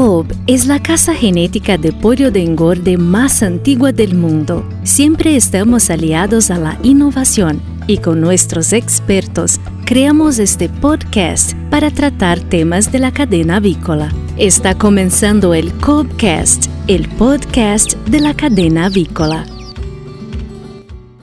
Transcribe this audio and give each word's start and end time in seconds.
Cobb 0.00 0.32
es 0.46 0.64
la 0.64 0.82
casa 0.82 1.12
genética 1.14 1.76
de 1.76 1.92
pollo 1.92 2.30
de 2.30 2.42
engorde 2.42 2.96
más 2.96 3.42
antigua 3.42 3.92
del 3.92 4.14
mundo. 4.14 4.66
Siempre 4.82 5.36
estamos 5.36 5.90
aliados 5.90 6.50
a 6.50 6.56
la 6.56 6.78
innovación 6.82 7.60
y 7.86 7.98
con 7.98 8.18
nuestros 8.18 8.72
expertos 8.72 9.60
creamos 9.84 10.38
este 10.38 10.70
podcast 10.70 11.52
para 11.68 11.90
tratar 11.90 12.40
temas 12.40 12.90
de 12.90 12.98
la 12.98 13.12
cadena 13.12 13.56
avícola. 13.56 14.10
Está 14.38 14.74
comenzando 14.74 15.52
el 15.52 15.70
Cobbcast, 15.70 16.64
el 16.86 17.06
podcast 17.16 17.92
de 18.08 18.20
la 18.20 18.34
cadena 18.34 18.86
avícola. 18.86 19.44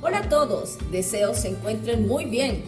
Hola 0.04 0.20
a 0.20 0.30
todos, 0.30 0.78
deseo 0.92 1.34
se 1.34 1.48
encuentren 1.48 2.08
muy 2.08 2.26
bien. 2.26 2.62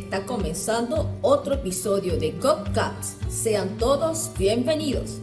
Está 0.00 0.26
comenzando 0.26 1.08
otro 1.22 1.54
episodio 1.54 2.16
de 2.16 2.32
Cobbcast. 2.38 3.22
Sean 3.30 3.78
todos 3.78 4.32
bienvenidos. 4.36 5.20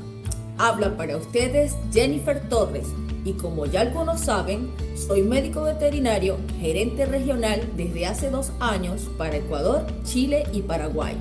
Habla 0.63 0.95
para 0.95 1.17
ustedes 1.17 1.75
Jennifer 1.91 2.39
Torres 2.47 2.85
y 3.25 3.33
como 3.33 3.65
ya 3.65 3.81
algunos 3.81 4.21
saben, 4.21 4.69
soy 4.95 5.23
médico 5.23 5.63
veterinario, 5.63 6.37
gerente 6.59 7.07
regional 7.07 7.67
desde 7.75 8.05
hace 8.05 8.29
dos 8.29 8.51
años 8.59 9.09
para 9.17 9.37
Ecuador, 9.37 9.87
Chile 10.03 10.43
y 10.53 10.61
Paraguay. 10.61 11.17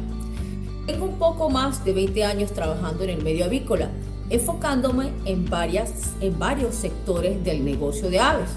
Tengo 0.87 1.07
un 1.07 1.19
poco 1.19 1.49
más 1.49 1.83
de 1.87 1.95
20 1.95 2.23
años 2.23 2.53
trabajando 2.53 3.03
en 3.05 3.09
el 3.09 3.25
medio 3.25 3.47
avícola, 3.47 3.89
enfocándome 4.29 5.11
en, 5.25 5.49
varias, 5.49 6.13
en 6.21 6.39
varios 6.39 6.75
sectores 6.75 7.43
del 7.43 7.65
negocio 7.65 8.11
de 8.11 8.21
aves. 8.21 8.51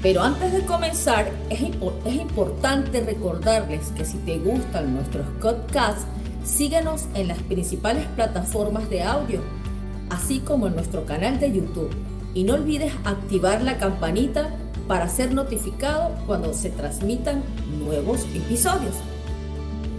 Pero 0.00 0.22
antes 0.22 0.50
de 0.50 0.64
comenzar, 0.64 1.30
es, 1.50 1.60
es 1.60 2.14
importante 2.14 3.02
recordarles 3.02 3.88
que 3.88 4.06
si 4.06 4.16
te 4.16 4.38
gustan 4.38 4.94
nuestros 4.94 5.26
podcasts, 5.42 6.06
síguenos 6.42 7.04
en 7.12 7.28
las 7.28 7.42
principales 7.42 8.06
plataformas 8.16 8.88
de 8.88 9.02
audio 9.02 9.59
así 10.10 10.40
como 10.40 10.66
en 10.66 10.74
nuestro 10.74 11.06
canal 11.06 11.40
de 11.40 11.52
YouTube. 11.52 11.90
Y 12.34 12.44
no 12.44 12.54
olvides 12.54 12.92
activar 13.04 13.62
la 13.62 13.78
campanita 13.78 14.50
para 14.86 15.08
ser 15.08 15.32
notificado 15.32 16.14
cuando 16.26 16.52
se 16.52 16.70
transmitan 16.70 17.42
nuevos 17.78 18.26
episodios. 18.34 18.94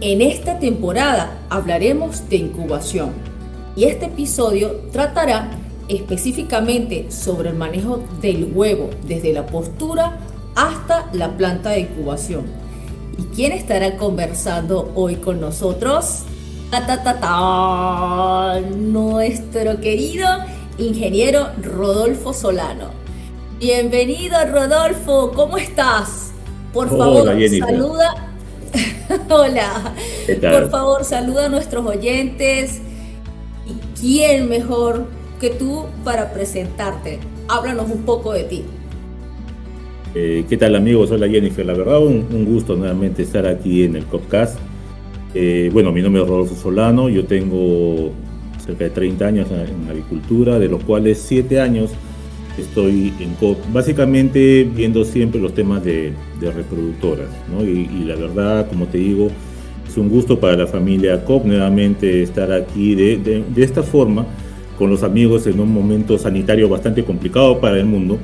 En 0.00 0.20
esta 0.20 0.58
temporada 0.58 1.38
hablaremos 1.48 2.28
de 2.28 2.36
incubación 2.36 3.12
y 3.76 3.84
este 3.84 4.06
episodio 4.06 4.72
tratará 4.92 5.50
específicamente 5.88 7.10
sobre 7.10 7.50
el 7.50 7.56
manejo 7.56 8.02
del 8.20 8.52
huevo 8.54 8.90
desde 9.06 9.32
la 9.32 9.46
postura 9.46 10.18
hasta 10.54 11.08
la 11.12 11.36
planta 11.36 11.70
de 11.70 11.80
incubación. 11.80 12.44
¿Y 13.18 13.22
quién 13.34 13.52
estará 13.52 13.96
conversando 13.96 14.90
hoy 14.94 15.16
con 15.16 15.40
nosotros? 15.40 16.24
Ta, 16.72 18.58
nuestro 18.74 19.78
querido 19.82 20.26
ingeniero 20.78 21.48
Rodolfo 21.62 22.32
Solano. 22.32 22.92
Bienvenido 23.60 24.38
Rodolfo, 24.50 25.32
¿cómo 25.34 25.58
estás? 25.58 26.32
Por 26.72 26.88
favor, 26.88 27.26
saluda. 27.58 28.32
Hola. 29.28 29.92
Por 30.40 30.70
favor, 30.70 31.04
saluda 31.04 31.44
a 31.44 31.48
nuestros 31.50 31.84
oyentes. 31.84 32.80
¿Y 33.66 34.00
quién 34.00 34.48
mejor 34.48 35.04
que 35.42 35.50
tú 35.50 35.84
para 36.04 36.32
presentarte? 36.32 37.18
Háblanos 37.48 37.90
un 37.90 38.00
poco 38.04 38.32
de 38.32 38.44
ti. 38.44 38.64
Eh, 40.14 40.46
¿Qué 40.48 40.56
tal 40.56 40.74
amigos? 40.74 41.10
Hola 41.10 41.28
Jennifer, 41.28 41.66
la 41.66 41.74
verdad 41.74 41.98
un, 41.98 42.26
un 42.32 42.46
gusto 42.46 42.76
nuevamente 42.76 43.24
estar 43.24 43.46
aquí 43.46 43.84
en 43.84 43.96
el 43.96 44.04
podcast 44.04 44.58
eh, 45.34 45.70
bueno, 45.72 45.92
mi 45.92 46.02
nombre 46.02 46.22
es 46.22 46.28
Rodolfo 46.28 46.54
Solano, 46.54 47.08
yo 47.08 47.24
tengo 47.24 48.12
cerca 48.64 48.84
de 48.84 48.90
30 48.90 49.26
años 49.26 49.48
en 49.50 49.88
agricultura, 49.88 50.58
de 50.58 50.68
los 50.68 50.82
cuales 50.84 51.18
7 51.26 51.60
años 51.60 51.90
estoy 52.58 53.12
en 53.18 53.34
COP, 53.34 53.58
básicamente 53.72 54.68
viendo 54.74 55.04
siempre 55.04 55.40
los 55.40 55.54
temas 55.54 55.82
de, 55.84 56.12
reproductoras, 56.40 57.28
¿no? 57.50 57.64
y, 57.64 57.86
la 58.04 58.16
verdad, 58.16 58.68
como 58.68 58.86
te 58.86 58.98
digo, 58.98 59.28
es 59.88 59.96
un 59.96 60.08
gusto 60.08 60.38
para 60.38 60.56
la 60.56 60.66
familia 60.66 61.24
COP 61.24 61.44
nuevamente 61.46 62.22
estar 62.22 62.52
aquí 62.52 62.94
de, 62.94 63.44
de 63.48 63.62
esta 63.62 63.82
forma 63.82 64.26
con 64.78 64.90
los 64.90 65.02
amigos 65.02 65.46
en 65.46 65.60
un 65.60 65.72
momento 65.72 66.18
sanitario 66.18 66.68
bastante 66.68 67.04
complicado 67.04 67.60
para 67.60 67.78
el 67.78 67.84
mundo 67.84 68.18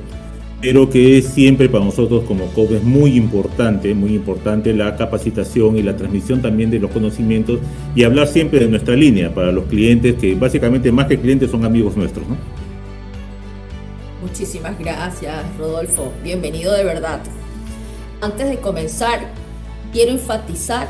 pero 0.61 0.89
que 0.89 1.21
siempre 1.21 1.69
para 1.69 1.85
nosotros 1.85 2.23
como 2.25 2.45
COP 2.47 2.73
es 2.73 2.83
muy 2.83 3.15
importante, 3.15 3.93
muy 3.93 4.13
importante 4.13 4.73
la 4.73 4.95
capacitación 4.97 5.77
y 5.77 5.83
la 5.83 5.95
transmisión 5.95 6.41
también 6.41 6.69
de 6.69 6.79
los 6.79 6.91
conocimientos 6.91 7.59
y 7.95 8.03
hablar 8.03 8.27
siempre 8.27 8.59
de 8.59 8.67
nuestra 8.67 8.95
línea 8.95 9.33
para 9.33 9.51
los 9.51 9.65
clientes, 9.65 10.15
que 10.15 10.35
básicamente 10.35 10.91
más 10.91 11.07
que 11.07 11.17
clientes 11.17 11.49
son 11.49 11.63
amigos 11.63 11.95
nuestros. 11.95 12.27
¿no? 12.27 12.35
Muchísimas 14.21 14.77
gracias, 14.77 15.33
Rodolfo. 15.57 16.11
Bienvenido 16.23 16.73
de 16.73 16.83
verdad. 16.83 17.21
Antes 18.19 18.49
de 18.49 18.57
comenzar, 18.57 19.31
quiero 19.93 20.11
enfatizar 20.11 20.89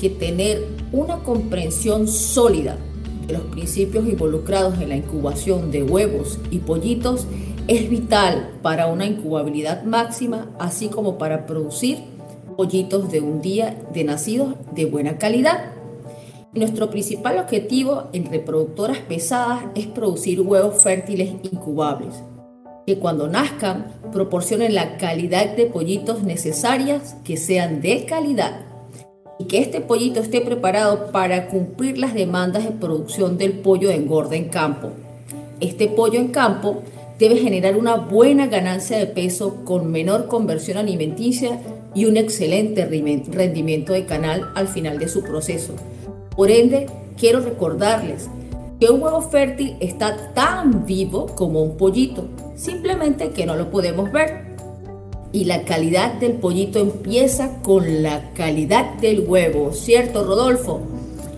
que 0.00 0.10
tener 0.10 0.64
una 0.92 1.16
comprensión 1.18 2.06
sólida 2.06 2.78
de 3.26 3.32
los 3.32 3.42
principios 3.42 4.06
involucrados 4.06 4.80
en 4.80 4.90
la 4.90 4.96
incubación 4.96 5.72
de 5.72 5.82
huevos 5.82 6.38
y 6.52 6.58
pollitos 6.58 7.26
es 7.68 7.90
vital 7.90 8.54
para 8.62 8.86
una 8.86 9.04
incubabilidad 9.04 9.84
máxima, 9.84 10.48
así 10.58 10.88
como 10.88 11.18
para 11.18 11.44
producir 11.44 11.98
pollitos 12.56 13.12
de 13.12 13.20
un 13.20 13.42
día 13.42 13.76
de 13.92 14.04
nacidos 14.04 14.54
de 14.72 14.86
buena 14.86 15.18
calidad. 15.18 15.72
Nuestro 16.54 16.88
principal 16.88 17.38
objetivo 17.38 18.04
en 18.14 18.30
reproductoras 18.30 18.98
pesadas 19.00 19.64
es 19.74 19.86
producir 19.86 20.40
huevos 20.40 20.82
fértiles 20.82 21.30
incubables, 21.42 22.14
que 22.86 22.98
cuando 22.98 23.28
nazcan 23.28 23.92
proporcionen 24.12 24.74
la 24.74 24.96
calidad 24.96 25.54
de 25.54 25.66
pollitos 25.66 26.22
necesarias 26.22 27.16
que 27.22 27.36
sean 27.36 27.82
de 27.82 28.06
calidad 28.06 28.62
y 29.38 29.44
que 29.44 29.58
este 29.58 29.82
pollito 29.82 30.20
esté 30.20 30.40
preparado 30.40 31.12
para 31.12 31.48
cumplir 31.48 31.98
las 31.98 32.14
demandas 32.14 32.64
de 32.64 32.70
producción 32.70 33.36
del 33.36 33.52
pollo 33.52 33.90
de 33.90 33.96
engorda 33.96 34.36
en 34.36 34.48
campo. 34.48 34.88
Este 35.60 35.86
pollo 35.86 36.18
en 36.18 36.28
campo 36.28 36.82
debe 37.18 37.36
generar 37.36 37.76
una 37.76 37.96
buena 37.96 38.46
ganancia 38.46 38.98
de 38.98 39.06
peso 39.06 39.64
con 39.64 39.90
menor 39.90 40.28
conversión 40.28 40.78
alimenticia 40.78 41.60
y 41.94 42.04
un 42.04 42.16
excelente 42.16 42.84
rendimiento 42.86 43.92
de 43.92 44.04
canal 44.04 44.50
al 44.54 44.68
final 44.68 44.98
de 44.98 45.08
su 45.08 45.22
proceso. 45.22 45.74
Por 46.36 46.50
ende, 46.50 46.86
quiero 47.18 47.40
recordarles 47.40 48.28
que 48.78 48.90
un 48.90 49.02
huevo 49.02 49.20
fértil 49.22 49.76
está 49.80 50.32
tan 50.34 50.86
vivo 50.86 51.26
como 51.34 51.62
un 51.62 51.76
pollito, 51.76 52.28
simplemente 52.54 53.30
que 53.30 53.46
no 53.46 53.56
lo 53.56 53.70
podemos 53.70 54.12
ver. 54.12 54.46
Y 55.32 55.44
la 55.44 55.64
calidad 55.64 56.14
del 56.14 56.34
pollito 56.34 56.78
empieza 56.78 57.60
con 57.62 58.02
la 58.02 58.30
calidad 58.34 58.94
del 58.94 59.26
huevo, 59.26 59.72
¿cierto, 59.72 60.24
Rodolfo? 60.24 60.80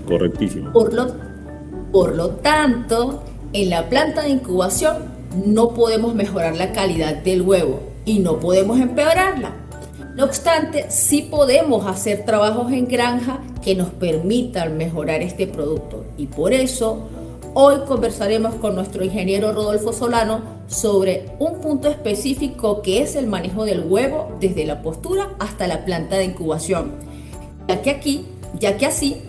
Correctísimo. 0.07 0.73
Por 0.73 0.93
lo, 0.93 1.07
por 1.91 2.15
lo 2.15 2.29
tanto, 2.31 3.23
en 3.53 3.71
la 3.71 3.89
planta 3.89 4.23
de 4.23 4.29
incubación 4.29 5.10
no 5.35 5.71
podemos 5.71 6.15
mejorar 6.15 6.57
la 6.57 6.73
calidad 6.73 7.17
del 7.17 7.43
huevo 7.43 7.81
y 8.05 8.19
no 8.19 8.41
podemos 8.41 8.81
empeorarla. 8.81 9.53
No 10.17 10.25
obstante, 10.25 10.87
sí 10.91 11.23
podemos 11.23 11.87
hacer 11.87 12.25
trabajos 12.25 12.73
en 12.73 12.89
granja 12.89 13.41
que 13.63 13.75
nos 13.75 13.91
permitan 13.91 14.77
mejorar 14.77 15.23
este 15.23 15.47
producto 15.47 16.05
y 16.17 16.27
por 16.27 16.53
eso 16.53 17.09
hoy 17.55 17.77
conversaremos 17.87 18.55
con 18.57 18.75
nuestro 18.75 19.05
ingeniero 19.05 19.53
Rodolfo 19.53 19.93
Solano 19.93 20.41
sobre 20.67 21.31
un 21.39 21.61
punto 21.61 21.89
específico 21.89 22.83
que 22.83 23.03
es 23.03 23.17
el 23.17 23.29
manejo 23.29 23.65
del 23.65 23.85
huevo 23.85 24.37
desde 24.41 24.65
la 24.65 24.83
postura 24.83 25.31
hasta 25.39 25.69
la 25.69 25.85
planta 25.85 26.17
de 26.17 26.25
incubación. 26.25 26.93
Ya 27.69 27.83
que 27.83 27.91
aquí, 27.91 28.27
ya 28.59 28.77
que 28.77 28.87
así 28.87 29.23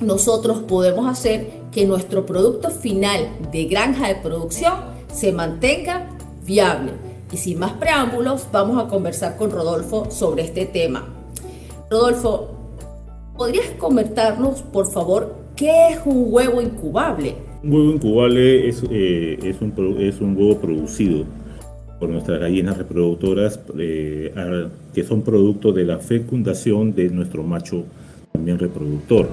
nosotros 0.00 0.60
podemos 0.60 1.06
hacer 1.06 1.50
que 1.72 1.84
nuestro 1.84 2.24
producto 2.24 2.70
final 2.70 3.28
de 3.52 3.66
granja 3.66 4.08
de 4.08 4.16
producción 4.16 4.95
se 5.16 5.32
mantenga 5.32 6.06
viable. 6.46 6.92
Y 7.32 7.38
sin 7.38 7.58
más 7.58 7.72
preámbulos, 7.72 8.46
vamos 8.52 8.82
a 8.82 8.88
conversar 8.88 9.36
con 9.36 9.50
Rodolfo 9.50 10.10
sobre 10.10 10.44
este 10.44 10.66
tema. 10.66 11.04
Rodolfo, 11.90 12.50
¿podrías 13.36 13.70
comentarnos, 13.78 14.62
por 14.62 14.86
favor, 14.86 15.34
qué 15.56 15.88
es 15.88 15.98
un 16.04 16.26
huevo 16.28 16.60
incubable? 16.60 17.34
Un 17.64 17.72
huevo 17.72 17.90
incubable 17.92 18.68
es, 18.68 18.84
eh, 18.90 19.38
es, 19.42 19.60
un, 19.60 19.96
es 19.98 20.20
un 20.20 20.36
huevo 20.36 20.58
producido 20.58 21.24
por 21.98 22.10
nuestras 22.10 22.38
gallinas 22.38 22.76
reproductoras 22.76 23.58
eh, 23.78 24.32
que 24.94 25.02
son 25.02 25.22
producto 25.22 25.72
de 25.72 25.84
la 25.84 25.98
fecundación 25.98 26.94
de 26.94 27.08
nuestro 27.08 27.42
macho 27.42 27.84
también 28.32 28.58
reproductor. 28.58 29.28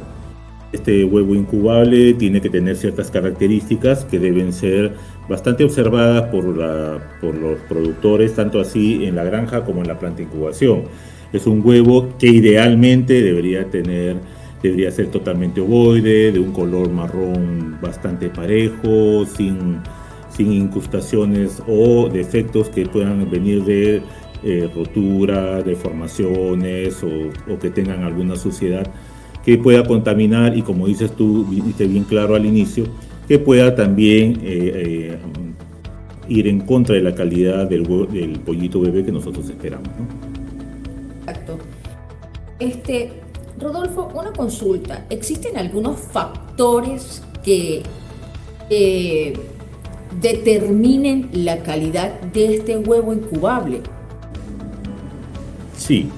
Este 0.74 1.06
huevo 1.06 1.36
incubable 1.36 2.14
tiene 2.16 2.42
que 2.42 2.50
tener 2.50 2.76
ciertas 2.76 3.10
características 3.12 4.06
que 4.06 4.20
deben 4.20 4.52
ser 4.52 4.94
bastante 5.30 5.64
observadas 5.64 6.24
por, 6.24 6.46
por 7.22 7.36
los 7.36 7.60
productores, 7.70 8.36
tanto 8.36 8.60
así 8.60 9.06
en 9.06 9.16
la 9.16 9.24
granja 9.24 9.64
como 9.64 9.82
en 9.82 9.88
la 9.88 10.00
planta 10.00 10.18
de 10.18 10.24
incubación. 10.24 10.84
Es 11.32 11.48
un 11.48 11.62
huevo 11.64 12.10
que 12.20 12.28
idealmente 12.28 13.22
debería 13.22 13.70
tener 13.70 14.18
debería 14.64 14.90
ser 14.92 15.08
totalmente 15.08 15.60
ovoide, 15.60 16.32
de 16.32 16.40
un 16.40 16.54
color 16.54 16.90
marrón 16.90 17.78
bastante 17.82 18.30
parejo, 18.30 19.26
sin, 19.26 19.82
sin 20.30 20.54
incrustaciones 20.54 21.62
o 21.68 22.10
defectos 22.10 22.70
que 22.70 22.86
puedan 22.86 23.30
venir 23.30 23.64
de 23.66 24.02
eh, 24.42 24.70
rotura, 24.74 25.62
deformaciones 25.62 27.04
o, 27.04 27.60
que 27.60 27.70
tengan 27.70 28.04
alguna 28.04 28.38
suciedad 28.38 28.88
que 29.44 29.58
pueda 29.58 29.84
contaminar 29.84 30.58
y 30.58 30.62
como 30.62 30.88
dices 30.88 31.12
tú, 31.12 31.46
viste 31.46 31.86
bien 31.86 32.04
claro 32.04 32.36
al 32.36 32.46
inicio, 32.46 32.86
que 33.28 33.40
pueda 33.40 33.76
también 33.76 34.40
eh, 34.44 34.72
eh, 35.14 35.18
ir 36.30 36.48
en 36.48 36.62
contra 36.62 36.96
de 36.96 37.02
la 37.02 37.14
calidad 37.14 37.68
del, 37.68 37.84
del 38.12 38.40
pollito 38.40 38.80
bebé 38.80 39.04
que 39.04 39.12
nosotros 39.12 39.50
esperamos. 39.50 39.90
Exacto. 41.20 41.58
Este, 42.60 43.12
Rodolfo, 43.60 44.10
una 44.14 44.32
consulta. 44.32 45.06
¿Existen 45.10 45.58
algunos 45.58 46.00
factores 46.00 47.24
que 47.44 47.84
determinen 50.22 51.30
la 51.34 51.64
calidad 51.64 52.20
de 52.22 52.56
este 52.56 52.78
huevo 52.78 53.14
incubable? 53.14 53.82
Sí. 55.78 56.10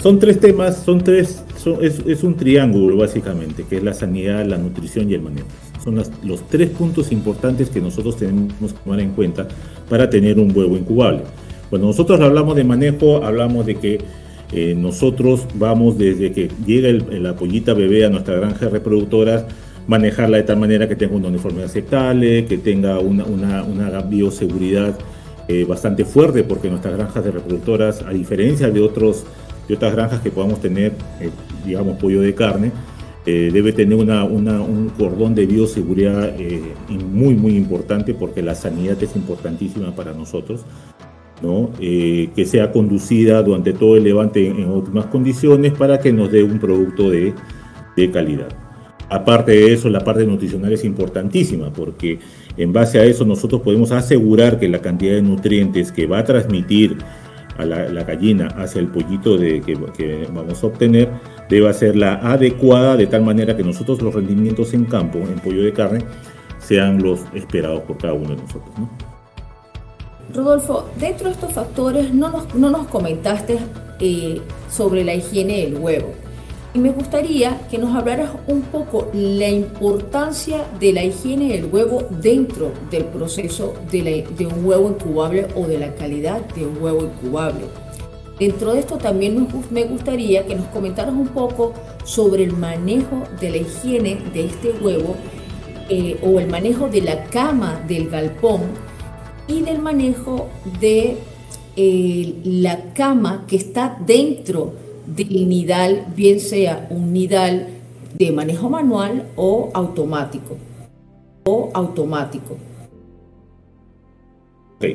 Son 0.00 0.18
tres 0.18 0.38
temas, 0.38 0.82
son 0.84 1.02
tres, 1.02 1.42
es, 1.80 2.22
un 2.22 2.36
triángulo 2.36 2.96
básicamente, 2.96 3.64
que 3.68 3.76
es 3.76 3.82
la 3.82 3.94
sanidad, 3.94 4.44
la 4.46 4.58
nutrición 4.58 5.10
y 5.10 5.14
el 5.14 5.22
manejo. 5.22 5.48
Son 5.82 5.94
los 6.22 6.48
tres 6.48 6.70
puntos 6.70 7.12
importantes 7.12 7.70
que 7.70 7.80
nosotros 7.80 8.16
tenemos 8.16 8.72
que 8.72 8.78
tomar 8.84 9.00
en 9.00 9.12
cuenta 9.12 9.46
para 9.88 10.10
tener 10.10 10.38
un 10.38 10.56
huevo 10.56 10.76
incubable. 10.76 11.22
Cuando 11.70 11.86
nosotros 11.88 12.20
hablamos 12.20 12.56
de 12.56 12.64
manejo, 12.64 13.24
hablamos 13.24 13.66
de 13.66 13.74
que 13.76 13.98
eh, 14.52 14.74
nosotros 14.76 15.46
vamos 15.54 15.98
desde 15.98 16.32
que 16.32 16.50
llega 16.66 16.90
la 17.10 17.36
pollita 17.36 17.74
bebé 17.74 18.06
a 18.06 18.08
nuestra 18.08 18.34
granja 18.34 18.68
reproductora, 18.68 19.46
manejarla 19.86 20.38
de 20.38 20.42
tal 20.44 20.58
manera 20.58 20.88
que 20.88 20.96
tenga 20.96 21.16
una 21.16 21.28
uniformidad 21.28 21.66
aceptable, 21.66 22.46
que 22.46 22.58
tenga 22.58 22.98
una, 22.98 23.24
una, 23.24 24.00
bioseguridad 24.02 24.98
eh, 25.48 25.64
bastante 25.64 26.04
fuerte, 26.04 26.44
porque 26.44 26.70
nuestras 26.70 26.96
granjas 26.96 27.24
de 27.24 27.30
reproductoras, 27.30 28.02
a 28.02 28.10
diferencia 28.10 28.70
de, 28.70 28.80
otros, 28.80 29.24
de 29.68 29.74
otras 29.74 29.94
granjas 29.94 30.20
que 30.20 30.30
podamos 30.30 30.60
tener, 30.60 30.92
eh, 31.20 31.30
digamos, 31.64 31.98
pollo 31.98 32.20
de 32.20 32.34
carne, 32.34 32.72
debe 33.26 33.74
tener 33.74 33.98
una, 33.98 34.24
un 34.24 34.90
cordón 34.96 35.34
de 35.34 35.44
bioseguridad 35.44 36.32
muy, 37.12 37.34
muy 37.34 37.56
importante, 37.58 38.14
porque 38.14 38.40
la 38.40 38.54
sanidad 38.54 38.96
es 39.02 39.14
importantísima 39.16 39.94
para 39.94 40.14
nosotros. 40.14 40.64
Eh, 41.80 42.30
que 42.34 42.44
sea 42.44 42.72
conducida 42.72 43.40
durante 43.42 43.72
todo 43.72 43.96
el 43.96 44.02
levante 44.02 44.44
en, 44.48 44.68
óptimas 44.68 45.06
condiciones 45.06 45.72
para 45.72 46.00
que 46.00 46.12
nos 46.12 46.32
dé 46.32 46.42
un 46.42 46.58
producto 46.58 47.10
de, 47.10 47.32
calidad. 48.12 48.48
Aparte 49.08 49.50
de 49.52 49.72
eso, 49.72 49.88
la 49.88 50.00
parte 50.00 50.24
nutricional 50.24 50.72
es 50.72 50.84
importantísima 50.84 51.72
porque 51.72 52.20
en 52.56 52.72
base 52.72 53.00
a 53.00 53.04
eso 53.04 53.24
nosotros 53.24 53.60
podemos 53.62 53.90
asegurar 53.90 54.60
que 54.60 54.68
la 54.68 54.80
cantidad 54.80 55.14
de 55.14 55.22
nutrientes 55.22 55.90
que 55.90 56.06
va 56.06 56.18
a 56.18 56.24
transmitir 56.24 56.96
a 57.58 57.64
la, 57.64 58.04
gallina 58.04 58.46
hacia 58.56 58.80
el 58.80 58.88
pollito 58.88 59.36
de, 59.36 59.60
que, 59.60 59.74
vamos 60.32 60.62
a 60.62 60.66
obtener 60.66 61.10
debe 61.48 61.72
ser 61.74 61.96
la 61.96 62.14
adecuada 62.14 62.96
de 62.96 63.06
tal 63.06 63.22
manera 63.22 63.56
que 63.56 63.64
nosotros 63.64 64.00
los 64.00 64.14
rendimientos 64.14 64.72
en 64.74 64.84
campo, 64.84 65.18
en 65.18 65.38
pollo 65.40 65.62
de 65.62 65.72
carne, 65.72 66.04
sean 66.58 67.02
los 67.02 67.20
esperados 67.34 67.82
por 67.82 67.98
cada 67.98 68.14
uno 68.14 68.30
de 68.30 68.36
nosotros. 68.36 68.70
Rodolfo, 70.34 70.90
dentro 70.98 71.26
de 71.26 71.32
estos 71.32 71.52
factores 71.52 72.12
no 72.12 72.30
nos, 72.30 72.54
no 72.54 72.70
nos 72.70 72.86
comentaste 72.88 73.58
eh, 73.98 74.40
sobre 74.70 75.04
la 75.04 75.14
higiene 75.14 75.64
del 75.64 75.76
huevo. 75.76 76.14
Me 76.78 76.90
gustaría 76.90 77.60
que 77.68 77.76
nos 77.76 77.96
hablaras 77.96 78.30
un 78.46 78.62
poco 78.62 79.10
la 79.12 79.48
importancia 79.48 80.64
de 80.78 80.92
la 80.92 81.02
higiene 81.02 81.48
del 81.48 81.64
huevo 81.64 82.06
dentro 82.08 82.70
del 82.88 83.04
proceso 83.06 83.74
de, 83.90 84.24
de 84.36 84.46
un 84.46 84.64
huevo 84.64 84.88
incubable 84.90 85.48
o 85.56 85.66
de 85.66 85.76
la 85.76 85.92
calidad 85.96 86.40
de 86.54 86.66
un 86.66 86.80
huevo 86.80 87.02
incubable. 87.02 87.64
Dentro 88.38 88.74
de 88.74 88.78
esto 88.78 88.96
también 88.96 89.48
me 89.70 89.84
gustaría 89.86 90.46
que 90.46 90.54
nos 90.54 90.66
comentaras 90.66 91.14
un 91.14 91.26
poco 91.26 91.74
sobre 92.04 92.44
el 92.44 92.52
manejo 92.52 93.24
de 93.40 93.50
la 93.50 93.56
higiene 93.56 94.18
de 94.32 94.44
este 94.44 94.70
huevo 94.80 95.16
eh, 95.88 96.16
o 96.22 96.38
el 96.38 96.46
manejo 96.46 96.88
de 96.88 97.02
la 97.02 97.24
cama 97.24 97.82
del 97.88 98.08
galpón 98.08 98.60
y 99.48 99.62
del 99.62 99.80
manejo 99.80 100.46
de 100.80 101.16
eh, 101.74 102.34
la 102.44 102.92
cama 102.94 103.46
que 103.48 103.56
está 103.56 103.98
dentro 104.06 104.74
del 105.16 105.48
nidal, 105.48 106.06
bien 106.14 106.40
sea 106.40 106.86
un 106.90 107.12
nidal 107.12 107.68
de 108.18 108.32
manejo 108.32 108.68
manual 108.68 109.24
o 109.36 109.70
automático. 109.74 110.56
O 111.44 111.70
automático. 111.74 112.56
Ok. 114.76 114.86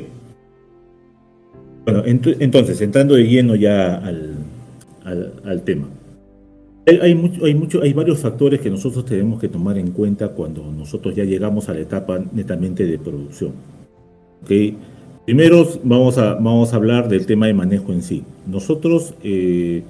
Bueno, 1.84 2.02
entonces, 2.06 2.80
entrando 2.80 3.14
de 3.14 3.24
lleno 3.24 3.54
ya 3.56 3.96
al, 3.96 4.36
al, 5.44 5.62
tema. 5.62 5.86
Hay, 6.86 7.14
mucho, 7.14 7.44
hay, 7.44 7.54
mucho, 7.54 7.82
hay 7.82 7.92
varios 7.92 8.20
factores 8.20 8.60
que 8.60 8.70
nosotros 8.70 9.04
tenemos 9.04 9.38
que 9.38 9.48
tomar 9.48 9.76
en 9.76 9.90
cuenta 9.90 10.28
cuando 10.28 10.64
nosotros 10.70 11.14
ya 11.14 11.24
llegamos 11.24 11.68
a 11.68 11.74
la 11.74 11.80
etapa 11.80 12.18
netamente 12.32 12.86
de 12.86 12.98
producción. 12.98 13.52
Primero 15.24 15.66
vamos 15.82 16.18
a, 16.18 16.34
vamos 16.34 16.72
a 16.72 16.76
hablar 16.76 17.08
del 17.08 17.26
tema 17.26 17.46
de 17.46 17.54
manejo 17.54 17.92
en 17.92 18.02
sí. 18.02 18.24
Nosotros, 18.46 19.14
eh, 19.22 19.82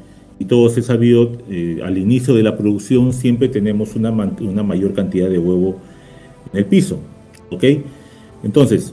y 0.44 0.46
todos 0.46 0.76
he 0.76 0.82
sabido, 0.82 1.32
eh, 1.48 1.80
al 1.82 1.96
inicio 1.96 2.34
de 2.34 2.42
la 2.42 2.54
producción 2.54 3.14
siempre 3.14 3.48
tenemos 3.48 3.96
una, 3.96 4.10
mayor 4.10 4.92
cantidad 4.92 5.30
de 5.30 5.38
huevo 5.38 5.76
en 6.52 6.58
el 6.58 6.66
piso. 6.66 6.98
¿Ok? 7.50 7.64
Entonces, 8.42 8.92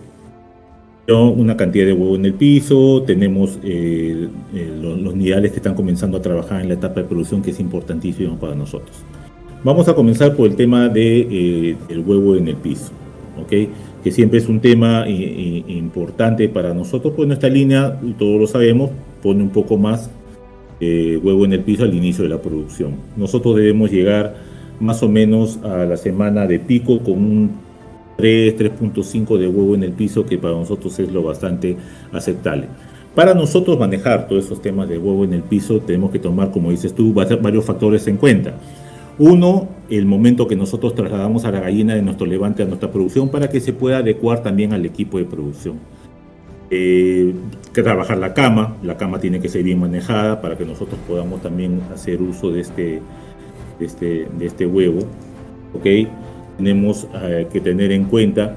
una 1.10 1.58
cantidad 1.58 1.86
de 1.86 1.92
huevo 1.92 2.16
en 2.16 2.26
el 2.26 2.36
piso, 2.36 3.04
tenemos 3.06 3.60
eh, 3.64 4.30
los, 4.82 5.14
nidales 5.14 5.52
que 5.52 5.58
están 5.58 5.76
comenzando 5.76 6.20
a 6.20 6.22
trabajar 6.22 6.62
en 6.62 6.70
la 6.70 6.76
etapa 6.76 7.02
de 7.02 7.08
producción 7.08 7.42
que 7.42 7.52
es 7.52 7.60
importantísimo 7.60 8.38
para 8.38 8.56
nosotros. 8.56 8.96
Vamos 9.62 9.90
a 9.90 9.94
comenzar 9.94 10.36
por 10.38 10.48
el 10.48 10.56
tema 10.56 10.88
del 10.88 11.76
de, 11.86 12.00
huevo 12.00 12.38
en 12.38 12.48
el 12.48 12.56
piso. 12.56 12.92
¿ok? 13.42 13.70
que 14.04 14.12
siempre 14.12 14.40
es 14.40 14.48
un 14.48 14.60
tema 14.60 15.08
importante 15.08 16.50
para 16.50 16.74
nosotros, 16.74 17.14
pues 17.16 17.28
nuestra 17.28 17.50
línea, 17.50 18.00
todos 18.18 18.40
lo 18.40 18.48
sabemos, 18.48 18.90
pone 19.22 19.44
un 19.44 19.50
poco 19.50 19.78
más 19.78 20.10
eh, 20.82 21.20
huevo 21.22 21.46
en 21.46 21.54
el 21.54 21.62
piso 21.62 21.84
al 21.84 21.94
inicio 21.94 22.24
de 22.24 22.30
la 22.30 22.42
producción. 22.42 22.96
Nosotros 23.16 23.56
debemos 23.56 23.92
llegar 23.92 24.36
más 24.80 25.04
o 25.04 25.08
menos 25.08 25.60
a 25.64 25.86
la 25.86 25.96
semana 25.96 26.48
de 26.48 26.60
pico 26.60 27.00
con 27.00 27.14
un 27.14 27.52
3, 28.18 28.58
3.5 28.58 29.38
de 29.38 29.48
huevo 29.48 29.76
en 29.76 29.84
el 29.84 29.92
piso, 29.92 30.26
que 30.26 30.38
para 30.38 30.56
nosotros 30.56 30.98
es 31.00 31.12
lo 31.12 31.24
bastante 31.24 31.78
aceptable. 32.12 32.66
Para 33.14 33.34
nosotros 33.34 33.78
manejar 33.78 34.28
todos 34.28 34.46
esos 34.46 34.62
temas 34.62 34.90
de 34.90 34.98
huevo 34.98 35.24
en 35.24 35.34
el 35.34 35.44
piso, 35.44 35.82
tenemos 35.82 36.12
que 36.12 36.20
tomar, 36.20 36.50
como 36.52 36.72
dices 36.72 36.94
tú, 36.96 37.14
varios 37.14 37.64
factores 37.64 38.08
en 38.08 38.18
cuenta. 38.18 38.54
Uno, 39.20 39.68
el 39.90 40.06
momento 40.06 40.48
que 40.48 40.56
nosotros 40.56 40.96
trasladamos 40.96 41.46
a 41.46 41.52
la 41.52 41.60
gallina 41.60 41.94
de 41.94 42.02
nuestro 42.02 42.26
levante 42.26 42.64
a 42.64 42.66
nuestra 42.66 42.92
producción 42.92 43.30
para 43.30 43.50
que 43.50 43.60
se 43.60 43.74
pueda 43.74 43.98
adecuar 43.98 44.42
también 44.42 44.74
al 44.74 44.86
equipo 44.86 45.20
de 45.20 45.26
producción. 45.26 45.76
Eh, 46.74 47.34
que 47.74 47.84
trabajar 47.84 48.18
la 48.18 48.34
cama, 48.34 48.78
la 48.82 48.96
cama 48.96 49.20
tiene 49.20 49.42
que 49.42 49.50
ser 49.50 49.62
bien 49.62 49.78
manejada 49.78 50.40
para 50.40 50.58
que 50.58 50.64
nosotros 50.64 50.98
podamos 51.06 51.42
también 51.42 51.82
hacer 51.94 52.22
uso 52.22 52.50
de 52.50 52.62
este, 52.62 53.02
este, 53.82 54.28
de 54.38 54.46
este 54.46 54.66
huevo. 54.66 55.00
¿okay? 55.74 56.08
Tenemos 56.56 57.08
eh, 57.14 57.48
que 57.52 57.60
tener 57.60 57.92
en 57.92 58.06
cuenta 58.06 58.56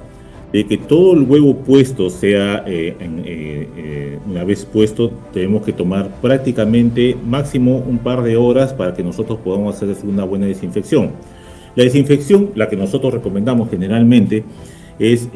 de 0.53 0.65
que 0.65 0.77
todo 0.77 1.15
el 1.15 1.23
huevo 1.23 1.57
puesto 1.57 2.09
sea, 2.09 2.63
eh, 2.69 4.21
una 4.29 4.45
vez 4.45 4.65
puesto, 4.65 5.11
tenemos 5.33 5.65
que 5.65 5.73
tomar 5.73 6.09
prácticamente 6.21 7.17
máximo 7.27 7.79
un 7.79 7.99
par 7.99 8.23
de 8.23 8.37
horas 8.37 8.73
para 8.73 8.95
que 8.95 9.03
nosotros 9.03 9.41
podamos 9.43 9.75
hacer 9.75 9.97
una 10.05 10.23
buena 10.23 10.47
desinfección. 10.47 11.11
La 11.75 11.83
desinfección, 11.83 12.51
la 12.55 12.69
que 12.69 12.77
nosotros 12.77 13.13
recomendamos 13.13 13.71
generalmente, 13.71 14.45
es 15.01 15.29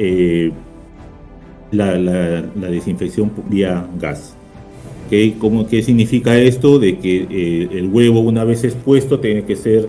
la, 1.71 2.43
desinfección 2.71 3.31
vía 3.49 3.87
gas. 4.01 4.35
¿Qué, 5.11 5.35
cómo, 5.39 5.67
¿Qué 5.67 5.83
significa 5.83 6.39
esto? 6.39 6.79
De 6.79 6.99
que 6.99 7.69
el 7.73 7.89
huevo 7.91 8.21
una 8.21 8.45
vez 8.45 8.65
expuesto 8.65 9.21
tiene 9.21 9.45
que 9.45 9.57
ser 9.57 9.89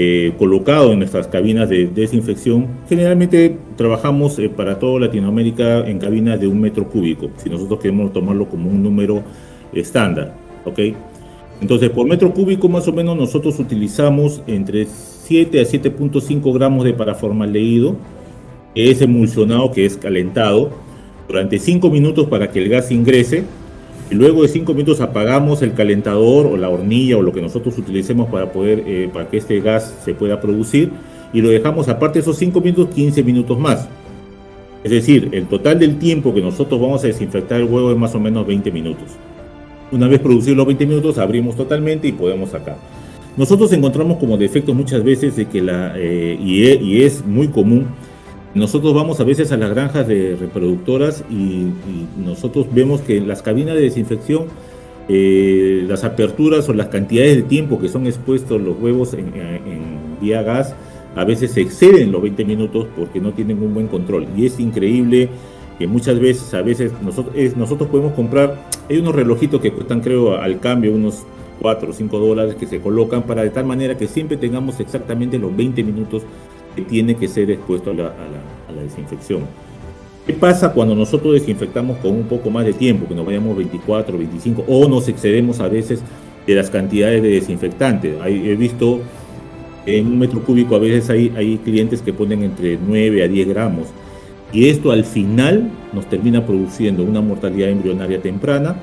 eh, 0.00 0.32
colocado 0.38 0.92
en 0.92 1.00
nuestras 1.00 1.26
cabinas 1.26 1.68
de 1.68 1.88
desinfección. 1.88 2.68
Generalmente 2.88 3.56
trabajamos 3.76 4.38
eh, 4.38 4.48
para 4.48 4.78
toda 4.78 5.00
Latinoamérica 5.00 5.80
en 5.88 5.98
cabinas 5.98 6.38
de 6.40 6.46
un 6.46 6.60
metro 6.60 6.88
cúbico, 6.88 7.30
si 7.36 7.50
nosotros 7.50 7.80
queremos 7.80 8.12
tomarlo 8.12 8.48
como 8.48 8.70
un 8.70 8.80
número 8.80 9.24
estándar. 9.72 10.36
¿ok? 10.64 10.78
Entonces, 11.60 11.90
por 11.90 12.06
metro 12.06 12.32
cúbico 12.32 12.68
más 12.68 12.86
o 12.86 12.92
menos 12.92 13.16
nosotros 13.16 13.58
utilizamos 13.58 14.40
entre 14.46 14.86
7 14.86 15.60
a 15.60 15.64
7.5 15.64 16.54
gramos 16.54 16.84
de 16.84 16.92
paraformaldehído, 16.92 17.96
que 18.76 18.92
es 18.92 19.02
emulsionado, 19.02 19.72
que 19.72 19.84
es 19.84 19.96
calentado, 19.96 20.70
durante 21.28 21.58
5 21.58 21.90
minutos 21.90 22.26
para 22.28 22.50
que 22.50 22.58
el 22.58 22.68
gas 22.68 22.90
ingrese 22.90 23.44
Y 24.10 24.14
luego 24.14 24.42
de 24.42 24.48
cinco 24.48 24.72
minutos 24.72 25.00
apagamos 25.00 25.62
el 25.62 25.74
calentador 25.74 26.46
o 26.46 26.56
la 26.56 26.70
hornilla 26.70 27.18
o 27.18 27.22
lo 27.22 27.32
que 27.32 27.42
nosotros 27.42 27.76
utilicemos 27.78 28.28
para 28.28 28.50
poder 28.52 28.82
eh, 28.86 29.10
para 29.12 29.28
que 29.28 29.36
este 29.36 29.60
gas 29.60 29.94
se 30.02 30.14
pueda 30.14 30.40
producir 30.40 30.90
y 31.32 31.42
lo 31.42 31.50
dejamos 31.50 31.88
aparte 31.88 32.20
esos 32.20 32.36
cinco 32.38 32.60
minutos 32.60 32.88
15 32.94 33.22
minutos 33.22 33.58
más. 33.58 33.88
Es 34.84 34.90
decir, 34.90 35.28
el 35.32 35.46
total 35.46 35.78
del 35.78 35.98
tiempo 35.98 36.32
que 36.32 36.40
nosotros 36.40 36.80
vamos 36.80 37.04
a 37.04 37.08
desinfectar 37.08 37.60
el 37.60 37.66
huevo 37.66 37.90
es 37.90 37.98
más 37.98 38.14
o 38.14 38.20
menos 38.20 38.46
20 38.46 38.70
minutos. 38.70 39.08
Una 39.90 40.06
vez 40.06 40.20
producidos 40.20 40.56
los 40.56 40.66
20 40.66 40.86
minutos, 40.86 41.18
abrimos 41.18 41.56
totalmente 41.56 42.08
y 42.08 42.12
podemos 42.12 42.50
sacar. 42.50 42.76
Nosotros 43.36 43.72
encontramos 43.72 44.18
como 44.18 44.36
defecto 44.36 44.74
muchas 44.74 45.02
veces 45.02 45.36
de 45.36 45.46
que 45.46 45.62
la, 45.62 45.94
eh, 45.96 46.38
y, 46.40 47.02
es 47.02 47.24
muy 47.24 47.48
común, 47.48 47.86
nosotros 48.58 48.94
vamos 48.94 49.20
a 49.20 49.24
veces 49.24 49.52
a 49.52 49.56
las 49.56 49.70
granjas 49.70 50.06
de 50.06 50.36
reproductoras 50.36 51.24
y, 51.30 51.68
nosotros 52.18 52.66
vemos 52.72 53.00
que 53.00 53.20
las 53.20 53.42
cabinas 53.42 53.74
de 53.74 53.82
desinfección, 53.82 54.46
eh, 55.08 55.84
las 55.88 56.04
aperturas 56.04 56.68
o 56.68 56.74
las 56.74 56.88
cantidades 56.88 57.36
de 57.36 57.42
tiempo 57.42 57.80
que 57.80 57.88
son 57.88 58.06
expuestos 58.06 58.60
los 58.60 58.78
huevos 58.78 59.14
en, 59.14 59.32
en 59.34 60.20
vía 60.20 60.42
gas, 60.42 60.74
a 61.16 61.24
veces 61.24 61.56
exceden 61.56 62.12
los 62.12 62.20
20 62.22 62.44
minutos 62.44 62.86
porque 62.96 63.20
no 63.20 63.32
tienen 63.32 63.62
un 63.62 63.72
buen 63.72 63.88
control. 63.88 64.26
Y 64.36 64.46
es 64.46 64.60
increíble 64.60 65.30
que 65.78 65.86
muchas 65.86 66.18
veces, 66.18 66.52
a 66.54 66.62
veces 66.62 66.92
nosotros, 67.02 67.34
nosotros 67.56 67.88
podemos 67.88 68.12
comprar, 68.12 68.56
hay 68.90 68.98
unos 68.98 69.14
relojitos 69.14 69.60
que 69.60 69.72
cuestan 69.72 70.00
creo 70.00 70.36
al 70.36 70.58
cambio 70.60 70.92
unos 70.92 71.24
4 71.60 71.90
o 71.90 71.92
5 71.92 72.18
dólares 72.18 72.54
que 72.56 72.66
se 72.66 72.80
colocan 72.80 73.22
para 73.22 73.42
de 73.42 73.50
tal 73.50 73.64
manera 73.64 73.96
que 73.96 74.06
siempre 74.06 74.36
tengamos 74.36 74.80
exactamente 74.80 75.38
los 75.38 75.56
20 75.56 75.82
minutos 75.84 76.22
que 76.74 76.82
tiene 76.82 77.14
que 77.14 77.28
ser 77.28 77.50
expuesto 77.50 77.90
a 77.90 77.94
la, 77.94 78.06
a 78.06 78.72
la 78.72 78.82
desinfección. 78.82 79.42
¿Qué 80.26 80.34
pasa 80.34 80.72
cuando 80.72 80.94
nosotros 80.94 81.32
desinfectamos 81.32 81.96
con 81.98 82.10
un 82.12 82.24
poco 82.24 82.50
más 82.50 82.66
de 82.66 82.74
tiempo, 82.74 83.08
que 83.08 83.14
nos 83.14 83.24
vayamos 83.24 83.56
24, 83.56 84.18
25 84.18 84.64
o 84.68 84.86
nos 84.86 85.08
excedemos 85.08 85.58
a 85.60 85.68
veces 85.68 86.02
de 86.46 86.54
las 86.54 86.68
cantidades 86.68 87.22
de 87.22 87.30
desinfectantes? 87.30 88.14
He 88.26 88.54
visto 88.54 89.00
en 89.96 90.06
un 90.06 90.18
metro 90.18 90.42
cúbico 90.42 90.76
a 90.76 90.78
veces 90.78 91.08
hay, 91.08 91.58
clientes 91.64 92.02
que 92.02 92.12
ponen 92.12 92.42
entre 92.42 92.78
9 92.78 93.24
a 93.24 93.28
10 93.28 93.48
gramos. 93.48 93.88
Y 94.52 94.68
esto 94.68 94.92
al 94.92 95.04
final 95.04 95.70
nos 95.92 96.06
termina 96.06 96.44
produciendo 96.44 97.04
una 97.04 97.20
mortalidad 97.20 97.70
embrionaria 97.70 98.20
temprana. 98.20 98.76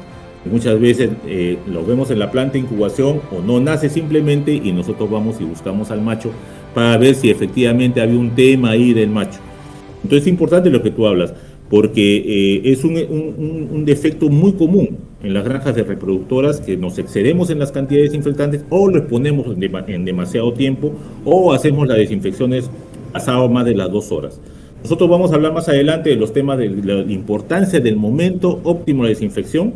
muchas 0.52 0.80
veces 0.80 1.12
eh, 1.28 1.58
lo 1.68 1.86
vemos 1.86 2.12
en 2.12 2.20
la 2.20 2.32
planta 2.32 2.54
de 2.54 2.60
incubación 2.60 3.22
o 3.32 3.42
no 3.42 3.60
nace 3.60 3.90
simplemente 3.90 4.52
y 4.52 4.72
nosotros 4.72 5.10
vamos 5.10 5.40
y 5.40 5.44
buscamos 5.44 5.92
al 5.92 6.02
macho 6.02 6.32
para 6.76 6.98
ver 6.98 7.16
si 7.16 7.32
efectivamente 7.32 8.00
había 8.00 8.20
un 8.20 8.36
tema 8.36 8.72
ahí 8.72 8.94
del 8.94 9.10
macho. 9.10 9.40
Entonces 10.04 10.22
es 10.24 10.28
importante 10.28 10.70
lo 10.70 10.84
que 10.84 10.92
tú 10.92 11.08
hablas, 11.08 11.34
porque 11.70 12.18
eh, 12.18 12.62
es 12.66 12.84
un, 12.84 12.96
un, 12.96 13.70
un 13.72 13.86
defecto 13.86 14.30
muy 14.30 14.54
común 14.54 14.98
en 15.26 15.34
las 15.34 15.44
granjas 15.44 15.76
de 15.76 15.84
reproductoras 15.84 16.62
que 16.62 16.78
nos 16.78 17.00
excedemos 17.00 17.50
en 17.50 17.60
las 17.60 17.72
cantidades 17.72 18.14
infectantes 18.14 18.64
o 18.70 18.90
lo 18.90 19.00
exponemos 19.00 19.48
en, 19.88 20.06
demasiado 20.06 20.54
tiempo 20.54 20.94
o 21.26 21.52
hacemos 21.52 21.88
las 21.88 21.98
desinfecciones 21.98 22.70
pasado 23.12 23.50
más 23.50 23.66
de 23.66 23.74
las 23.74 23.92
dos 23.92 24.12
horas. 24.12 24.40
Nosotros 24.84 25.10
vamos 25.10 25.32
a 25.32 25.36
hablar 25.36 25.52
más 25.52 25.68
adelante 25.68 26.12
de 26.12 26.16
los 26.16 26.32
temas 26.32 26.60
de 26.60 26.70
la 26.70 27.12
importancia 27.12 27.80
del 27.80 27.96
momento 27.96 28.60
óptimo 28.64 29.04
de 29.04 29.10
desinfección, 29.10 29.74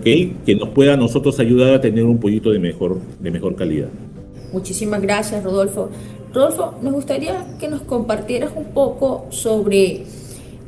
¿okay? 0.00 0.34
que 0.46 0.54
nos 0.54 0.70
pueda 0.70 0.94
a 0.94 0.96
nosotros 0.96 1.38
ayudar 1.40 1.74
a 1.74 1.80
tener 1.82 2.04
un 2.04 2.18
pollito 2.18 2.50
de 2.50 2.58
mejor, 2.58 2.98
de 3.20 3.30
mejor 3.30 3.54
calidad. 3.56 3.88
Muchísimas 4.54 5.02
gracias, 5.02 5.42
Rodolfo. 5.42 5.88
Rodolfo, 6.32 6.74
nos 6.80 6.92
gustaría 6.92 7.44
que 7.58 7.66
nos 7.66 7.82
compartieras 7.82 8.52
un 8.54 8.66
poco 8.66 9.26
sobre 9.30 10.04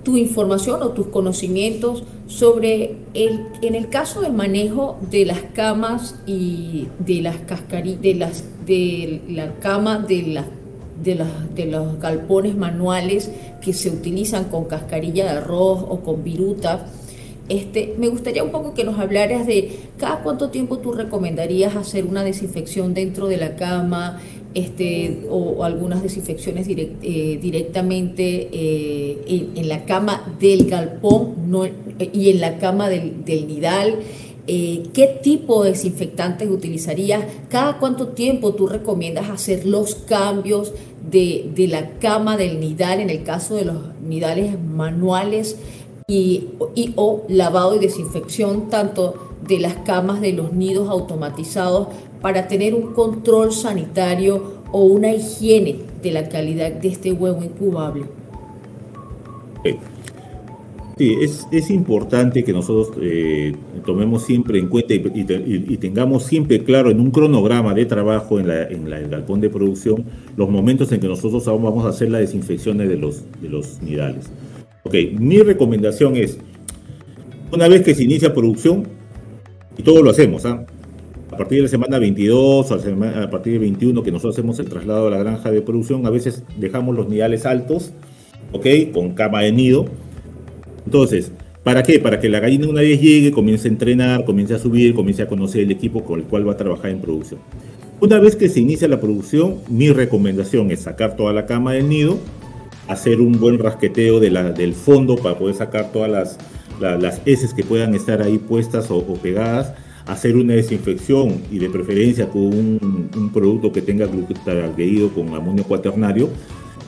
tu 0.02 0.16
información 0.16 0.82
o 0.82 0.88
tus 0.88 1.06
conocimientos 1.06 2.02
sobre 2.26 2.96
el, 3.14 3.46
en 3.62 3.76
el 3.76 3.88
caso 3.88 4.22
del 4.22 4.32
manejo 4.32 4.98
de 5.08 5.24
las 5.24 5.40
camas 5.54 6.16
y 6.26 6.88
de 6.98 7.22
las 7.22 7.36
cascarillas, 7.36 8.02
de 8.02 8.14
las 8.14 8.44
de 8.66 9.22
la 9.28 9.54
cama 9.60 10.00
de 10.00 10.22
las 10.22 10.46
de, 11.00 11.24
de 11.54 11.66
los 11.66 12.00
galpones 12.00 12.56
manuales 12.56 13.30
que 13.60 13.72
se 13.72 13.90
utilizan 13.90 14.44
con 14.46 14.64
cascarilla 14.64 15.26
de 15.26 15.38
arroz 15.38 15.84
o 15.88 16.00
con 16.00 16.24
viruta. 16.24 16.86
Este, 17.48 17.94
me 17.96 18.08
gustaría 18.08 18.42
un 18.42 18.50
poco 18.50 18.74
que 18.74 18.82
nos 18.82 18.98
hablaras 18.98 19.46
de 19.46 19.78
cada 19.98 20.22
cuánto 20.22 20.50
tiempo 20.50 20.78
tú 20.78 20.92
recomendarías 20.92 21.76
hacer 21.76 22.04
una 22.04 22.24
desinfección 22.24 22.92
dentro 22.92 23.28
de 23.28 23.36
la 23.36 23.54
cama, 23.54 24.20
este, 24.56 25.26
o, 25.28 25.64
algunas 25.64 26.02
desinfecciones 26.02 26.66
eh, 26.68 27.38
directamente 27.40 28.48
eh, 28.50 29.52
en, 29.54 29.68
la 29.68 29.84
cama 29.84 30.34
del 30.40 30.68
galpón 30.68 31.34
y 32.12 32.30
en 32.30 32.40
la 32.40 32.58
cama 32.58 32.88
del, 32.88 33.46
nidal. 33.46 33.96
Eh, 34.48 34.84
¿Qué 34.94 35.18
tipo 35.22 35.62
de 35.62 35.72
desinfectantes 35.72 36.48
utilizarías? 36.48 37.24
¿Cada 37.50 37.78
cuánto 37.78 38.08
tiempo 38.08 38.54
tú 38.54 38.66
recomiendas 38.66 39.28
hacer 39.28 39.66
los 39.66 39.94
cambios 39.94 40.72
de, 41.10 41.52
la 41.68 41.90
cama 41.98 42.38
del 42.38 42.58
nidal 42.58 43.00
en 43.00 43.10
el 43.10 43.24
caso 43.24 43.56
de 43.56 43.66
los 43.66 43.76
nidales 44.02 44.58
manuales 44.58 45.56
y, 46.08 46.50
y 46.76 46.92
o 46.94 47.24
lavado 47.28 47.74
y 47.74 47.80
desinfección 47.80 48.68
tanto 48.70 49.16
de 49.44 49.58
las 49.58 49.74
camas 49.78 50.20
de 50.20 50.32
los 50.32 50.52
nidos 50.52 50.88
automatizados 50.88 51.88
para 52.22 52.46
tener 52.46 52.76
un 52.76 52.92
control 52.92 53.50
sanitario 53.50 54.62
o 54.70 54.84
una 54.84 55.12
higiene 55.12 55.80
de 56.04 56.12
la 56.12 56.28
calidad 56.28 56.70
de 56.70 56.86
este 56.86 57.12
huevo 57.12 57.42
incubable. 57.42 58.04
Sí, 60.96 61.16
es, 61.50 61.70
importante 61.70 62.44
que 62.44 62.52
nosotros 62.52 62.96
eh, 63.02 63.56
tomemos 63.84 64.22
siempre 64.22 64.60
en 64.60 64.68
cuenta 64.68 64.94
y, 64.94 65.76
tengamos 65.76 66.22
siempre 66.22 66.62
claro 66.62 66.88
en 66.88 67.00
un 67.00 67.10
cronograma 67.10 67.74
de 67.74 67.84
trabajo 67.84 68.38
en, 68.38 68.46
la, 68.46 68.62
en 68.62 68.90
el 68.90 69.08
galpón 69.08 69.40
de 69.40 69.50
producción 69.50 70.04
los 70.36 70.48
momentos 70.48 70.92
en 70.92 71.00
que 71.00 71.08
nosotros 71.08 71.44
vamos 71.46 71.84
a 71.84 71.88
hacer 71.88 72.12
las 72.12 72.20
desinfecciones 72.20 72.88
de 72.88 72.96
los, 72.96 73.24
de 73.42 73.48
los 73.48 73.82
nidales. 73.82 74.30
Ok, 74.86 74.94
mi 75.18 75.40
recomendación 75.40 76.14
es, 76.16 76.38
una 77.52 77.66
vez 77.66 77.82
que 77.82 77.92
se 77.92 78.04
inicia 78.04 78.32
producción, 78.32 78.86
y 79.76 79.82
todo 79.82 80.00
lo 80.00 80.10
hacemos, 80.10 80.46
¿ah? 80.46 80.64
a 81.32 81.36
partir 81.36 81.58
de 81.58 81.62
la 81.64 81.68
semana 81.68 81.98
22 81.98 82.70
o 82.70 82.74
a 82.74 83.28
partir 83.28 83.54
de 83.54 83.58
21 83.58 84.00
que 84.04 84.12
nosotros 84.12 84.36
hacemos 84.36 84.60
el 84.60 84.68
traslado 84.68 85.08
a 85.08 85.10
la 85.10 85.18
granja 85.18 85.50
de 85.50 85.60
producción, 85.60 86.06
a 86.06 86.10
veces 86.10 86.44
dejamos 86.56 86.94
los 86.94 87.08
nidales 87.08 87.46
altos, 87.46 87.90
¿ok? 88.52 88.64
Con 88.92 89.14
cama 89.14 89.40
de 89.40 89.50
nido. 89.50 89.86
Entonces, 90.84 91.32
¿para 91.64 91.82
qué? 91.82 91.98
Para 91.98 92.20
que 92.20 92.28
la 92.28 92.38
gallina 92.38 92.68
una 92.68 92.82
vez 92.82 93.00
llegue, 93.00 93.32
comience 93.32 93.66
a 93.66 93.72
entrenar, 93.72 94.24
comience 94.24 94.54
a 94.54 94.60
subir, 94.60 94.94
comience 94.94 95.22
a 95.22 95.26
conocer 95.26 95.62
el 95.62 95.72
equipo 95.72 96.04
con 96.04 96.20
el 96.20 96.26
cual 96.26 96.46
va 96.46 96.52
a 96.52 96.56
trabajar 96.56 96.92
en 96.92 97.00
producción. 97.00 97.40
Una 98.00 98.20
vez 98.20 98.36
que 98.36 98.48
se 98.48 98.60
inicia 98.60 98.86
la 98.86 99.00
producción, 99.00 99.56
mi 99.68 99.90
recomendación 99.90 100.70
es 100.70 100.82
sacar 100.82 101.16
toda 101.16 101.32
la 101.32 101.44
cama 101.44 101.72
del 101.72 101.88
nido, 101.88 102.20
hacer 102.88 103.20
un 103.20 103.38
buen 103.38 103.58
rasqueteo 103.58 104.20
de 104.20 104.30
la, 104.30 104.52
del 104.52 104.74
fondo 104.74 105.16
para 105.16 105.38
poder 105.38 105.54
sacar 105.56 105.92
todas 105.92 106.10
las, 106.10 106.38
las 106.80 107.20
heces 107.24 107.54
que 107.54 107.64
puedan 107.64 107.94
estar 107.94 108.22
ahí 108.22 108.38
puestas 108.38 108.90
o, 108.90 109.02
pegadas, 109.14 109.72
hacer 110.06 110.36
una 110.36 110.54
desinfección 110.54 111.42
y 111.50 111.58
de 111.58 111.68
preferencia 111.68 112.28
con 112.28 112.42
un, 112.42 113.30
producto 113.32 113.72
que 113.72 113.82
tenga 113.82 114.06
glutaraldehído 114.06 115.10
con 115.10 115.34
amonio 115.34 115.64
cuaternario. 115.64 116.28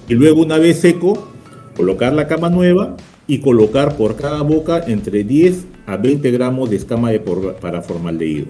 Y 0.08 0.14
luego 0.14 0.42
una 0.42 0.58
vez 0.58 0.80
seco, 0.80 1.28
colocar 1.76 2.12
la 2.12 2.26
cama 2.26 2.48
nueva 2.48 2.96
y 3.26 3.40
colocar 3.40 3.96
por 3.96 4.16
cada 4.16 4.42
boca 4.42 4.82
entre 4.86 5.24
10 5.24 5.66
a 5.86 5.96
20 5.96 6.30
gramos 6.30 6.70
de 6.70 6.76
escama 6.76 7.10
de 7.10 7.20
por, 7.20 7.56
para 7.56 7.82
formaldehído. 7.82 8.46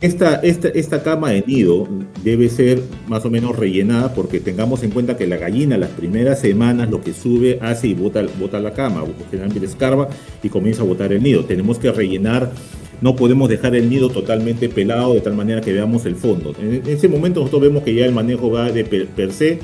Esta, 0.00 0.36
esta, 0.36 0.68
esta 0.68 1.02
cama 1.02 1.30
de 1.30 1.42
nido 1.44 1.88
debe 2.22 2.48
ser 2.48 2.80
más 3.08 3.24
o 3.24 3.30
menos 3.30 3.56
rellenada 3.56 4.14
porque 4.14 4.38
tengamos 4.38 4.84
en 4.84 4.90
cuenta 4.90 5.16
que 5.16 5.26
la 5.26 5.38
gallina 5.38 5.76
las 5.76 5.90
primeras 5.90 6.40
semanas 6.40 6.88
lo 6.88 7.00
que 7.00 7.12
sube 7.12 7.58
hace 7.60 7.88
y 7.88 7.94
bota, 7.94 8.22
bota 8.38 8.60
la 8.60 8.74
cama, 8.74 9.02
generalmente 9.28 9.66
escarba 9.66 10.08
y 10.40 10.50
comienza 10.50 10.82
a 10.82 10.84
botar 10.84 11.12
el 11.12 11.20
nido. 11.20 11.44
Tenemos 11.44 11.80
que 11.80 11.90
rellenar 11.90 12.52
no 13.00 13.14
podemos 13.14 13.48
dejar 13.48 13.76
el 13.76 13.88
nido 13.88 14.08
totalmente 14.08 14.68
pelado 14.68 15.14
de 15.14 15.20
tal 15.20 15.34
manera 15.34 15.60
que 15.60 15.72
veamos 15.72 16.04
el 16.06 16.16
fondo. 16.16 16.52
En 16.60 16.82
ese 16.86 17.08
momento 17.08 17.40
nosotros 17.40 17.62
vemos 17.62 17.82
que 17.82 17.94
ya 17.94 18.04
el 18.04 18.12
manejo 18.12 18.50
va 18.50 18.70
de 18.70 18.84
per, 18.84 19.32
se, 19.32 19.60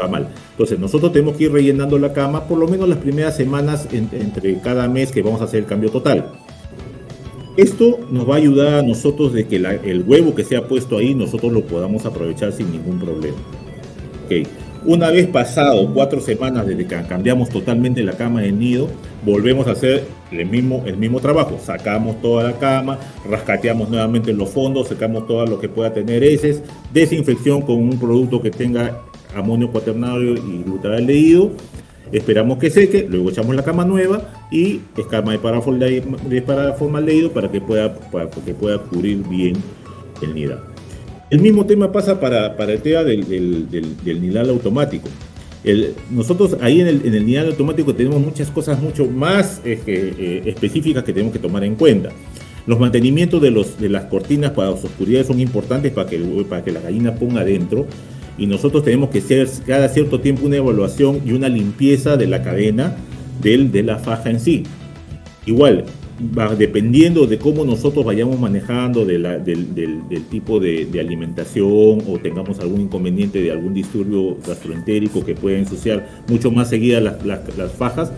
va 0.00 0.08
mal. 0.08 0.28
Entonces 0.52 0.78
nosotros 0.78 1.12
tenemos 1.12 1.36
que 1.36 1.44
ir 1.44 1.52
rellenando 1.52 1.98
la 1.98 2.12
cama 2.12 2.46
por 2.46 2.58
lo 2.58 2.66
menos 2.66 2.88
las 2.88 2.98
primeras 2.98 3.36
semanas 3.36 3.88
entre 3.92 4.60
cada 4.60 4.88
mes 4.88 5.12
que 5.12 5.22
vamos 5.22 5.40
a 5.40 5.44
hacer 5.44 5.60
el 5.60 5.66
cambio 5.66 5.90
total. 5.90 6.32
Esto 7.56 8.00
nos 8.10 8.28
va 8.28 8.34
a 8.34 8.38
ayudar 8.38 8.74
a 8.78 8.82
nosotros 8.82 9.34
de 9.34 9.46
que 9.46 9.56
el 9.56 10.04
huevo 10.06 10.34
que 10.34 10.42
se 10.42 10.56
ha 10.56 10.66
puesto 10.66 10.96
ahí 10.96 11.14
nosotros 11.14 11.52
lo 11.52 11.62
podamos 11.66 12.06
aprovechar 12.06 12.50
sin 12.52 12.72
ningún 12.72 12.98
problema. 12.98 13.36
Okay. 14.24 14.46
Una 14.84 15.10
vez 15.10 15.28
pasado 15.28 15.88
cuatro 15.92 16.20
semanas 16.20 16.66
desde 16.66 16.86
que 16.86 17.02
cambiamos 17.02 17.50
totalmente 17.50 18.02
la 18.02 18.14
cama 18.14 18.40
del 18.40 18.58
nido, 18.58 18.88
volvemos 19.24 19.68
a 19.68 19.72
hacer 19.72 20.04
el 20.32 20.46
mismo, 20.46 20.82
el 20.86 20.96
mismo 20.96 21.20
trabajo. 21.20 21.58
Sacamos 21.62 22.20
toda 22.20 22.42
la 22.44 22.58
cama, 22.58 22.98
rascateamos 23.28 23.90
nuevamente 23.90 24.32
los 24.32 24.48
fondos, 24.48 24.88
sacamos 24.88 25.26
todo 25.28 25.46
lo 25.46 25.60
que 25.60 25.68
pueda 25.68 25.92
tener 25.92 26.24
heces, 26.24 26.62
desinfección 26.92 27.62
con 27.62 27.76
un 27.76 27.98
producto 27.98 28.40
que 28.40 28.50
tenga 28.50 29.02
amonio 29.36 29.70
cuaternario 29.70 30.34
y 30.34 30.62
glutadaldehído. 30.64 31.52
Esperamos 32.12 32.58
que 32.58 32.70
seque, 32.70 33.06
luego 33.08 33.30
echamos 33.30 33.54
la 33.56 33.64
cama 33.64 33.84
nueva 33.84 34.46
y 34.50 34.80
escama 34.96 35.32
de 35.32 36.42
paraformaldehído 36.42 37.32
para 37.32 37.50
que 37.50 37.60
pueda, 37.60 37.94
para 37.94 38.28
que 38.30 38.54
pueda 38.54 38.78
cubrir 38.78 39.26
bien 39.28 39.54
el 40.20 40.34
nidal. 40.34 40.60
El 41.30 41.40
mismo 41.40 41.64
tema 41.64 41.90
pasa 41.90 42.20
para, 42.20 42.56
para 42.56 42.74
el 42.74 42.82
tema 42.82 43.02
del, 43.04 43.26
del, 43.70 44.20
nidal 44.20 44.50
automático. 44.50 45.08
nosotros 46.10 46.58
ahí 46.60 46.82
en 46.82 46.88
el, 46.88 47.06
en 47.06 47.14
el 47.14 47.24
nidal 47.24 47.46
automático 47.48 47.94
tenemos 47.94 48.20
muchas 48.20 48.50
cosas 48.50 48.80
mucho 48.82 49.06
más 49.06 49.62
eh, 49.64 50.42
específicas 50.44 51.04
que 51.04 51.12
tenemos 51.14 51.32
que 51.32 51.38
tomar 51.38 51.64
en 51.64 51.76
cuenta. 51.76 52.10
Los 52.66 52.78
mantenimientos 52.78 53.40
de, 53.40 53.50
los, 53.50 53.80
de 53.80 53.88
las 53.88 54.04
cortinas 54.04 54.52
para 54.52 54.70
las 54.70 54.84
oscuridades 54.84 55.26
son 55.26 55.40
importantes 55.40 55.90
para 55.90 56.08
que, 56.08 56.18
para 56.48 56.62
que 56.62 56.70
la 56.70 56.80
gallina 56.80 57.14
ponga 57.14 57.44
dentro 57.44 57.86
y 58.38 58.46
nosotros 58.46 58.84
tenemos 58.84 59.10
que 59.10 59.18
hacer 59.18 59.48
cada 59.66 59.88
cierto 59.88 60.20
tiempo 60.20 60.46
una 60.46 60.56
evaluación 60.56 61.20
y 61.24 61.32
una 61.32 61.48
limpieza 61.48 62.16
de 62.16 62.26
la 62.26 62.42
cadena 62.42 62.96
del, 63.40 63.72
de 63.72 63.82
la 63.82 63.98
faja 63.98 64.30
en 64.30 64.40
sí. 64.40 64.62
Igual, 65.46 65.84
dependiendo 66.56 67.26
de 67.26 67.38
cómo 67.38 67.64
nosotros 67.64 68.04
vayamos 68.04 68.38
manejando 68.38 69.04
del, 69.04 69.26
tipo 70.30 70.60
de, 70.60 70.88
alimentación 71.00 72.02
o 72.06 72.18
tengamos 72.22 72.60
algún 72.60 72.82
inconveniente 72.82 73.42
de 73.42 73.50
algún 73.50 73.74
disturbio 73.74 74.36
gastroentérico 74.46 75.24
que 75.24 75.34
pueda 75.34 75.58
ensuciar 75.58 76.22
mucho 76.28 76.50
más 76.50 76.68
seguida 76.68 77.00
las, 77.00 77.24
las 77.24 77.72
fajas, 77.72 78.12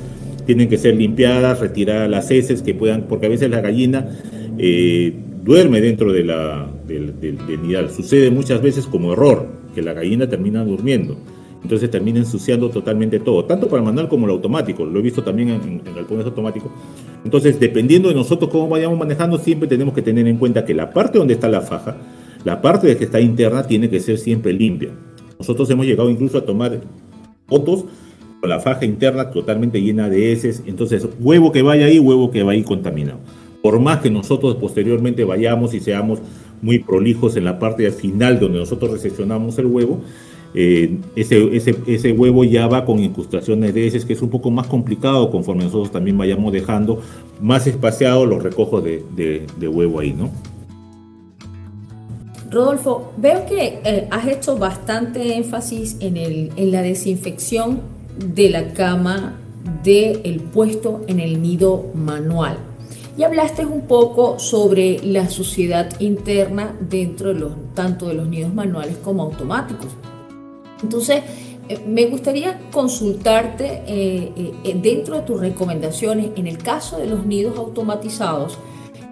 tienen 0.47 0.69
que 0.69 0.77
ser 0.77 0.97
limpiadas, 0.97 1.61
retiradas 1.61 2.11
las 2.11 2.31
heces 2.31 2.63
que 2.63 2.75
puedan, 2.75 3.05
porque 3.09 3.27
a 3.27 3.31
veces 3.31 3.51
la 3.51 3.61
gallina 3.61 4.09
eh, 4.59 5.15
duerme 5.43 5.81
dentro 5.81 6.13
de 6.13 6.25
la, 6.25 6.71
del, 6.87 7.15
nidal. 7.63 7.91
Sucede 7.91 8.31
muchas 8.31 8.61
veces 8.61 8.87
como 8.87 9.13
error, 9.13 9.49
que 9.75 9.83
la 9.83 9.93
gallina 9.93 10.29
termina 10.29 10.65
durmiendo. 10.65 11.17
Entonces 11.63 11.91
termina 11.91 12.19
ensuciando 12.19 12.69
totalmente 12.71 13.19
todo, 13.21 13.47
tanto 13.47 13.69
para 13.69 13.81
el 13.81 13.87
manual 13.87 14.09
como 14.09 14.27
el 14.27 14.33
automático. 14.33 14.85
Lo 14.85 14.99
he 14.99 15.03
visto 15.03 15.23
también 15.23 15.49
en, 15.51 15.83
en 15.85 15.95
galpones 15.95 16.27
automáticos. 16.27 16.71
Entonces, 17.25 17.59
dependiendo 17.59 18.11
de 18.11 18.15
nosotros 18.15 18.51
cómo 18.51 18.69
vayamos 18.69 18.99
manejando, 18.99 19.39
siempre 19.39 19.67
tenemos 19.67 19.95
que 19.95 20.03
tener 20.03 20.29
en 20.29 20.37
cuenta 20.37 20.65
que 20.65 20.75
la 20.75 20.91
parte 20.91 21.19
donde 21.19 21.35
está 21.35 21.49
la 21.49 21.63
faja, 21.63 21.97
la 22.45 22.61
parte 22.61 22.87
de 22.87 22.97
que 22.99 23.05
está 23.05 23.19
interna, 23.21 23.67
tiene 23.67 23.89
que 23.89 23.99
ser 24.01 24.19
siempre 24.19 24.53
limpia. 24.53 24.91
Nosotros 25.39 25.69
hemos 25.71 25.87
llegado 25.87 26.11
incluso 26.11 26.37
a 26.37 26.45
tomar 26.45 26.81
fotos 27.47 27.87
la 28.47 28.61
faja 28.61 28.85
interna 28.85 29.31
totalmente 29.31 29.81
llena 29.81 30.09
de 30.09 30.33
heces. 30.33 30.63
Entonces, 30.67 31.07
huevo 31.21 31.53
que 31.53 31.63
vaya 31.63 31.87
ahí, 31.87 31.99
huevo 31.99 32.31
que 32.31 32.43
va 32.43 32.53
ahí 32.53 32.63
contaminado. 32.63 33.19
Por 33.63 33.81
más 33.81 34.01
que 34.01 34.11
nosotros 34.11 34.57
posteriormente 34.57 35.25
vayamos 35.25 35.73
y 35.75 35.81
seamos 35.81 36.21
muy 36.65 36.79
prolijos 36.79 37.37
en 37.37 37.45
la 37.45 37.59
parte 37.59 37.89
final 37.93 38.41
donde 38.41 38.59
nosotros 38.59 38.91
recepcionamos 38.91 39.59
el 39.59 39.67
huevo, 39.67 40.01
eh, 40.57 40.99
ese, 41.15 41.57
ese, 41.57 41.77
ese, 41.87 42.13
huevo 42.13 42.45
ya 42.45 42.69
va 42.69 42.85
con 42.85 43.01
incrustaciones 43.01 43.75
de 43.75 43.87
heces, 43.87 44.05
que 44.05 44.13
es 44.13 44.23
un 44.23 44.31
poco 44.31 44.51
más 44.51 44.69
complicado 44.69 45.31
conforme 45.31 45.65
nosotros 45.65 45.91
también 45.91 46.17
vayamos 46.17 46.53
dejando 46.53 47.03
más 47.41 47.67
espaciados 47.67 48.29
los 48.29 48.43
recojos 48.43 48.83
de, 48.83 49.03
de, 49.15 49.69
huevo 49.69 49.99
ahí, 49.99 50.13
¿no? 50.13 50.31
Rodolfo, 52.51 53.13
veo 53.17 53.45
que 53.47 53.81
eh, 53.85 54.07
has 54.13 54.29
hecho 54.29 54.57
bastante 54.57 55.37
énfasis 55.37 55.97
en, 55.99 56.17
el, 56.17 56.53
en 56.57 56.71
la 56.71 56.83
desinfección 56.83 57.81
de 58.17 58.49
la 58.49 58.73
cama 58.75 59.41
del 59.83 60.41
puesto 60.53 61.05
en 61.09 61.19
el 61.19 61.43
nido 61.43 61.87
manual. 61.95 62.59
Y 63.17 63.23
hablaste 63.23 63.65
un 63.65 63.83
poco 63.83 64.39
sobre 64.39 64.99
la 65.05 65.29
suciedad 65.29 66.01
interna 66.01 66.75
dentro 66.81 67.33
de 67.33 67.41
los, 67.41 67.53
tanto 67.75 68.09
de 68.09 68.15
los 68.15 68.29
nidos 68.29 68.53
manuales 68.53 68.97
como 69.05 69.23
automáticos. 69.23 69.93
Entonces, 70.83 71.23
eh, 71.69 71.81
me 71.87 72.07
gustaría 72.07 72.59
consultarte 72.71 73.83
eh, 73.87 74.33
eh, 74.65 74.79
dentro 74.83 75.17
de 75.17 75.23
tus 75.23 75.41
recomendaciones, 75.41 76.31
en 76.37 76.47
el 76.47 76.59
caso 76.59 76.99
de 76.99 77.07
los 77.07 77.25
nidos 77.25 77.57
automatizados, 77.57 78.59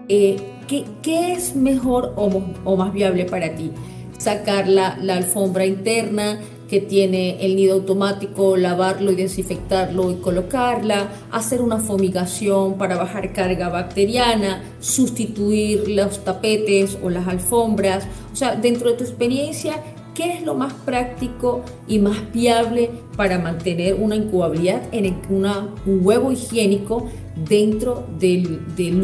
¿qué, 0.08 0.84
es 1.04 1.56
mejor 1.56 2.12
o, 2.16 2.76
más 2.76 2.92
viable 2.92 3.24
para 3.24 3.54
ti? 3.54 3.70
¿Sacar 4.18 4.68
la, 4.68 4.98
la 5.00 5.16
alfombra 5.16 5.64
interna? 5.64 6.38
Que 6.72 6.80
tiene 6.80 7.44
el 7.44 7.54
nido 7.54 7.74
automático, 7.74 8.56
lavarlo 8.56 9.12
y 9.12 9.14
desinfectarlo 9.14 10.10
y 10.10 10.14
colocarla, 10.14 11.10
hacer 11.30 11.60
una 11.60 11.76
fumigación 11.76 12.78
para 12.78 12.96
bajar 12.96 13.34
carga 13.34 13.68
bacteriana, 13.68 14.64
sustituir 14.80 15.86
los 15.90 16.24
tapetes 16.24 16.96
o 17.02 17.10
las 17.10 17.28
alfombras. 17.28 18.08
O 18.32 18.36
sea, 18.36 18.56
dentro 18.56 18.90
de 18.90 18.96
tu 18.96 19.04
experiencia, 19.04 19.82
¿qué 20.14 20.32
es 20.32 20.42
lo 20.44 20.54
más 20.54 20.72
práctico 20.72 21.62
y 21.86 21.98
más 21.98 22.32
viable 22.32 22.88
para 23.18 23.38
mantener 23.38 23.92
una 23.92 24.16
incubabilidad 24.16 24.80
en 24.92 25.20
una, 25.28 25.68
un 25.84 26.00
huevo 26.02 26.32
higiénico 26.32 27.10
dentro 27.50 28.06
del, 28.18 28.62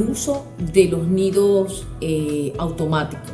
uso 0.09 0.47
de 0.73 0.87
los 0.87 1.07
nidos 1.07 1.87
eh, 2.01 2.55
automáticos? 2.57 3.31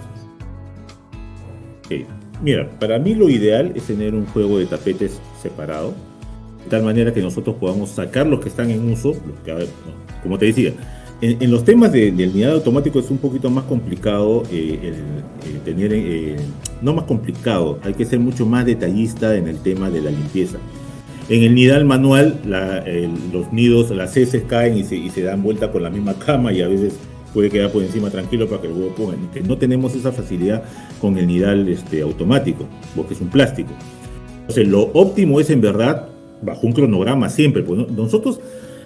Mira, 2.43 2.69
para 2.79 2.99
mí 2.99 3.15
lo 3.15 3.31
ideal 3.31 3.73
es 3.75 3.85
tener 3.85 4.15
un 4.15 4.27
juego 4.27 4.59
de 4.59 4.67
tapetes 4.67 5.21
separado, 5.41 5.95
de 6.65 6.71
tal 6.71 6.83
manera 6.83 7.13
que 7.13 7.23
nosotros 7.23 7.57
podamos 7.57 7.91
sacar 7.91 8.27
los 8.27 8.41
que 8.41 8.49
están 8.49 8.71
en 8.71 8.91
uso, 8.91 9.15
como 10.23 10.39
te 10.39 10.47
decía, 10.47 10.73
en, 11.21 11.51
los 11.51 11.65
temas 11.65 11.93
del 11.93 12.35
nidado 12.35 12.57
automático 12.57 12.99
es 12.99 13.11
un 13.11 13.19
poquito 13.19 13.49
más 13.49 13.65
complicado 13.65 14.43
eh, 14.51 14.93
tener, 15.65 15.93
eh, 15.95 16.37
no 16.83 16.93
más 16.93 17.05
complicado, 17.05 17.79
hay 17.83 17.95
que 17.95 18.05
ser 18.05 18.19
mucho 18.19 18.45
más 18.45 18.67
detallista 18.67 19.35
en 19.37 19.49
el 19.49 19.59
tema 19.59 19.91
de 19.91 20.03
la 20.03 20.11
limpieza. 20.11 20.59
En 21.31 21.43
el 21.43 21.55
nidal 21.55 21.87
manual, 21.87 22.39
los 23.33 23.51
nidos, 23.51 23.91
las 23.91 24.15
heces 24.17 24.43
caen 24.47 24.77
y 24.77 24.85
se, 24.85 24.97
y 24.97 25.09
se 25.09 25.23
dan 25.23 25.43
vuelta 25.43 25.73
con 25.73 25.83
la 25.83 25.89
misma 25.89 26.15
cama 26.15 26.53
y 26.53 26.61
a 26.61 26.69
veces 26.69 26.95
puede 27.35 27.51
quedar 27.51 27.73
por 27.73 27.83
encima 27.83 28.09
tranquilo 28.09 28.49
para 28.49 28.63
que 28.63 28.69
el 28.69 28.73
huevo 28.73 28.95
ponga. 28.95 29.17
Que 29.33 29.43
no 29.43 29.59
tenemos 29.59 29.95
esa 29.95 30.13
facilidad 30.13 30.63
con 31.01 31.19
el 31.19 31.27
nidal 31.27 31.69
este, 31.69 32.01
automático, 32.01 32.67
porque 32.95 33.15
es 33.15 33.21
un 33.21 33.29
plástico. 33.29 33.71
Entonces, 34.41 34.69
lo 34.69 34.83
óptimo 34.95 35.41
es 35.41 35.51
en 35.51 35.61
verdad, 35.61 36.09
bajo 36.41 36.67
un 36.67 36.73
cronograma 36.73 37.29
siempre. 37.29 37.63
Pues, 37.63 37.91
nosotros, 37.91 38.41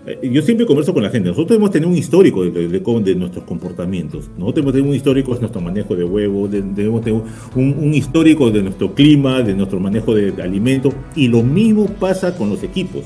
eh, 0.06 0.30
yo 0.32 0.40
siempre 0.42 0.64
converso 0.66 0.94
con 0.94 1.02
la 1.02 1.10
gente, 1.10 1.28
nosotros 1.28 1.50
debemos 1.50 1.70
tener 1.70 1.86
un 1.86 1.96
histórico 1.96 2.44
de, 2.44 2.68
de, 2.68 3.14
nuestros 3.14 3.44
comportamientos. 3.44 4.30
Nosotros 4.38 4.54
debemos 4.54 4.72
tener 4.72 4.88
un 4.88 4.94
histórico 4.94 5.34
de 5.34 5.40
nuestro 5.40 5.60
manejo 5.60 5.94
de 5.94 6.04
huevo, 6.04 6.48
debemos 6.48 7.02
tener 7.02 7.20
un, 7.54 7.76
un, 7.78 7.94
histórico 7.94 8.50
de 8.50 8.62
nuestro 8.62 8.94
clima, 8.94 9.42
de 9.42 9.54
nuestro 9.54 9.78
manejo 9.78 10.14
de 10.14 10.42
alimentos. 10.42 10.94
Y 11.14 11.28
lo 11.28 11.42
mismo 11.42 11.86
pasa 11.86 12.34
con 12.34 12.48
los 12.48 12.62
equipos. 12.62 13.04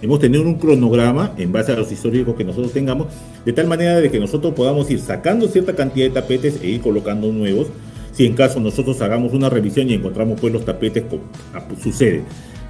Debemos 0.00 0.20
tener 0.20 0.40
un 0.40 0.54
cronograma 0.54 1.32
en 1.36 1.50
base 1.50 1.72
a 1.72 1.76
los 1.76 1.90
históricos 1.90 2.36
que 2.36 2.44
nosotros 2.44 2.72
tengamos, 2.72 3.08
de 3.44 3.52
tal 3.52 3.66
manera 3.66 4.00
de 4.00 4.10
que 4.10 4.20
nosotros 4.20 4.54
podamos 4.54 4.88
ir 4.90 5.00
sacando 5.00 5.48
cierta 5.48 5.74
cantidad 5.74 6.06
de 6.06 6.12
tapetes 6.12 6.60
e 6.62 6.68
ir 6.68 6.80
colocando 6.80 7.32
nuevos. 7.32 7.68
Si 8.12 8.24
en 8.24 8.34
caso 8.34 8.60
nosotros 8.60 9.00
hagamos 9.00 9.32
una 9.32 9.48
revisión 9.48 9.90
y 9.90 9.94
encontramos 9.94 10.40
pues 10.40 10.52
los 10.52 10.64
tapetes, 10.64 11.04
ah, 11.52 11.64
pues, 11.66 11.82
sucede. 11.82 12.22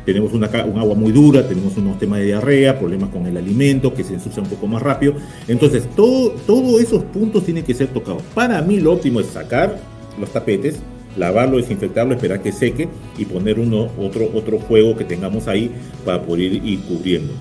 Tenemos 0.06 0.32
una, 0.32 0.48
un 0.64 0.78
agua 0.78 0.94
muy 0.94 1.12
dura, 1.12 1.46
tenemos 1.46 1.76
unos 1.76 1.98
temas 1.98 2.20
de 2.20 2.26
diarrea, 2.26 2.78
problemas 2.78 3.10
con 3.10 3.26
el 3.26 3.36
alimento, 3.36 3.92
que 3.92 4.04
se 4.04 4.14
ensucia 4.14 4.42
un 4.42 4.48
poco 4.48 4.66
más 4.66 4.80
rápido. 4.80 5.14
Entonces, 5.46 5.86
todo, 5.94 6.30
todos 6.46 6.80
esos 6.80 7.02
puntos 7.04 7.44
tienen 7.44 7.62
que 7.62 7.74
ser 7.74 7.88
tocados. 7.88 8.22
Para 8.34 8.62
mí 8.62 8.80
lo 8.80 8.94
óptimo 8.94 9.20
es 9.20 9.26
sacar 9.26 9.78
los 10.18 10.30
tapetes, 10.30 10.80
lavarlo, 11.18 11.56
desinfectarlo, 11.56 12.14
esperar 12.14 12.42
que 12.42 12.52
seque 12.52 12.88
y 13.18 13.24
poner 13.24 13.58
uno, 13.58 13.88
otro, 13.98 14.30
otro 14.34 14.58
juego 14.58 14.96
que 14.96 15.04
tengamos 15.04 15.48
ahí 15.48 15.70
para 16.04 16.22
poder 16.22 16.54
ir 16.64 16.80
cubriendo. 16.80 17.32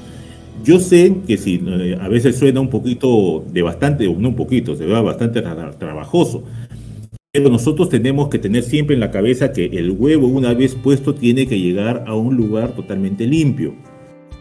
Yo 0.63 0.79
sé 0.79 1.13
que 1.27 1.37
si 1.37 1.61
eh, 1.65 1.97
a 2.01 2.07
veces 2.07 2.37
suena 2.37 2.59
un 2.59 2.69
poquito 2.69 3.45
de 3.51 3.61
bastante, 3.61 4.05
no 4.05 4.29
un 4.29 4.35
poquito, 4.35 4.75
se 4.75 4.85
ve 4.85 5.01
bastante 5.01 5.41
trabajoso, 5.41 6.43
pero 7.31 7.49
nosotros 7.49 7.89
tenemos 7.89 8.29
que 8.29 8.39
tener 8.39 8.63
siempre 8.63 8.95
en 8.95 8.99
la 8.99 9.11
cabeza 9.11 9.51
que 9.51 9.65
el 9.65 9.91
huevo 9.91 10.27
una 10.27 10.53
vez 10.53 10.75
puesto 10.75 11.13
tiene 11.13 11.45
que 11.45 11.59
llegar 11.59 12.03
a 12.07 12.15
un 12.15 12.35
lugar 12.35 12.75
totalmente 12.75 13.27
limpio 13.27 13.75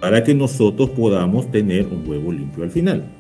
para 0.00 0.24
que 0.24 0.34
nosotros 0.34 0.90
podamos 0.90 1.50
tener 1.50 1.86
un 1.86 2.08
huevo 2.08 2.32
limpio 2.32 2.64
al 2.64 2.70
final. 2.70 3.15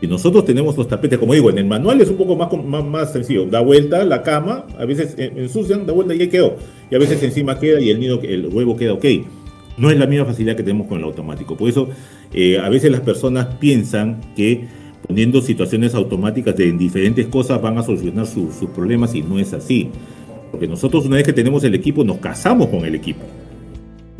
Si 0.00 0.06
nosotros 0.06 0.44
tenemos 0.44 0.76
los 0.76 0.86
tapetes, 0.86 1.18
como 1.18 1.34
digo, 1.34 1.50
en 1.50 1.58
el 1.58 1.64
manual 1.64 2.00
es 2.00 2.08
un 2.08 2.16
poco 2.16 2.36
más, 2.36 2.84
más, 2.84 3.12
sencillo. 3.12 3.46
Da 3.46 3.60
vuelta 3.60 4.04
la 4.04 4.22
cama, 4.22 4.64
a 4.78 4.84
veces 4.84 5.16
ensucian, 5.18 5.86
da 5.86 5.92
vuelta 5.92 6.14
y 6.14 6.20
ahí 6.20 6.28
quedó. 6.28 6.56
Y 6.90 6.94
a 6.94 6.98
veces 6.98 7.22
encima 7.22 7.58
queda 7.58 7.80
y 7.80 7.90
el 7.90 8.48
huevo 8.52 8.76
queda 8.76 8.92
ok. 8.92 9.04
No 9.76 9.90
es 9.90 9.98
la 9.98 10.06
misma 10.06 10.24
facilidad 10.24 10.56
que 10.56 10.62
tenemos 10.62 10.88
con 10.88 10.98
el 10.98 11.04
automático. 11.04 11.56
Por 11.56 11.68
eso, 11.68 11.88
eh, 12.32 12.58
a 12.58 12.68
veces 12.68 12.90
las 12.90 13.00
personas 13.00 13.46
piensan 13.60 14.20
que 14.36 14.66
poniendo 15.06 15.40
situaciones 15.40 15.94
automáticas 15.94 16.56
de 16.56 16.72
diferentes 16.72 17.26
cosas 17.26 17.62
van 17.62 17.78
a 17.78 17.82
solucionar 17.82 18.26
sus 18.26 18.54
problemas 18.74 19.14
y 19.14 19.22
no 19.22 19.38
es 19.38 19.52
así. 19.52 19.90
Porque 20.50 20.66
nosotros 20.66 21.06
una 21.06 21.16
vez 21.16 21.24
que 21.24 21.32
tenemos 21.32 21.62
el 21.64 21.74
equipo, 21.74 22.04
nos 22.04 22.18
casamos 22.18 22.68
con 22.68 22.84
el 22.84 22.94
equipo. 22.94 23.24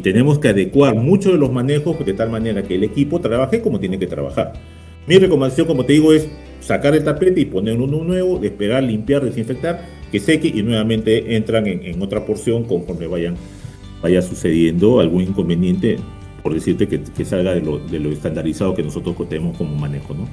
Tenemos 0.02 0.38
que 0.38 0.48
adecuar 0.48 0.94
mucho 0.94 1.32
de 1.32 1.38
los 1.38 1.52
manejos 1.52 2.04
de 2.04 2.12
tal 2.12 2.30
manera 2.30 2.62
que 2.62 2.76
el 2.76 2.84
equipo 2.84 3.20
trabaje 3.20 3.60
como 3.60 3.80
tiene 3.80 3.98
que 3.98 4.06
trabajar. 4.06 4.52
Mi 5.08 5.16
recomendación, 5.16 5.66
como 5.66 5.86
te 5.86 5.94
digo, 5.94 6.12
es 6.12 6.28
sacar 6.60 6.94
el 6.94 7.02
tapete 7.02 7.40
y 7.40 7.46
poner 7.46 7.80
uno 7.80 8.04
nuevo, 8.04 8.42
esperar, 8.42 8.82
limpiar, 8.82 9.24
desinfectar, 9.24 9.86
que 10.12 10.20
seque 10.20 10.48
y 10.48 10.62
nuevamente 10.62 11.34
entran 11.34 11.66
en, 11.66 12.00
otra 12.02 12.26
porción 12.26 12.64
conforme 12.64 13.06
vayan, 13.06 13.34
vaya 14.02 14.20
sucediendo 14.20 15.00
algún 15.00 15.22
inconveniente 15.22 15.96
por 16.42 16.52
decirte 16.52 16.86
que, 16.86 17.24
salga 17.24 17.54
de 17.54 17.62
lo, 17.62 17.78
de 17.78 17.98
lo, 17.98 18.10
estandarizado 18.10 18.74
que 18.74 18.82
nosotros 18.82 19.16
tenemos 19.30 19.56
como 19.56 19.74
manejo, 19.74 20.12
¿no? 20.12 20.28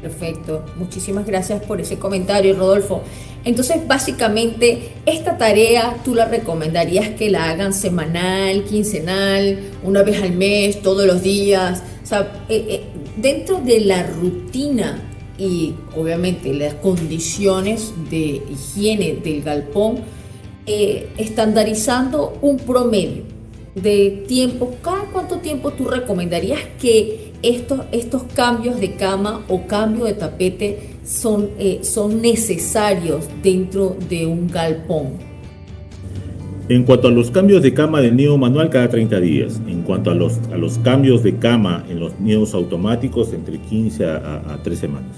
Perfecto, 0.00 0.64
muchísimas 0.76 1.26
gracias 1.26 1.62
por 1.62 1.78
ese 1.78 1.98
comentario, 1.98 2.56
Rodolfo. 2.56 3.02
Entonces, 3.44 3.86
básicamente, 3.86 4.92
esta 5.04 5.36
tarea 5.36 5.98
tú 6.04 6.14
la 6.14 6.24
recomendarías 6.24 7.10
que 7.10 7.28
la 7.28 7.50
hagan 7.50 7.74
semanal, 7.74 8.64
quincenal, 8.64 9.58
una 9.82 10.02
vez 10.02 10.22
al 10.22 10.32
mes, 10.32 10.80
todos 10.80 11.06
los 11.06 11.22
días. 11.22 11.82
Sea, 12.10 12.44
eh, 12.48 12.66
eh, 12.68 12.82
dentro 13.18 13.60
de 13.60 13.82
la 13.82 14.02
rutina 14.02 15.00
y 15.38 15.74
obviamente 15.96 16.52
las 16.52 16.74
condiciones 16.74 17.92
de 18.10 18.42
higiene 18.50 19.20
del 19.22 19.42
galpón, 19.42 20.00
eh, 20.66 21.08
estandarizando 21.18 22.36
un 22.42 22.56
promedio 22.56 23.22
de 23.76 24.24
tiempo. 24.26 24.74
¿Cada 24.82 25.04
cuánto 25.12 25.36
tiempo 25.36 25.70
tú 25.70 25.84
recomendarías 25.84 26.58
que 26.80 27.32
estos, 27.42 27.82
estos 27.92 28.24
cambios 28.34 28.80
de 28.80 28.96
cama 28.96 29.44
o 29.48 29.68
cambio 29.68 30.06
de 30.06 30.14
tapete 30.14 30.96
son, 31.04 31.50
son 31.82 32.20
necesarios 32.20 33.26
dentro 33.40 33.96
de 34.08 34.26
un 34.26 34.48
galpón? 34.48 35.29
En 36.70 36.84
cuanto 36.84 37.08
a 37.08 37.10
los 37.10 37.32
cambios 37.32 37.62
de 37.62 37.74
cama 37.74 38.00
del 38.00 38.14
nido 38.14 38.38
manual, 38.38 38.70
cada 38.70 38.88
30 38.88 39.18
días. 39.18 39.60
En 39.66 39.82
cuanto 39.82 40.12
a 40.12 40.14
los, 40.14 40.38
a 40.52 40.56
los 40.56 40.78
cambios 40.78 41.24
de 41.24 41.36
cama 41.36 41.84
en 41.88 41.98
los 41.98 42.20
nidos 42.20 42.54
automáticos, 42.54 43.32
entre 43.32 43.58
15 43.58 44.04
a, 44.04 44.54
a 44.54 44.62
3 44.62 44.78
semanas. 44.78 45.10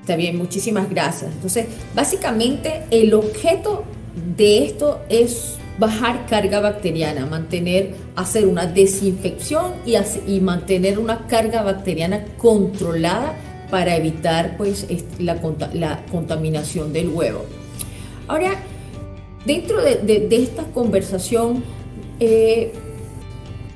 Está 0.00 0.14
bien, 0.14 0.38
muchísimas 0.38 0.88
gracias. 0.88 1.32
Entonces, 1.32 1.66
básicamente 1.92 2.84
el 2.92 3.14
objeto 3.14 3.82
de 4.36 4.66
esto 4.66 5.00
es 5.08 5.58
bajar 5.80 6.26
carga 6.26 6.60
bacteriana, 6.60 7.26
mantener, 7.26 7.94
hacer 8.14 8.46
una 8.46 8.64
desinfección 8.64 9.72
y, 9.84 9.96
y 10.28 10.38
mantener 10.38 11.00
una 11.00 11.26
carga 11.26 11.64
bacteriana 11.64 12.24
controlada 12.38 13.34
para 13.70 13.96
evitar 13.96 14.56
pues 14.56 14.86
la, 15.18 15.40
la 15.72 16.04
contaminación 16.10 16.92
del 16.92 17.08
huevo. 17.08 17.44
Ahora, 18.28 18.56
dentro 19.44 19.80
de, 19.82 20.28
esta 20.30 20.64
conversación, 20.64 21.62
eh, 22.20 22.72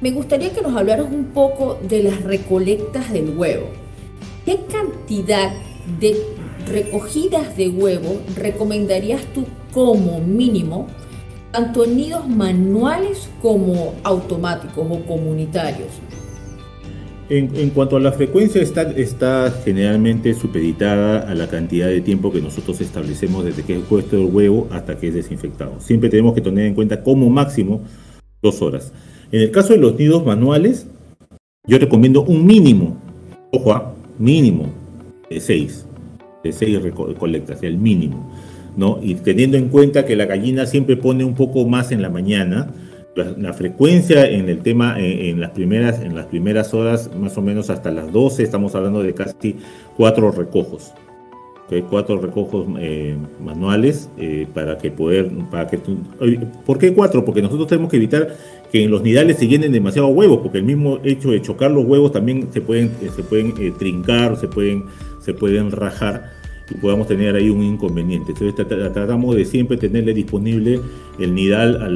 me 0.01 0.11
gustaría 0.11 0.51
que 0.53 0.63
nos 0.63 0.77
hablaras 0.77 1.07
un 1.11 1.27
poco 1.27 1.79
de 1.83 2.03
las 2.03 2.23
recolectas 2.23 3.13
del 3.13 3.37
huevo. 3.37 3.67
¿Qué 4.45 4.59
cantidad 4.71 5.53
de 6.01 6.17
recogidas 6.67 7.57
de 7.57 7.69
huevo 7.69 8.21
recomendarías 8.37 9.23
tú 9.35 9.47
como 9.73 10.21
mínimo, 10.21 10.87
tanto 11.53 11.85
en 11.85 11.97
nidos 11.97 12.29
manuales 12.29 13.29
como 13.41 13.95
automáticos 14.03 14.87
o 14.91 15.05
comunitarios? 15.07 15.91
En, 17.33 17.71
cuanto 17.71 17.97
a 17.97 18.01
la 18.01 18.11
frecuencia, 18.11 18.61
está, 18.61 19.53
generalmente 19.65 20.35
supeditada 20.35 21.21
a 21.31 21.35
la 21.37 21.47
cantidad 21.47 21.87
de 21.87 22.01
tiempo 22.01 22.33
que 22.33 22.41
nosotros 22.41 22.81
establecemos 22.81 23.45
desde 23.45 23.63
que 23.63 23.77
es 23.77 23.85
puesto 23.85 24.17
el 24.17 24.25
huevo 24.25 24.67
hasta 24.73 24.99
que 24.99 25.09
es 25.09 25.15
desinfectado. 25.15 25.79
Siempre 25.79 26.11
tenemos 26.11 26.35
que 26.35 26.41
tener 26.41 26.67
en 26.67 26.75
cuenta 26.75 27.05
como 27.05 27.31
máximo 27.31 27.83
dos 28.43 28.61
horas. 28.63 28.93
En 29.31 29.43
el 29.43 29.53
caso 29.53 29.75
de 29.75 29.79
los 29.79 29.97
nidos 29.97 30.27
manuales, 30.27 30.89
yo 31.69 31.79
recomiendo 31.79 32.23
un 32.23 32.45
mínimo, 32.45 33.01
ojo, 33.53 33.75
¿ah? 33.75 33.95
mínimo 34.19 34.67
de 35.31 35.39
6, 35.39 35.87
de 36.43 36.53
6 36.53 36.83
recolectas, 36.83 37.63
el 37.63 37.79
mínimo, 37.79 38.29
¿no? 38.77 38.99
Y 39.01 39.15
teniendo 39.15 39.57
en 39.57 39.69
cuenta 39.69 40.05
que 40.05 40.17
la 40.17 40.27
gallina 40.27 40.67
siempre 40.67 40.97
pone 40.97 41.23
un 41.23 41.37
poco 41.37 41.65
más 41.65 41.93
en 41.93 42.03
la 42.03 42.11
mañana, 42.11 42.75
la, 43.37 43.53
frecuencia 43.53 44.29
en 44.29 44.49
el 44.49 44.61
tema, 44.61 44.97
en, 44.99 45.41
las 45.41 45.51
primeras, 45.51 46.01
en 46.01 46.15
las 46.15 46.27
primeras 46.27 46.75
horas, 46.75 47.11
más 47.15 47.37
o 47.39 47.43
menos 47.43 47.71
hasta 47.71 47.91
las 47.91 48.13
12, 48.13 48.43
estamos 48.43 48.75
hablando 48.75 49.03
de 49.03 49.15
casi 49.15 49.57
cuatro 49.97 50.31
recojos. 50.31 50.93
Cuatro 51.89 52.19
recojos 52.19 52.67
eh, 52.81 53.17
manuales 53.41 54.11
eh, 54.19 54.49
para 54.53 54.77
que 54.77 54.91
poder, 54.91 55.31
para 55.53 55.69
que 55.69 55.79
¿por 56.67 56.79
qué 56.79 56.93
cuatro? 56.93 57.25
Porque 57.25 57.43
nosotros 57.43 57.69
tenemos 57.69 57.89
que 57.89 57.97
evitar 57.97 58.35
que 58.73 58.83
en 58.83 58.91
los 58.91 59.03
nidales 59.03 59.37
se 59.37 59.47
llenen 59.47 59.71
demasiado 59.71 60.09
huevos, 60.09 60.41
porque 60.43 60.59
el 60.59 60.65
mismo 60.65 60.99
hecho 61.05 61.31
de 61.31 61.41
chocar 61.41 61.71
los 61.71 61.85
huevos 61.85 62.11
también 62.11 62.49
se 62.53 62.61
pueden, 62.61 62.87
eh, 63.01 63.11
se 63.15 63.23
pueden 63.23 63.55
trincar, 63.79 64.37
se 64.37 64.49
pueden 64.49 64.87
se 65.21 65.35
pueden 65.35 65.71
rajar 65.71 66.40
y 66.71 66.75
podamos 66.75 67.07
tener 67.07 67.35
ahí 67.35 67.51
un 67.51 67.63
inconveniente. 67.63 68.33
Entonces 68.33 68.67
tratamos 68.93 69.37
de 69.37 69.45
siempre 69.45 69.77
tenerle 69.77 70.15
disponible 70.15 70.81
el 71.19 71.35
nidal 71.35 71.83
a, 71.83 71.89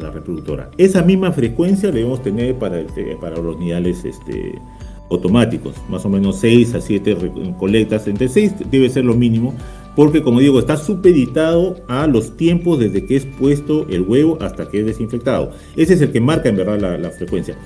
la, 0.00 0.10
reproductora. 0.10 0.70
Esa 0.78 1.02
misma 1.02 1.32
frecuencia 1.32 1.90
debemos 1.90 2.22
tener 2.22 2.56
para, 2.56 2.84
para 3.20 3.36
los 3.36 3.58
nidales 3.58 4.04
este, 4.04 4.58
automáticos, 5.10 5.74
más 5.88 6.04
o 6.04 6.08
menos 6.08 6.38
6 6.40 6.74
a 6.74 6.80
7 6.80 7.16
colectas, 7.58 8.06
entre 8.06 8.28
6 8.28 8.70
debe 8.70 8.88
ser 8.88 9.04
lo 9.04 9.14
mínimo, 9.14 9.54
porque 9.94 10.22
como 10.22 10.40
digo, 10.40 10.58
está 10.58 10.76
supeditado 10.76 11.76
a 11.86 12.06
los 12.06 12.36
tiempos 12.36 12.78
desde 12.78 13.04
que 13.04 13.16
es 13.16 13.26
puesto 13.26 13.86
el 13.88 14.02
huevo 14.02 14.38
hasta 14.40 14.68
que 14.68 14.80
es 14.80 14.86
desinfectado. 14.86 15.52
Ese 15.76 15.94
es 15.94 16.00
el 16.00 16.12
que 16.12 16.20
marca 16.20 16.48
en 16.48 16.56
verdad 16.56 16.98
la 16.98 17.10
frecuencia. 17.10 17.56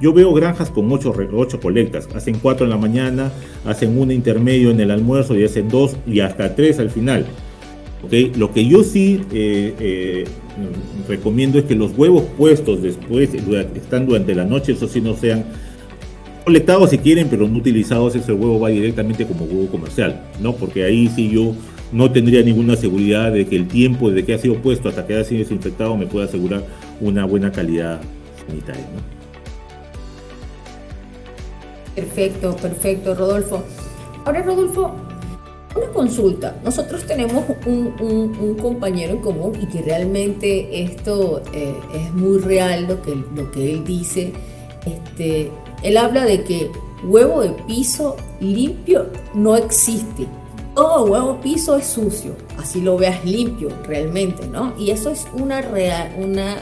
Yo 0.00 0.12
veo 0.12 0.32
granjas 0.34 0.70
con 0.70 0.92
ocho, 0.92 1.14
ocho 1.32 1.60
colectas, 1.60 2.08
hacen 2.14 2.38
cuatro 2.40 2.64
en 2.64 2.70
la 2.70 2.76
mañana, 2.76 3.32
hacen 3.64 3.98
una 3.98 4.12
intermedio 4.12 4.70
en 4.70 4.80
el 4.80 4.90
almuerzo 4.90 5.36
y 5.36 5.44
hacen 5.44 5.68
dos 5.68 5.96
y 6.06 6.20
hasta 6.20 6.54
tres 6.54 6.78
al 6.78 6.90
final. 6.90 7.24
¿Okay? 8.04 8.32
Lo 8.36 8.52
que 8.52 8.66
yo 8.66 8.84
sí 8.84 9.22
eh, 9.32 9.74
eh, 9.80 10.24
recomiendo 11.08 11.58
es 11.58 11.64
que 11.64 11.74
los 11.74 11.96
huevos 11.96 12.24
puestos 12.36 12.82
después, 12.82 13.30
están 13.74 14.06
durante 14.06 14.34
la 14.34 14.44
noche, 14.44 14.72
eso 14.72 14.86
sí 14.86 15.00
no 15.00 15.14
sean 15.14 15.44
colectados 16.44 16.90
si 16.90 16.98
quieren, 16.98 17.28
pero 17.28 17.48
no 17.48 17.58
utilizados, 17.58 18.14
ese 18.14 18.32
huevo 18.32 18.60
va 18.60 18.68
directamente 18.68 19.26
como 19.26 19.46
huevo 19.46 19.66
comercial, 19.68 20.22
¿no? 20.40 20.54
Porque 20.54 20.84
ahí 20.84 21.08
sí 21.08 21.30
yo 21.30 21.54
no 21.90 22.10
tendría 22.12 22.42
ninguna 22.42 22.76
seguridad 22.76 23.32
de 23.32 23.46
que 23.46 23.56
el 23.56 23.66
tiempo 23.66 24.10
desde 24.10 24.26
que 24.26 24.34
ha 24.34 24.38
sido 24.38 24.56
puesto 24.56 24.90
hasta 24.90 25.06
que 25.06 25.14
haya 25.14 25.24
sido 25.24 25.40
desinfectado 25.40 25.96
me 25.96 26.06
pueda 26.06 26.26
asegurar 26.26 26.64
una 27.00 27.24
buena 27.24 27.50
calidad 27.50 28.00
sanitaria, 28.46 28.84
¿no? 28.94 29.15
Perfecto, 31.96 32.54
perfecto, 32.54 33.14
Rodolfo. 33.14 33.62
Ahora, 34.26 34.42
Rodolfo, 34.42 34.94
una 35.74 35.86
consulta. 35.88 36.54
Nosotros 36.62 37.04
tenemos 37.06 37.44
un, 37.64 38.56
compañero 38.60 39.14
en 39.14 39.20
común 39.20 39.52
y 39.60 39.66
que 39.66 39.82
realmente 39.82 40.82
esto 40.82 41.42
eh, 41.52 41.74
es 41.94 42.12
muy 42.12 42.38
real 42.38 42.86
lo 42.86 43.00
que, 43.02 43.14
lo 43.34 43.50
que 43.50 43.72
él 43.72 43.84
dice. 43.84 44.32
Este, 44.84 45.50
él 45.82 45.96
habla 45.96 46.24
de 46.24 46.44
que 46.44 46.70
huevo 47.04 47.40
de 47.40 47.50
piso 47.66 48.16
limpio 48.40 49.06
no 49.34 49.56
existe. 49.56 50.26
Todo 50.74 51.06
huevo 51.06 51.40
piso 51.40 51.76
es 51.76 51.86
sucio, 51.86 52.36
así 52.58 52.82
lo 52.82 52.98
veas 52.98 53.24
limpio 53.24 53.70
realmente, 53.86 54.46
¿no? 54.46 54.74
Y 54.78 54.90
eso 54.90 55.10
es 55.10 55.26
una, 55.32 55.62
real, 55.62 56.14
una, 56.18 56.56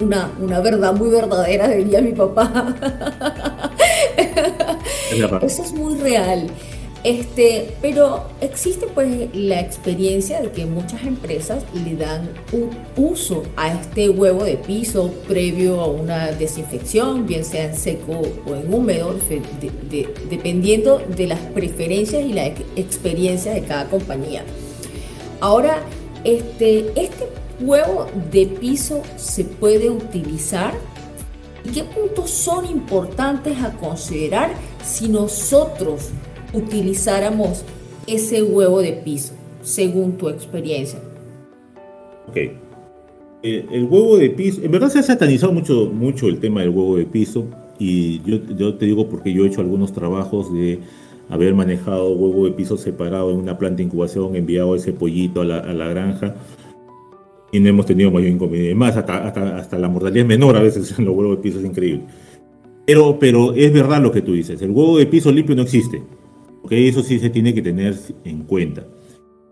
una, 0.00 0.32
una 0.40 0.60
verdad 0.60 0.92
muy 0.94 1.10
verdadera, 1.10 1.68
diría 1.68 2.00
mi 2.00 2.12
papá. 2.12 2.74
Eso 5.42 5.62
es 5.62 5.72
muy 5.72 5.94
real. 5.96 6.48
Este, 7.04 7.72
pero 7.80 8.24
existe 8.40 8.88
pues 8.92 9.32
la 9.32 9.60
experiencia 9.60 10.40
de 10.40 10.50
que 10.50 10.66
muchas 10.66 11.04
empresas 11.04 11.62
le 11.72 11.94
dan 11.94 12.28
un 12.50 12.70
uso 12.96 13.44
a 13.56 13.72
este 13.72 14.10
huevo 14.10 14.42
de 14.42 14.56
piso 14.56 15.12
previo 15.28 15.80
a 15.80 15.86
una 15.86 16.32
desinfección, 16.32 17.24
bien 17.24 17.44
sea 17.44 17.66
en 17.66 17.76
seco 17.76 18.22
o 18.44 18.54
en 18.56 18.74
húmedo, 18.74 19.14
dependiendo 20.28 21.00
de 21.16 21.28
las 21.28 21.38
preferencias 21.38 22.24
y 22.24 22.32
la 22.32 22.46
experiencia 22.46 23.52
de 23.52 23.62
cada 23.62 23.84
compañía. 23.84 24.42
Ahora, 25.40 25.82
este, 26.24 26.90
este 27.00 27.28
huevo 27.60 28.08
de 28.32 28.46
piso 28.46 29.02
se 29.16 29.44
puede 29.44 29.90
utilizar 29.90 30.74
qué 31.72 31.84
puntos 31.84 32.30
son 32.30 32.66
importantes 32.66 33.62
a 33.62 33.70
considerar 33.74 34.50
si 34.86 35.08
nosotros 35.08 36.10
utilizáramos 36.52 37.64
ese 38.06 38.42
huevo 38.42 38.80
de 38.80 38.92
piso, 38.92 39.34
según 39.62 40.16
tu 40.16 40.28
experiencia? 40.28 41.00
Ok. 42.28 42.36
Eh, 43.42 43.66
el, 43.70 43.84
huevo 43.84 44.16
de 44.16 44.30
piso, 44.30 44.62
en 44.62 44.70
verdad 44.70 44.88
se 44.88 45.00
ha 45.00 45.02
satanizado 45.02 45.52
mucho, 45.52 45.90
mucho 45.92 46.28
el 46.28 46.38
tema 46.38 46.60
del 46.60 46.70
huevo 46.70 46.96
de 46.96 47.04
piso 47.04 47.46
y 47.78 48.22
yo, 48.22 48.74
te 48.74 48.86
digo 48.86 49.08
porque 49.08 49.32
yo 49.32 49.44
he 49.44 49.48
hecho 49.48 49.60
algunos 49.60 49.92
trabajos 49.92 50.52
de 50.54 50.80
haber 51.28 51.54
manejado 51.54 52.12
huevo 52.12 52.46
de 52.46 52.52
piso 52.52 52.76
separado 52.76 53.30
en 53.30 53.38
una 53.38 53.58
planta 53.58 53.78
de 53.78 53.84
incubación, 53.84 54.36
enviado 54.36 54.74
ese 54.74 54.92
pollito 54.92 55.42
a 55.42 55.44
la, 55.44 55.88
granja 55.88 56.36
y 57.52 57.60
no 57.60 57.68
hemos 57.68 57.86
tenido 57.86 58.10
mayor 58.10 58.30
inconveniente. 58.30 58.74
Más, 58.74 58.96
hasta, 58.96 59.28
hasta, 59.58 59.78
la 59.78 59.88
mortalidad 59.88 60.22
es 60.22 60.28
menor 60.28 60.56
a 60.56 60.62
veces 60.62 60.98
en 60.98 61.04
los 61.04 61.14
huevos 61.14 61.36
de 61.36 61.42
piso, 61.42 61.58
es 61.58 61.64
increíble. 61.64 62.04
Pero, 62.86 63.18
pero 63.18 63.52
es 63.54 63.72
verdad 63.72 64.00
lo 64.00 64.12
que 64.12 64.22
tú 64.22 64.32
dices, 64.32 64.62
el 64.62 64.70
huevo 64.70 64.98
de 64.98 65.06
piso 65.06 65.32
limpio 65.32 65.56
no 65.56 65.62
existe. 65.62 66.02
porque 66.62 66.88
Eso 66.88 67.02
sí 67.02 67.18
se 67.18 67.30
tiene 67.30 67.52
que 67.52 67.62
tener 67.62 67.94
en 68.24 68.44
cuenta. 68.44 68.86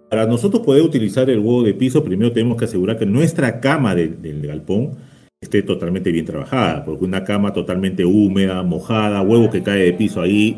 Para 0.08 0.26
nosotros 0.26 0.62
poder 0.62 0.82
utilizar 0.82 1.28
el 1.28 1.40
huevo 1.40 1.64
de 1.64 1.74
piso, 1.74 2.04
primero 2.04 2.30
tenemos 2.30 2.56
que 2.56 2.66
asegurar 2.66 2.98
que 2.98 3.06
nuestra 3.06 3.60
cama 3.60 3.94
del 3.94 4.46
galpón 4.46 4.92
esté 5.40 5.62
totalmente 5.62 6.12
bien 6.12 6.24
trabajada, 6.24 6.84
porque 6.84 7.04
una 7.04 7.24
cama 7.24 7.52
totalmente 7.52 8.04
húmeda, 8.04 8.62
mojada, 8.62 9.22
huevo 9.22 9.50
que 9.50 9.62
cae 9.62 9.84
de 9.84 9.92
piso 9.92 10.20
ahí, 10.20 10.56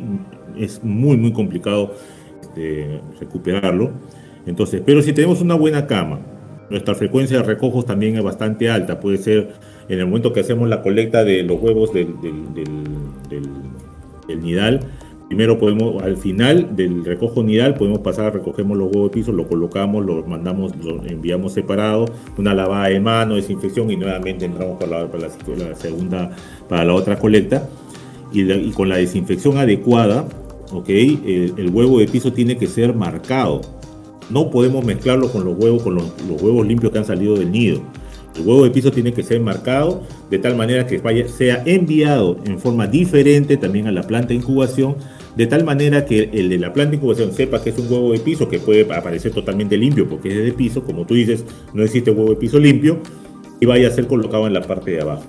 es 0.58 0.82
muy, 0.84 1.16
muy 1.16 1.32
complicado 1.32 1.94
este, 2.42 3.00
recuperarlo. 3.20 3.92
Entonces, 4.46 4.82
pero 4.84 5.02
si 5.02 5.12
tenemos 5.12 5.40
una 5.40 5.54
buena 5.54 5.86
cama, 5.86 6.20
nuestra 6.70 6.94
frecuencia 6.94 7.38
de 7.38 7.42
recojos 7.42 7.86
también 7.86 8.16
es 8.16 8.22
bastante 8.22 8.70
alta, 8.70 9.00
puede 9.00 9.18
ser 9.18 9.54
en 9.88 9.98
el 9.98 10.06
momento 10.06 10.32
que 10.32 10.40
hacemos 10.40 10.68
la 10.68 10.82
colecta 10.82 11.24
de 11.24 11.42
los 11.42 11.60
huevos 11.60 11.92
del, 11.92 12.14
nidal, 14.40 14.80
Primero 15.28 15.58
podemos, 15.58 16.00
al 16.04 16.16
final 16.16 16.76
del 16.76 17.04
recojo 17.04 17.42
nidal, 17.42 17.74
podemos 17.74 17.98
pasar, 17.98 18.32
recogemos 18.32 18.78
los 18.78 18.92
huevos 18.92 19.10
de 19.10 19.14
piso, 19.14 19.32
lo 19.32 19.48
colocamos, 19.48 20.06
lo 20.06 20.24
mandamos, 20.24 20.72
lo 20.76 21.04
enviamos 21.04 21.52
separado, 21.52 22.06
una 22.38 22.54
lavada 22.54 22.88
de 22.88 23.00
mano, 23.00 23.34
desinfección 23.34 23.90
y 23.90 23.96
nuevamente 23.96 24.44
entramos 24.44 24.78
para 24.78 25.00
la, 25.00 25.74
segunda, 25.74 26.30
para 26.68 26.84
la 26.84 26.94
otra 26.94 27.18
colecta. 27.18 27.68
Y, 28.32 28.70
con 28.70 28.88
la 28.88 28.98
desinfección 28.98 29.58
adecuada, 29.58 30.28
¿ok? 30.72 30.88
El, 30.88 31.70
huevo 31.72 31.98
de 31.98 32.06
piso 32.06 32.32
tiene 32.32 32.56
que 32.56 32.68
ser 32.68 32.94
marcado. 32.94 33.62
No 34.30 34.50
podemos 34.50 34.84
mezclarlo 34.84 35.30
con 35.32 35.44
los 35.44 35.58
huevos, 35.58 35.82
con 35.82 35.96
los, 35.96 36.12
huevos 36.40 36.64
limpios 36.66 36.92
que 36.92 36.98
han 36.98 37.04
salido 37.04 37.36
del 37.36 37.50
nido. 37.50 37.80
El 38.38 38.46
huevo 38.46 38.64
de 38.64 38.70
piso 38.70 38.90
tiene 38.90 39.12
que 39.12 39.22
ser 39.22 39.40
marcado 39.40 40.02
de 40.30 40.38
tal 40.38 40.56
manera 40.56 40.86
que 40.86 40.98
vaya, 40.98 41.28
sea 41.28 41.62
enviado 41.64 42.38
en 42.44 42.58
forma 42.58 42.86
diferente 42.86 43.56
también 43.56 43.86
a 43.86 43.92
la 43.92 44.02
planta 44.02 44.28
de 44.28 44.34
incubación 44.34 44.96
de 45.36 45.46
tal 45.46 45.64
manera 45.64 46.06
que 46.06 46.30
el 46.32 46.48
de 46.48 46.58
la 46.58 46.72
planta 46.72 46.90
de 46.90 46.96
incubación 46.96 47.32
sepa 47.32 47.62
que 47.62 47.70
es 47.70 47.78
un 47.78 47.92
huevo 47.92 48.12
de 48.12 48.18
piso 48.18 48.48
que 48.48 48.58
puede 48.58 48.90
aparecer 48.94 49.32
totalmente 49.32 49.76
limpio 49.76 50.08
porque 50.08 50.30
es 50.30 50.44
de 50.44 50.52
piso, 50.52 50.82
como 50.82 51.06
tú 51.06 51.14
dices, 51.14 51.44
no 51.74 51.82
existe 51.82 52.10
huevo 52.10 52.30
de 52.30 52.36
piso 52.36 52.58
limpio, 52.58 52.98
y 53.60 53.66
vaya 53.66 53.88
a 53.88 53.90
ser 53.90 54.06
colocado 54.06 54.46
en 54.46 54.54
la 54.54 54.62
parte 54.62 54.90
de 54.92 55.00
abajo. 55.00 55.24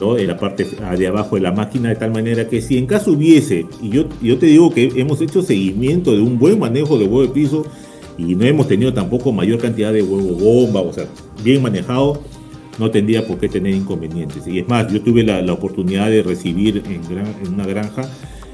¿no? 0.00 0.18
en 0.18 0.26
la 0.26 0.36
parte 0.36 0.66
de 0.98 1.06
abajo 1.06 1.36
de 1.36 1.42
la 1.42 1.52
máquina, 1.52 1.88
de 1.88 1.96
tal 1.96 2.12
manera 2.12 2.46
que 2.48 2.60
si 2.60 2.76
en 2.76 2.86
caso 2.86 3.12
hubiese, 3.12 3.66
y 3.80 3.88
yo, 3.88 4.04
yo 4.20 4.36
te 4.38 4.46
digo 4.46 4.70
que 4.70 4.92
hemos 4.96 5.20
hecho 5.22 5.42
seguimiento 5.42 6.12
de 6.12 6.20
un 6.20 6.38
buen 6.38 6.58
manejo 6.58 6.98
de 6.98 7.04
huevo 7.04 7.22
de 7.22 7.28
piso 7.28 7.64
y 8.18 8.34
no 8.34 8.44
hemos 8.44 8.68
tenido 8.68 8.92
tampoco 8.92 9.32
mayor 9.32 9.58
cantidad 9.58 9.92
de 9.92 10.02
huevo 10.02 10.34
bomba, 10.34 10.80
o 10.80 10.92
sea, 10.92 11.06
bien 11.42 11.62
manejado, 11.62 12.22
no 12.78 12.90
tendría 12.90 13.26
por 13.26 13.38
qué 13.38 13.48
tener 13.48 13.74
inconvenientes. 13.74 14.46
Y 14.46 14.58
es 14.58 14.68
más, 14.68 14.92
yo 14.92 15.00
tuve 15.00 15.22
la, 15.22 15.52
oportunidad 15.52 16.10
de 16.10 16.22
recibir 16.22 16.82
en, 16.86 17.00
en 17.44 17.54
una 17.54 17.66
granja 17.66 18.02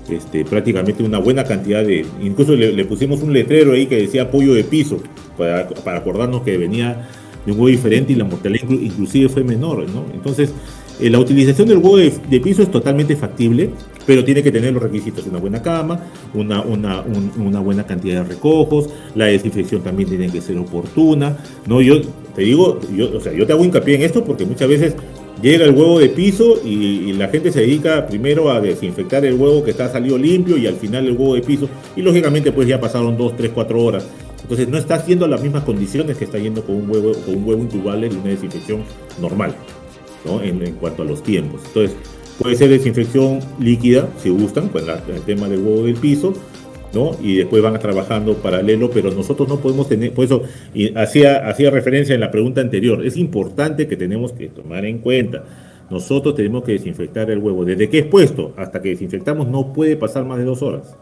este, 0.08 0.44
prácticamente 0.44 1.02
una 1.02 1.18
buena 1.18 1.44
cantidad 1.44 1.84
de... 1.84 2.04
Incluso 2.20 2.56
le, 2.56 2.84
pusimos 2.84 3.22
un 3.22 3.32
letrero 3.32 3.72
ahí 3.72 3.86
que 3.86 3.96
decía 3.96 4.22
apoyo 4.22 4.54
de 4.54 4.64
piso, 4.64 4.98
para, 5.38 5.68
acordarnos 5.96 6.42
que 6.42 6.58
venía 6.58 7.08
de 7.46 7.52
un 7.52 7.58
huevo 7.58 7.68
diferente 7.68 8.12
y 8.12 8.16
la 8.16 8.24
mortalidad 8.24 8.68
inclusive 8.68 9.28
fue 9.28 9.44
menor. 9.44 9.88
¿no? 9.88 10.04
Entonces, 10.12 10.52
eh, 11.02 11.10
la 11.10 11.18
utilización 11.18 11.68
del 11.68 11.78
huevo 11.78 11.96
de, 11.96 12.40
piso 12.40 12.62
es 12.62 12.70
totalmente 12.70 13.16
factible, 13.16 13.70
pero 14.06 14.24
tiene 14.24 14.42
que 14.42 14.52
tener 14.52 14.72
los 14.72 14.82
requisitos, 14.82 15.26
una 15.26 15.38
buena 15.38 15.62
cama, 15.62 16.00
una, 16.34 16.60
buena 17.60 17.84
cantidad 17.84 18.22
de 18.22 18.34
recojos, 18.34 18.88
la 19.14 19.26
desinfección 19.26 19.82
también 19.82 20.08
tiene 20.08 20.30
que 20.30 20.40
ser 20.40 20.58
oportuna. 20.58 21.36
¿no? 21.66 21.80
Yo 21.80 22.00
te 22.34 22.42
digo, 22.42 22.80
yo, 22.94 23.16
o 23.16 23.20
sea, 23.20 23.32
yo 23.32 23.46
te 23.46 23.52
hago 23.52 23.64
hincapié 23.64 23.96
en 23.96 24.02
esto 24.02 24.24
porque 24.24 24.44
muchas 24.44 24.68
veces 24.68 24.94
llega 25.42 25.64
el 25.64 25.72
huevo 25.72 25.98
de 25.98 26.08
piso 26.08 26.60
y, 26.64 27.12
la 27.12 27.28
gente 27.28 27.52
se 27.52 27.60
dedica 27.60 28.06
primero 28.06 28.50
a 28.50 28.60
desinfectar 28.60 29.24
el 29.24 29.34
huevo 29.34 29.62
que 29.62 29.72
está 29.72 29.90
salido 29.90 30.16
limpio 30.16 30.56
y 30.56 30.66
al 30.66 30.76
final 30.76 31.06
el 31.06 31.12
huevo 31.12 31.34
de 31.34 31.42
piso 31.42 31.68
y 31.94 32.02
lógicamente 32.02 32.52
pues 32.52 32.66
ya 32.66 32.80
pasaron 32.80 33.16
2, 33.16 33.36
3, 33.36 33.50
4 33.54 33.84
horas. 33.84 34.06
Entonces 34.42 34.68
no 34.68 34.78
está 34.78 34.96
haciendo 34.96 35.26
las 35.28 35.42
mismas 35.42 35.64
condiciones 35.64 36.16
que 36.16 36.24
está 36.24 36.38
yendo 36.38 36.64
con 36.64 36.76
un 36.76 36.90
huevo, 36.90 37.12
con 37.24 37.36
un 37.36 37.44
huevo 37.44 37.62
incubable 37.62 38.08
de 38.08 38.16
una 38.16 38.30
desinfección 38.30 38.82
normal, 39.20 39.54
¿no? 40.24 40.42
En, 40.42 40.58
cuanto 40.74 41.02
a 41.02 41.04
los 41.04 41.22
tiempos. 41.22 41.62
Entonces 41.66 41.96
puede 42.38 42.56
ser 42.56 42.70
desinfección 42.70 43.40
líquida, 43.60 44.08
si 44.22 44.30
gustan, 44.30 44.68
pues 44.68 44.84
el 44.86 45.22
tema 45.22 45.48
del 45.48 45.60
huevo 45.60 45.84
del 45.84 45.96
piso, 45.96 46.34
y 47.22 47.36
después 47.36 47.62
van 47.62 47.78
trabajando 47.78 48.34
paralelo, 48.34 48.90
pero 48.90 49.10
nosotros 49.10 49.48
no 49.48 49.58
podemos 49.60 49.88
tener, 49.88 50.12
por 50.12 50.24
eso 50.26 50.42
hacía 50.94 51.70
referencia 51.70 52.14
en 52.14 52.20
la 52.20 52.30
pregunta 52.30 52.60
anterior, 52.60 53.04
es 53.04 53.16
importante 53.16 53.86
que 53.86 53.96
tenemos 53.96 54.32
que 54.32 54.48
tomar 54.48 54.84
en 54.84 54.98
cuenta, 54.98 55.44
nosotros 55.90 56.34
tenemos 56.34 56.64
que 56.64 56.72
desinfectar 56.72 57.30
el 57.30 57.38
huevo, 57.38 57.64
desde 57.64 57.88
que 57.88 58.00
es 58.00 58.06
puesto 58.06 58.52
hasta 58.56 58.82
que 58.82 58.90
desinfectamos 58.90 59.48
no 59.48 59.72
puede 59.72 59.96
pasar 59.96 60.24
más 60.24 60.38
de 60.38 60.44
dos 60.44 60.60
horas, 60.62 60.94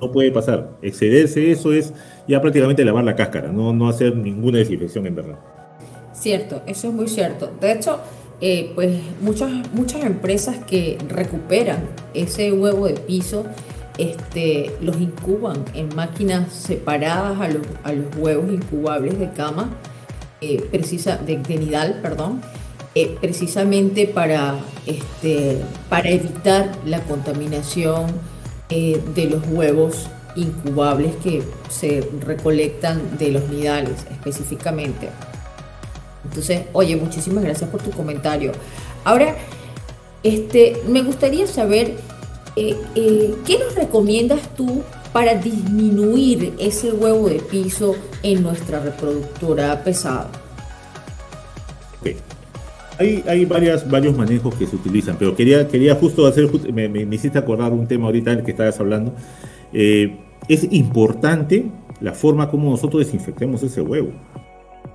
no 0.00 0.12
puede 0.12 0.30
pasar, 0.30 0.70
excederse 0.82 1.50
eso 1.50 1.72
es 1.72 1.92
ya 2.28 2.40
prácticamente 2.40 2.84
lavar 2.84 3.04
la 3.04 3.16
cáscara, 3.16 3.50
no, 3.50 3.72
no 3.72 3.88
hacer 3.88 4.14
ninguna 4.14 4.58
desinfección 4.58 5.06
en 5.06 5.16
verdad. 5.16 5.38
Cierto, 6.12 6.62
eso 6.66 6.88
es 6.88 6.94
muy 6.94 7.08
cierto. 7.08 7.50
De 7.60 7.72
hecho, 7.72 8.00
eh, 8.40 8.72
pues 8.74 8.98
muchas, 9.20 9.50
muchas 9.72 10.04
empresas 10.04 10.56
que 10.66 10.98
recuperan 11.08 11.88
ese 12.14 12.52
huevo 12.52 12.86
de 12.86 12.94
piso, 12.94 13.44
este, 13.98 14.70
los 14.80 14.96
incuban 15.00 15.64
en 15.74 15.94
máquinas 15.94 16.52
separadas 16.52 17.40
a 17.40 17.48
los, 17.48 17.66
a 17.82 17.92
los 17.92 18.06
huevos 18.16 18.50
incubables 18.50 19.18
de 19.18 19.30
cama, 19.32 19.70
eh, 20.40 20.68
de, 20.70 21.58
nidal, 21.58 21.98
perdón, 22.00 22.40
eh, 22.94 23.16
precisamente 23.20 24.06
para, 24.06 24.54
este, 24.86 25.58
para 25.88 26.08
evitar 26.10 26.70
la 26.86 27.00
contaminación 27.02 28.06
eh, 28.70 29.02
de 29.14 29.24
los 29.24 29.44
huevos 29.48 30.08
incubables 30.36 31.16
que 31.16 31.42
se 31.68 32.08
recolectan 32.20 33.18
de 33.18 33.32
los 33.32 33.48
nidales 33.50 34.06
específicamente. 34.12 35.08
Entonces, 36.28 36.62
oye, 36.72 36.96
muchísimas 36.96 37.44
gracias 37.44 37.68
por 37.70 37.82
tu 37.82 37.90
comentario. 37.90 38.52
Ahora, 39.04 39.36
este, 40.22 40.82
me 40.88 41.02
gustaría 41.02 41.46
saber 41.46 41.96
eh, 42.60 42.76
eh, 42.96 43.34
¿qué 43.46 43.56
nos 43.56 43.76
recomiendas 43.76 44.52
tú 44.56 44.82
para 45.12 45.34
disminuir 45.36 46.54
ese 46.58 46.90
huevo 46.90 47.28
de 47.28 47.36
piso 47.36 47.94
en 48.24 48.42
nuestra 48.42 48.80
reproductora 48.80 49.84
pesada? 49.84 50.28
Hay, 52.98 53.22
hay 53.28 53.44
varias, 53.44 53.88
varios 53.88 54.16
manejos 54.16 54.56
que 54.56 54.66
se 54.66 54.74
utilizan, 54.74 55.14
pero 55.16 55.36
quería, 55.36 55.68
quería 55.68 55.94
justo 55.94 56.26
hacer, 56.26 56.50
me, 56.72 57.14
hiciste 57.14 57.38
acordar 57.38 57.72
un 57.72 57.86
tema 57.86 58.06
ahorita 58.06 58.34
del 58.34 58.44
que 58.44 58.50
estabas 58.50 58.80
hablando. 58.80 59.14
Eh, 59.72 60.16
es 60.48 60.66
importante 60.72 61.66
la 62.00 62.12
forma 62.12 62.50
como 62.50 62.72
nosotros 62.72 63.04
desinfectemos 63.04 63.62
ese 63.62 63.82
huevo. 63.82 64.08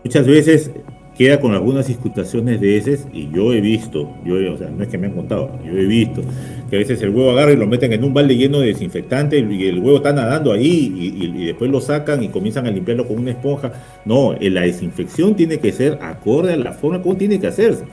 Muchas 0.04 0.28
veces 0.28 0.72
queda 1.17 1.39
con 1.39 1.54
algunas 1.54 1.88
discutaciones 1.88 2.60
de 2.60 2.78
heces 2.78 3.08
y 3.13 3.30
yo 3.32 3.54
he 3.54 3.62
visto, 3.62 4.10
yo, 4.26 4.36
o 4.54 4.58
sea, 4.58 4.69
no 4.69 4.84
es 4.84 4.89
que 4.89 4.97
me 4.97 5.08
han 5.08 5.13
contado, 5.13 5.52
yo 5.63 5.71
he 5.71 5.86
visto 5.86 6.21
que 6.69 6.78
a 6.78 6.80
veces 6.80 7.02
el 7.04 7.10
huevo 7.12 7.32
agarra 7.32 7.52
y 7.52 7.56
lo 7.56 7.67
meten 7.67 7.93
en 7.93 8.04
un 8.04 8.13
balde 8.13 8.36
lleno 8.36 8.60
de 8.60 8.67
desinfectante 8.67 9.38
y 9.38 9.67
el 9.67 9.80
huevo 9.80 9.97
está 9.97 10.12
nadando 10.12 10.52
ahí 10.52 10.91
y, 11.21 11.45
después 11.45 11.69
lo 11.69 11.80
sacan 11.80 12.23
y 12.23 12.30
comienzan 12.30 12.65
a 12.65 12.71
limpiarlo 12.71 13.08
con 13.08 13.19
una 13.19 13.30
esponja. 13.30 13.71
No, 14.06 14.36
la 14.39 14.62
desinfección 14.62 15.36
tiene 15.36 15.60
que 15.60 15.71
ser 15.71 15.99
acorde 16.02 16.54
a 16.54 16.58
la 16.58 16.73
forma 16.73 17.02
como 17.02 17.15
tiene 17.15 17.39
que 17.39 17.45
hacerse. 17.45 17.84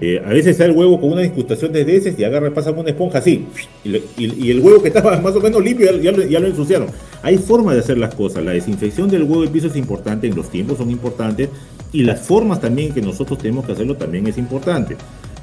Eh, 0.00 0.20
a 0.24 0.28
veces 0.30 0.56
sale 0.56 0.70
el 0.70 0.76
huevo 0.76 1.00
con 1.00 1.12
una 1.12 1.22
discutación 1.22 1.72
de 1.72 1.82
heces 1.82 2.18
y 2.18 2.24
agarra, 2.24 2.52
pasa 2.52 2.72
una 2.72 2.90
esponja 2.90 3.18
así, 3.18 3.46
y, 3.84 4.50
el 4.50 4.60
huevo 4.60 4.82
que 4.82 4.88
estaba 4.88 5.20
más 5.22 5.34
o 5.36 5.40
menos 5.40 5.62
limpio 5.62 5.86
ya, 6.00 6.12
lo, 6.12 6.46
ensuciaron. 6.46 6.88
Hay 7.22 7.38
forma 7.38 7.72
de 7.74 7.80
hacer 7.80 7.98
las 7.98 8.14
cosas. 8.14 8.44
La 8.44 8.52
desinfección 8.52 9.08
del 9.08 9.22
huevo 9.22 9.42
de 9.42 9.48
piso 9.48 9.68
es 9.68 9.76
importante, 9.76 10.26
en 10.26 10.34
los 10.34 10.50
tiempos 10.50 10.78
son 10.78 10.90
importantes, 10.90 11.48
y 11.94 12.02
las 12.02 12.20
formas 12.20 12.60
también 12.60 12.92
que 12.92 13.00
nosotros 13.00 13.38
tenemos 13.38 13.64
que 13.64 13.72
hacerlo 13.72 13.96
también 13.96 14.26
es 14.26 14.36
importante. 14.36 14.96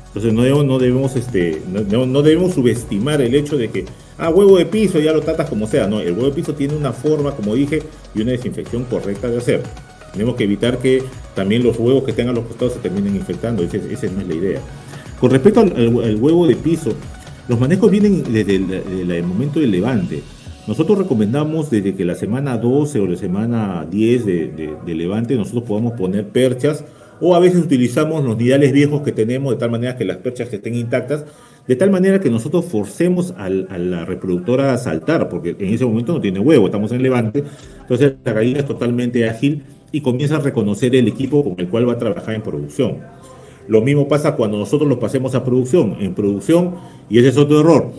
Entonces 0.07 0.33
no 0.33 0.43
debemos, 0.43 0.65
no 0.65 0.79
debemos, 0.79 1.15
este, 1.15 1.61
no, 1.65 2.21
debemos 2.21 2.53
subestimar 2.53 3.21
el 3.21 3.33
hecho 3.33 3.57
de 3.57 3.69
que, 3.69 3.85
ah, 4.17 4.29
huevo 4.29 4.57
de 4.57 4.65
piso, 4.65 4.99
ya 4.99 5.13
lo 5.13 5.21
tratas 5.21 5.49
como 5.49 5.65
sea. 5.65 5.87
No, 5.87 6.01
el 6.01 6.11
huevo 6.11 6.25
de 6.25 6.33
piso 6.33 6.53
tiene 6.53 6.75
una 6.75 6.91
forma, 6.91 7.31
como 7.31 7.55
dije, 7.55 7.81
y 8.13 8.21
una 8.21 8.33
desinfección 8.33 8.83
correcta 8.83 9.29
de 9.29 9.37
hacer. 9.37 9.63
Tenemos 10.11 10.35
que 10.35 10.43
evitar 10.43 10.77
que 10.79 11.01
también 11.33 11.63
los 11.63 11.79
huevos 11.79 12.03
que 12.03 12.11
tengan 12.11 12.35
los 12.35 12.43
costados 12.43 12.73
se 12.73 12.79
terminen 12.79 13.15
infectando. 13.15 13.63
Esa, 13.63 13.77
no 14.07 14.19
es 14.19 14.27
la 14.27 14.35
idea. 14.35 14.59
Con 15.21 15.31
respecto 15.31 15.61
al, 15.61 16.17
huevo 16.19 16.47
de 16.47 16.57
piso, 16.57 16.91
los 17.47 17.57
manejos 17.57 17.89
vienen 17.89 18.23
desde 18.23 18.55
el, 18.55 19.23
momento 19.23 19.61
del 19.61 19.71
levante. 19.71 20.21
Nosotros 20.67 20.99
recomendamos 20.99 21.71
desde 21.71 21.95
que 21.95 22.05
la 22.05 22.15
semana 22.15 22.57
12 22.57 22.99
o 22.99 23.07
la 23.07 23.17
semana 23.17 23.87
10 23.89 24.25
de, 24.25 24.77
levante 24.85 25.35
nosotros 25.35 25.63
podamos 25.63 25.93
poner 25.93 26.27
perchas 26.27 26.85
o 27.19 27.35
a 27.35 27.39
veces 27.39 27.63
utilizamos 27.63 28.23
los 28.23 28.37
nidales 28.37 28.71
viejos 28.71 29.01
que 29.01 29.11
tenemos 29.11 29.53
de 29.53 29.59
tal 29.59 29.71
manera 29.71 29.97
que 29.97 30.05
las 30.05 30.17
perchas 30.17 30.51
estén 30.53 30.75
intactas, 30.75 31.25
de 31.67 31.75
tal 31.75 31.91
manera 31.91 32.19
que 32.19 32.29
nosotros 32.29 32.65
forcemos 32.65 33.33
a 33.37 33.49
la 33.49 34.05
reproductora 34.05 34.73
a 34.73 34.77
saltar, 34.77 35.29
porque 35.29 35.55
en 35.57 35.73
ese 35.73 35.85
momento 35.85 36.13
no 36.13 36.21
tiene 36.21 36.39
huevo, 36.39 36.65
estamos 36.65 36.91
en 36.91 37.03
levante, 37.03 37.43
entonces 37.81 38.13
la 38.23 38.33
gallina 38.33 38.59
es 38.59 38.65
totalmente 38.65 39.29
ágil 39.29 39.63
y 39.91 40.01
comienza 40.01 40.37
a 40.37 40.39
reconocer 40.39 40.95
el 40.95 41.07
equipo 41.07 41.43
con 41.43 41.59
el 41.59 41.69
cual 41.69 41.87
va 41.87 41.93
a 41.93 41.97
trabajar 41.97 42.33
en 42.33 42.41
producción. 42.41 42.97
Lo 43.67 43.81
mismo 43.81 44.07
pasa 44.07 44.35
cuando 44.35 44.57
nosotros 44.57 44.89
los 44.89 44.97
pasemos 44.97 45.35
a 45.35 45.43
producción. 45.43 45.97
En 45.99 46.15
producción, 46.15 46.75
y 47.09 47.19
ese 47.19 47.29
es 47.29 47.37
otro 47.37 47.59
error, 47.59 47.91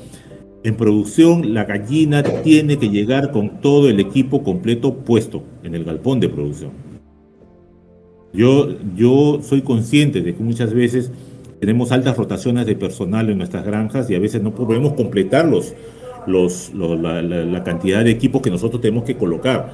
En 0.64 0.76
producción, 0.76 1.54
la 1.54 1.64
gallina 1.64 2.22
tiene 2.22 2.78
que 2.78 2.88
llegar 2.88 3.32
con 3.32 3.60
todo 3.60 3.88
el 3.88 3.98
equipo 3.98 4.44
completo 4.44 4.94
puesto 4.94 5.42
en 5.64 5.74
el 5.74 5.84
galpón 5.84 6.20
de 6.20 6.28
producción. 6.28 6.70
Yo, 8.32 8.68
yo 8.96 9.40
soy 9.42 9.62
consciente 9.62 10.22
de 10.22 10.34
que 10.34 10.42
muchas 10.42 10.72
veces 10.72 11.10
tenemos 11.60 11.92
altas 11.92 12.16
rotaciones 12.16 12.66
de 12.66 12.76
personal 12.76 13.28
en 13.28 13.38
nuestras 13.38 13.64
granjas 13.64 14.08
y 14.10 14.14
a 14.14 14.18
veces 14.18 14.42
no 14.42 14.54
podemos 14.54 14.94
completar 14.94 15.46
los, 15.46 15.74
la, 16.26 17.22
la, 17.22 17.64
cantidad 17.64 18.04
de 18.04 18.10
equipos 18.10 18.42
que 18.42 18.50
nosotros 18.50 18.80
tenemos 18.80 19.04
que 19.04 19.16
colocar. 19.16 19.72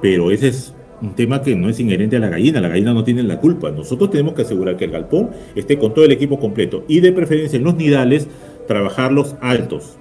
Pero 0.00 0.30
ese 0.30 0.48
es 0.48 0.74
un 1.02 1.14
tema 1.14 1.42
que 1.42 1.54
no 1.54 1.68
es 1.68 1.78
inherente 1.78 2.16
a 2.16 2.20
la 2.20 2.30
gallina, 2.30 2.60
la 2.60 2.68
gallina 2.68 2.94
no 2.94 3.04
tiene 3.04 3.22
la 3.22 3.38
culpa. 3.38 3.70
Nosotros 3.70 4.10
tenemos 4.10 4.34
que 4.34 4.42
asegurar 4.42 4.76
que 4.76 4.86
el 4.86 4.90
galpón 4.90 5.30
esté 5.54 5.78
con 5.78 5.94
todo 5.94 6.04
el 6.04 6.12
equipo 6.12 6.40
completo 6.40 6.84
y 6.88 7.00
de 7.00 7.12
preferencia 7.12 7.56
en 7.56 7.64
los 7.64 7.76
nidales 7.76 8.26
trabajarlos 8.66 9.36
altos, 9.40 9.99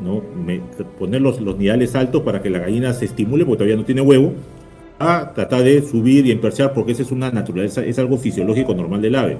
¿no? 0.00 0.22
poner 0.98 1.20
los, 1.20 1.40
nidales 1.58 1.94
altos 1.94 2.22
para 2.22 2.42
que 2.42 2.50
la 2.50 2.58
gallina 2.58 2.92
se 2.92 3.04
estimule, 3.04 3.44
porque 3.44 3.58
todavía 3.58 3.76
no 3.76 3.84
tiene 3.84 4.00
huevo, 4.00 4.32
a 4.98 5.32
tratar 5.34 5.62
de 5.62 5.82
subir 5.82 6.26
y 6.26 6.30
emperchar, 6.30 6.72
porque 6.74 6.92
esa 6.92 7.02
es 7.02 7.10
una 7.10 7.30
naturaleza, 7.30 7.84
es 7.84 7.98
algo 7.98 8.18
fisiológico 8.18 8.74
normal 8.74 9.00
del 9.00 9.14
ave. 9.14 9.38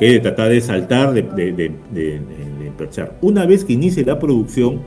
De 0.00 0.20
tratar 0.20 0.48
de 0.48 0.60
saltar, 0.60 1.12
de, 1.12 1.22
de, 1.22 2.20
emperchar. 2.66 3.18
Una 3.20 3.44
vez 3.44 3.64
que 3.64 3.74
inicie 3.74 4.04
la 4.04 4.18
producción, 4.18 4.80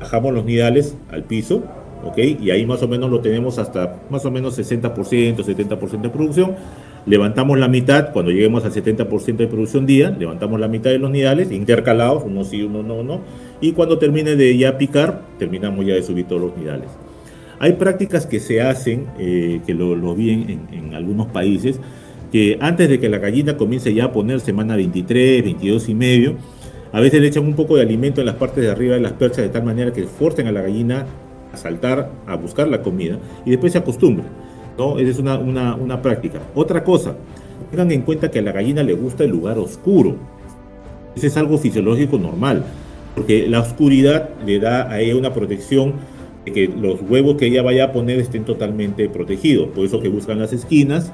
bajamos 0.00 0.34
los 0.34 0.44
nidales 0.44 0.96
al 1.10 1.24
piso, 1.24 1.62
¿ok? 2.04 2.18
Y 2.40 2.50
ahí 2.50 2.66
más 2.66 2.82
o 2.82 2.88
menos 2.88 3.10
lo 3.10 3.20
tenemos 3.20 3.58
hasta 3.58 4.02
más 4.10 4.24
o 4.24 4.30
menos 4.30 4.58
60%, 4.58 5.36
70% 5.36 6.00
de 6.00 6.08
producción 6.10 6.56
levantamos 7.06 7.58
la 7.58 7.68
mitad, 7.68 8.12
cuando 8.12 8.32
lleguemos 8.32 8.64
al 8.64 8.72
70% 8.72 9.36
de 9.36 9.46
producción 9.46 9.86
día, 9.86 10.10
levantamos 10.10 10.58
la 10.60 10.68
mitad 10.68 10.90
de 10.90 10.98
los 10.98 11.10
nidales, 11.10 11.52
intercalados, 11.52 12.24
uno 12.26 12.44
sí, 12.44 12.62
uno 12.62 12.82
no, 12.82 13.02
no, 13.02 13.20
y 13.60 13.72
cuando 13.72 13.98
termine 13.98 14.36
de 14.36 14.56
ya 14.58 14.76
picar, 14.76 15.22
terminamos 15.38 15.86
ya 15.86 15.94
de 15.94 16.02
subir 16.02 16.26
todos 16.26 16.42
los 16.42 16.56
nidales. 16.56 16.88
Hay 17.58 17.74
prácticas 17.74 18.26
que 18.26 18.40
se 18.40 18.60
hacen, 18.60 19.06
eh, 19.18 19.60
que 19.66 19.72
lo, 19.72 20.14
vi 20.14 20.30
en, 20.30 20.94
algunos 20.94 21.28
países, 21.28 21.80
que 22.30 22.58
antes 22.60 22.88
de 22.88 22.98
que 22.98 23.08
la 23.08 23.18
gallina 23.18 23.56
comience 23.56 23.94
ya 23.94 24.06
a 24.06 24.12
poner 24.12 24.40
semana 24.40 24.76
23, 24.76 25.42
22 25.42 25.88
y 25.88 25.94
medio, 25.94 26.34
a 26.92 27.00
veces 27.00 27.20
le 27.20 27.28
echan 27.28 27.44
un 27.44 27.54
poco 27.54 27.76
de 27.76 27.82
alimento 27.82 28.20
en 28.20 28.26
las 28.26 28.34
partes 28.34 28.62
de 28.62 28.70
arriba 28.70 28.94
de 28.94 29.00
las 29.00 29.12
perchas 29.12 29.38
de 29.38 29.48
tal 29.48 29.64
manera 29.64 29.92
que 29.92 30.04
forcen 30.04 30.48
a 30.48 30.52
la 30.52 30.62
gallina 30.62 31.06
a 31.52 31.56
saltar, 31.56 32.10
a 32.26 32.36
buscar 32.36 32.68
la 32.68 32.82
comida 32.82 33.18
y 33.44 33.50
después 33.50 33.72
se 33.72 33.78
acostumbra. 33.78 34.24
Esa 34.76 35.10
es 35.10 35.18
una, 35.18 35.38
una, 35.38 36.02
práctica. 36.02 36.40
Otra 36.54 36.84
cosa, 36.84 37.16
tengan 37.70 37.90
en 37.92 38.02
cuenta 38.02 38.30
que 38.30 38.40
a 38.40 38.42
la 38.42 38.52
gallina 38.52 38.82
le 38.82 38.92
gusta 38.92 39.24
el 39.24 39.30
lugar 39.30 39.58
oscuro. 39.58 40.16
Ese 41.14 41.28
es 41.28 41.36
algo 41.36 41.56
fisiológico 41.56 42.18
normal, 42.18 42.64
porque 43.14 43.48
la 43.48 43.60
oscuridad 43.60 44.30
le 44.44 44.58
da 44.58 44.90
a 44.90 45.00
ella 45.00 45.16
una 45.16 45.32
protección 45.32 45.94
de 46.44 46.52
que 46.52 46.68
los 46.68 47.00
huevos 47.00 47.36
que 47.36 47.46
ella 47.46 47.62
vaya 47.62 47.86
a 47.86 47.92
poner 47.92 48.20
estén 48.20 48.44
totalmente 48.44 49.08
protegidos. 49.08 49.68
Por 49.68 49.86
eso 49.86 50.00
que 50.00 50.08
buscan 50.08 50.38
las 50.38 50.52
esquinas, 50.52 51.10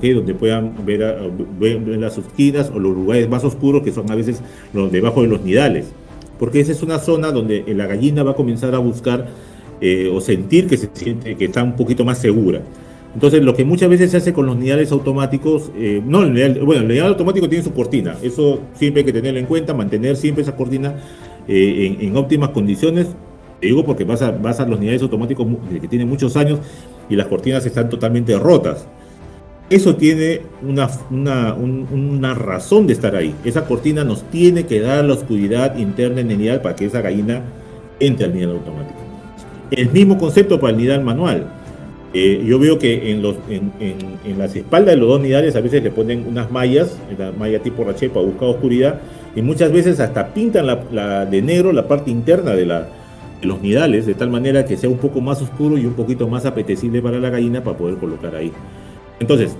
donde 0.00 0.34
puedan 0.34 0.86
ver, 0.86 1.30
ver, 1.60 1.80
las 1.98 2.16
esquinas 2.16 2.70
o 2.74 2.78
los 2.78 2.94
lugares 2.94 3.28
más 3.28 3.44
oscuros 3.44 3.82
que 3.82 3.92
son 3.92 4.10
a 4.10 4.14
veces 4.14 4.40
los 4.72 4.90
debajo 4.90 5.20
de 5.20 5.28
los 5.28 5.42
nidales. 5.42 5.86
Porque 6.38 6.60
esa 6.60 6.72
es 6.72 6.82
una 6.82 6.98
zona 6.98 7.30
donde 7.30 7.62
la 7.68 7.86
gallina 7.86 8.22
va 8.22 8.32
a 8.32 8.34
comenzar 8.34 8.74
a 8.74 8.78
buscar 8.78 9.28
eh, 9.80 10.10
o 10.12 10.20
sentir 10.20 10.66
que 10.66 10.76
se 10.76 10.88
siente 10.92 11.36
que 11.36 11.44
está 11.44 11.62
un 11.62 11.76
poquito 11.76 12.04
más 12.04 12.18
segura. 12.18 12.62
Entonces, 13.14 13.42
lo 13.42 13.54
que 13.54 13.64
muchas 13.64 13.90
veces 13.90 14.10
se 14.10 14.16
hace 14.16 14.32
con 14.32 14.46
los 14.46 14.56
nidales 14.56 14.90
automáticos, 14.90 15.70
eh, 15.76 16.02
no, 16.04 16.22
el 16.22 16.60
bueno, 16.64 16.82
el 16.82 16.88
nidal 16.88 17.08
automático 17.08 17.48
tiene 17.48 17.62
su 17.62 17.72
cortina, 17.74 18.16
eso 18.22 18.60
siempre 18.74 19.00
hay 19.00 19.06
que 19.06 19.12
tenerlo 19.12 19.38
en 19.38 19.46
cuenta, 19.46 19.74
mantener 19.74 20.16
siempre 20.16 20.42
esa 20.42 20.56
cortina 20.56 20.94
eh, 21.46 21.98
en, 22.00 22.16
óptimas 22.16 22.50
condiciones. 22.50 23.08
Te 23.60 23.66
digo 23.66 23.84
porque 23.84 24.04
vas 24.04 24.22
a, 24.22 24.66
los 24.66 24.80
nidales 24.80 25.02
automáticos 25.02 25.46
que 25.80 25.86
tienen 25.88 26.08
muchos 26.08 26.36
años 26.36 26.58
y 27.08 27.14
las 27.14 27.26
cortinas 27.26 27.64
están 27.64 27.88
totalmente 27.88 28.36
rotas. 28.38 28.86
Eso 29.70 29.94
tiene 29.94 30.40
una, 30.62 32.34
razón 32.34 32.86
de 32.86 32.92
estar 32.92 33.14
ahí. 33.14 33.34
Esa 33.44 33.64
cortina 33.66 34.04
nos 34.04 34.24
tiene 34.30 34.66
que 34.66 34.80
dar 34.80 35.04
la 35.04 35.14
oscuridad 35.14 35.76
interna 35.78 36.20
en 36.22 36.30
el 36.30 36.38
nidal 36.38 36.60
para 36.60 36.74
que 36.74 36.86
esa 36.86 37.00
gallina 37.00 37.42
entre 38.00 38.26
al 38.26 38.34
nidal 38.34 38.50
automático. 38.52 38.98
El 39.70 39.90
mismo 39.90 40.18
concepto 40.18 40.58
para 40.58 40.72
el 40.72 40.78
nidal 40.78 41.04
manual 41.04 41.61
eh, 42.14 42.44
yo 42.44 42.58
veo 42.58 42.78
que 42.78 43.10
en, 43.10 43.22
las 44.38 44.54
espaldas 44.54 44.94
de 44.94 45.00
los 45.00 45.08
dos 45.08 45.20
nidales 45.20 45.56
a 45.56 45.60
veces 45.60 45.82
le 45.82 45.90
ponen 45.90 46.26
unas 46.28 46.50
mallas, 46.50 46.98
la 47.18 47.32
malla 47.32 47.60
tipo 47.60 47.84
rache 47.84 48.10
para 48.10 48.26
buscar 48.26 48.48
oscuridad, 48.48 49.00
y 49.34 49.40
muchas 49.40 49.72
veces 49.72 49.98
hasta 50.00 50.34
pintan 50.34 50.66
de 51.30 51.42
negro 51.42 51.72
la 51.72 51.88
parte 51.88 52.10
interna 52.10 52.50
de, 52.50 52.66
de 52.66 53.46
los 53.46 53.62
nidales, 53.62 54.04
de 54.04 54.14
tal 54.14 54.30
manera 54.30 54.66
que 54.66 54.76
sea 54.76 54.90
un 54.90 54.98
poco 54.98 55.20
más 55.20 55.40
oscuro 55.40 55.78
y 55.78 55.86
un 55.86 55.94
poquito 55.94 56.28
más 56.28 56.44
apetecible 56.44 57.00
para 57.00 57.18
la 57.18 57.30
gallina 57.30 57.64
para 57.64 57.78
poder 57.78 57.96
colocar 57.96 58.34
ahí. 58.36 58.52
Entonces, 59.18 59.56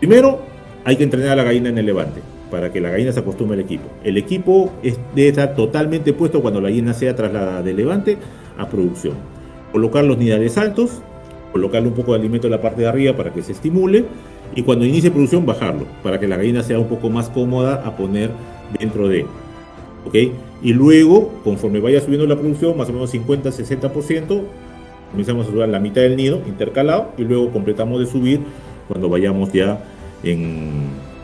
primero 0.00 0.40
hay 0.84 0.96
que 0.96 1.04
entrenar 1.04 1.30
a 1.30 1.36
la 1.36 1.44
gallina 1.44 1.68
en 1.68 1.78
el 1.78 1.86
levante 1.86 2.20
para 2.50 2.72
que 2.72 2.80
la 2.80 2.90
gallina 2.90 3.12
se 3.12 3.20
acostumbre 3.20 3.54
al 3.54 3.64
equipo. 3.64 3.88
El 4.02 4.16
equipo 4.18 4.72
debe 5.14 5.28
estar 5.28 5.54
totalmente 5.54 6.12
puesto 6.12 6.42
cuando 6.42 6.60
la 6.60 6.68
gallina 6.68 6.92
sea 6.92 7.14
trasladada 7.14 7.62
del 7.62 7.76
levante 7.76 8.18
a 8.58 8.68
producción. 8.68 9.14
Colocar 9.70 10.04
los 10.04 10.18
nidales 10.18 10.58
altos, 10.58 11.00
colocarle 11.52 11.88
un 11.88 11.94
poco 11.94 12.12
de 12.12 12.18
alimento 12.18 12.46
en 12.46 12.52
la 12.52 12.60
parte 12.60 12.82
de 12.82 12.88
arriba 12.88 13.16
para 13.16 13.32
que 13.32 13.42
se 13.42 13.52
estimule 13.52 14.06
y 14.54 14.62
cuando 14.62 14.84
inicie 14.84 15.10
producción 15.10 15.46
bajarlo 15.46 15.86
para 16.02 16.18
que 16.18 16.26
la 16.26 16.36
gallina 16.36 16.62
sea 16.62 16.78
un 16.78 16.88
poco 16.88 17.10
más 17.10 17.28
cómoda 17.28 17.82
a 17.84 17.96
poner 17.96 18.30
dentro 18.78 19.08
de. 19.08 19.26
¿Ok? 20.06 20.14
Y 20.62 20.72
luego, 20.72 21.30
conforme 21.44 21.80
vaya 21.80 22.00
subiendo 22.00 22.26
la 22.26 22.36
producción, 22.36 22.76
más 22.76 22.88
o 22.88 22.92
menos 22.92 23.14
50-60%, 23.14 24.42
comenzamos 25.10 25.46
a 25.46 25.50
subir 25.50 25.68
la 25.68 25.78
mitad 25.78 26.02
del 26.02 26.16
nido 26.16 26.40
intercalado 26.46 27.12
y 27.16 27.22
luego 27.22 27.50
completamos 27.50 28.00
de 28.00 28.06
subir 28.06 28.40
cuando 28.88 29.08
vayamos 29.08 29.52
ya 29.52 29.84
en, 30.24 30.70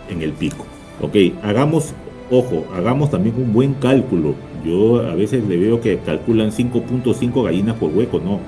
en 0.09 0.23
el 0.23 0.33
pico. 0.33 0.65
¿Ok? 1.01 1.17
Hagamos, 1.43 1.93
ojo, 2.31 2.67
hagamos 2.75 3.11
también 3.11 3.35
un 3.37 3.53
buen 3.53 3.75
cálculo. 3.75 4.35
Yo 4.65 5.01
a 5.01 5.15
veces 5.15 5.47
le 5.47 5.57
veo 5.57 5.81
que 5.81 5.99
calculan 5.99 6.51
5.5 6.51 7.45
gallinas 7.45 7.77
por 7.77 7.91
hueco, 7.91 8.21
no 8.21 8.41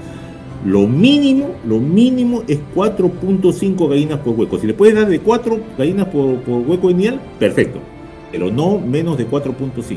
lo 0.64 0.86
mínimo, 0.86 1.54
lo 1.66 1.78
mínimo 1.78 2.42
es 2.46 2.58
4.5 2.74 3.88
gallinas 3.88 4.20
por 4.20 4.38
hueco. 4.38 4.58
Si 4.58 4.66
le 4.66 4.74
puedes 4.74 4.94
dar 4.94 5.08
de 5.08 5.18
4 5.18 5.60
gallinas 5.78 6.06
por, 6.08 6.38
hueco 6.46 6.90
inicial, 6.90 7.20
perfecto. 7.38 7.78
Pero 8.30 8.50
no 8.50 8.78
menos 8.78 9.16
de 9.16 9.26
4.5. 9.26 9.96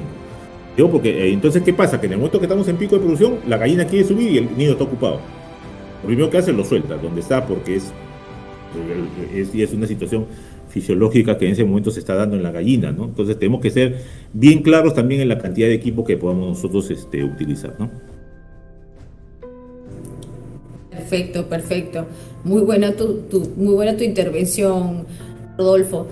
Yo, 0.78 0.90
porque 0.90 1.10
eh, 1.10 1.34
entonces, 1.34 1.62
¿qué 1.64 1.74
pasa? 1.74 2.00
Que 2.00 2.08
en 2.08 2.14
el 2.14 2.18
momento 2.18 2.40
que 2.40 2.46
estamos 2.46 2.68
en 2.68 2.78
pico 2.78 2.96
de 2.96 3.02
producción, 3.02 3.36
la 3.48 3.58
gallina 3.58 3.86
quiere 3.86 4.08
subir 4.08 4.32
y 4.32 4.38
el 4.38 4.58
nido 4.58 4.72
está 4.72 4.86
ocupado. 4.86 5.20
Lo 6.02 6.08
primero 6.08 6.30
que 6.30 6.38
hace 6.38 6.54
lo 6.54 6.64
suelta, 6.64 6.96
donde 6.96 7.22
está, 7.22 7.46
porque 7.46 7.76
es, 7.76 7.92
es, 9.34 9.54
es 9.54 9.74
una 9.74 9.86
situación 9.86 10.26
fisiológica 10.70 11.38
que 11.38 11.46
en 11.46 11.52
ese 11.52 11.64
momento 11.64 11.92
se 11.92 12.00
está 12.00 12.16
dando 12.16 12.36
en 12.36 12.42
la 12.42 12.52
gallina, 12.52 12.92
¿no? 12.92 13.06
Entonces 13.06 13.38
tenemos 13.38 13.62
que 13.62 13.70
ser 13.70 14.02
bien 14.34 14.64
claros 14.64 14.96
también 14.96 15.22
en 15.22 15.30
la 15.30 15.38
cantidad 15.38 15.68
de 15.68 15.76
equipo 15.76 16.04
que 16.04 16.18
podamos 16.18 16.48
nosotros 16.48 16.90
este, 16.90 17.24
utilizar, 17.24 17.76
¿no? 17.78 17.92
Perfecto, 21.14 21.46
perfecto. 21.46 22.08
Muy 22.44 22.64
buena 22.64 22.94
tu, 22.94 23.24
muy 23.56 23.76
buena 23.76 23.96
tu 23.96 24.04
intervención, 24.04 25.06
Rodolfo. 25.60 26.08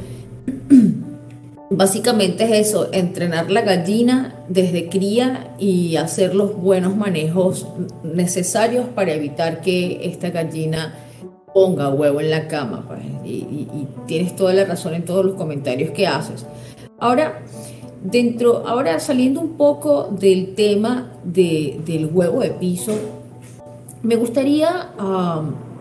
Básicamente 1.72 2.44
es 2.44 2.68
eso, 2.68 2.90
entrenar 2.92 3.50
la 3.50 3.62
gallina 3.62 4.36
desde 4.48 4.90
cría 4.90 5.56
y 5.58 5.96
hacer 5.96 6.36
los 6.36 6.56
buenos 6.56 6.96
manejos 6.96 7.66
necesarios 8.04 8.90
para 8.94 9.14
evitar 9.14 9.62
que 9.62 10.02
esta 10.04 10.30
gallina 10.30 10.94
ponga 11.52 11.90
huevo 11.90 12.22
en 12.22 12.30
la 12.30 12.48
cama. 12.48 12.86
Pues. 12.88 13.00
Y, 13.26 13.68
tienes 14.06 14.36
toda 14.36 14.54
la 14.54 14.66
razón 14.66 14.94
en 14.94 15.04
todos 15.04 15.26
los 15.26 15.34
comentarios 15.34 15.90
que 15.92 16.06
haces. 16.06 16.46
Ahora, 17.00 17.42
dentro, 18.04 18.68
ahora 18.68 19.00
saliendo 19.00 19.42
un 19.42 19.58
poco 19.58 20.10
del 20.12 20.54
tema 20.54 21.12
del 21.24 22.08
huevo 22.14 22.42
de 22.42 22.52
piso, 22.52 23.21
me 24.04 24.16
gustaría 24.16 24.90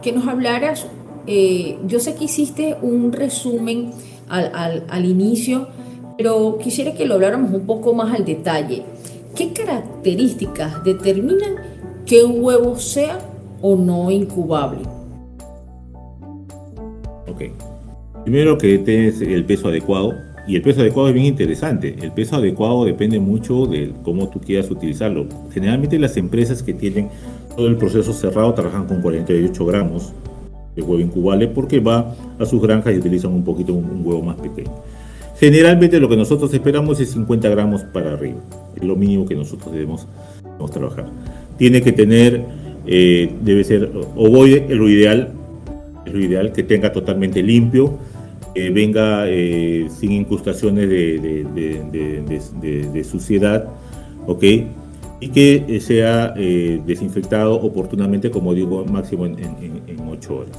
que 0.02 0.12
nos 0.12 0.26
hablaras, 0.26 0.86
eh, 1.26 1.78
yo 1.86 2.00
sé 2.00 2.14
que 2.14 2.24
hiciste 2.24 2.76
un 2.82 3.12
resumen 3.12 3.92
al, 4.28 5.04
inicio, 5.04 5.68
pero 6.16 6.58
quisiera 6.58 6.94
que 6.94 7.06
lo 7.06 7.14
habláramos 7.14 7.52
un 7.52 7.66
poco 7.66 7.94
más 7.94 8.14
al 8.14 8.24
detalle. 8.24 8.82
¿Qué 9.34 9.52
características 9.52 10.84
determinan 10.84 11.56
que 12.06 12.24
un 12.24 12.42
huevo 12.42 12.76
sea 12.76 13.18
o 13.62 13.76
no 13.76 14.10
incubable? 14.10 14.80
Ok. 17.28 17.42
Primero 18.24 18.58
que 18.58 18.78
tenés 18.78 19.20
el 19.20 19.44
peso 19.44 19.68
adecuado. 19.68 20.14
Y 20.46 20.56
el 20.56 20.62
peso 20.62 20.80
adecuado 20.80 21.08
es 21.08 21.14
bien 21.14 21.26
interesante. 21.26 21.96
El 22.00 22.12
peso 22.12 22.36
adecuado 22.36 22.84
depende 22.84 23.20
mucho 23.20 23.66
de 23.66 23.92
cómo 24.02 24.28
tú 24.30 24.40
quieras 24.40 24.70
utilizarlo. 24.70 25.26
Generalmente 25.52 25.98
las 25.98 26.16
empresas 26.16 26.62
que 26.62 26.74
tienen 26.74 27.08
todo 27.56 27.66
el 27.68 27.76
proceso 27.76 28.12
cerrado 28.12 28.54
trabajan 28.54 28.86
con 28.86 29.00
48 29.00 29.66
gramos 29.66 30.12
de 30.74 30.82
huevo 30.82 31.00
incubable 31.00 31.48
porque 31.48 31.80
va 31.80 32.14
a 32.38 32.46
sus 32.46 32.62
granjas 32.62 32.94
y 32.94 32.98
utilizan 32.98 33.32
un 33.32 33.44
poquito 33.44 33.74
un, 33.74 34.02
huevo 34.04 34.22
más 34.22 34.36
pequeño. 34.36 34.70
Generalmente 35.38 35.98
lo 35.98 36.08
que 36.08 36.16
nosotros 36.16 36.52
esperamos 36.52 37.00
es 37.00 37.10
50 37.10 37.48
gramos 37.48 37.82
para 37.84 38.12
arriba, 38.12 38.40
es 38.76 38.84
lo 38.84 38.96
mínimo 38.96 39.26
que 39.26 39.34
nosotros 39.34 39.72
debemos 39.72 40.06
trabajar. 40.70 41.06
Tiene 41.56 41.80
que 41.80 41.92
tener, 41.92 42.44
eh, 42.86 43.32
debe 43.42 43.64
ser 43.64 43.90
ovoide, 44.16 44.74
lo 44.74 44.88
ideal, 44.88 45.32
es 46.04 46.12
lo 46.12 46.20
ideal 46.20 46.52
que 46.52 46.62
tenga 46.62 46.92
totalmente 46.92 47.42
limpio, 47.42 47.98
que 48.54 48.70
venga 48.70 49.24
eh, 49.26 49.88
sin 49.98 50.12
incrustaciones 50.12 50.88
de, 50.88 51.46
de, 52.92 53.04
suciedad, 53.04 53.66
¿ok? 54.26 54.44
Y 55.20 55.28
que 55.28 55.80
sea 55.80 56.32
eh, 56.36 56.80
desinfectado 56.86 57.54
oportunamente, 57.54 58.30
como 58.30 58.54
digo, 58.54 58.84
máximo 58.86 59.26
en, 59.26 59.36
ocho 60.10 60.36
horas. 60.36 60.56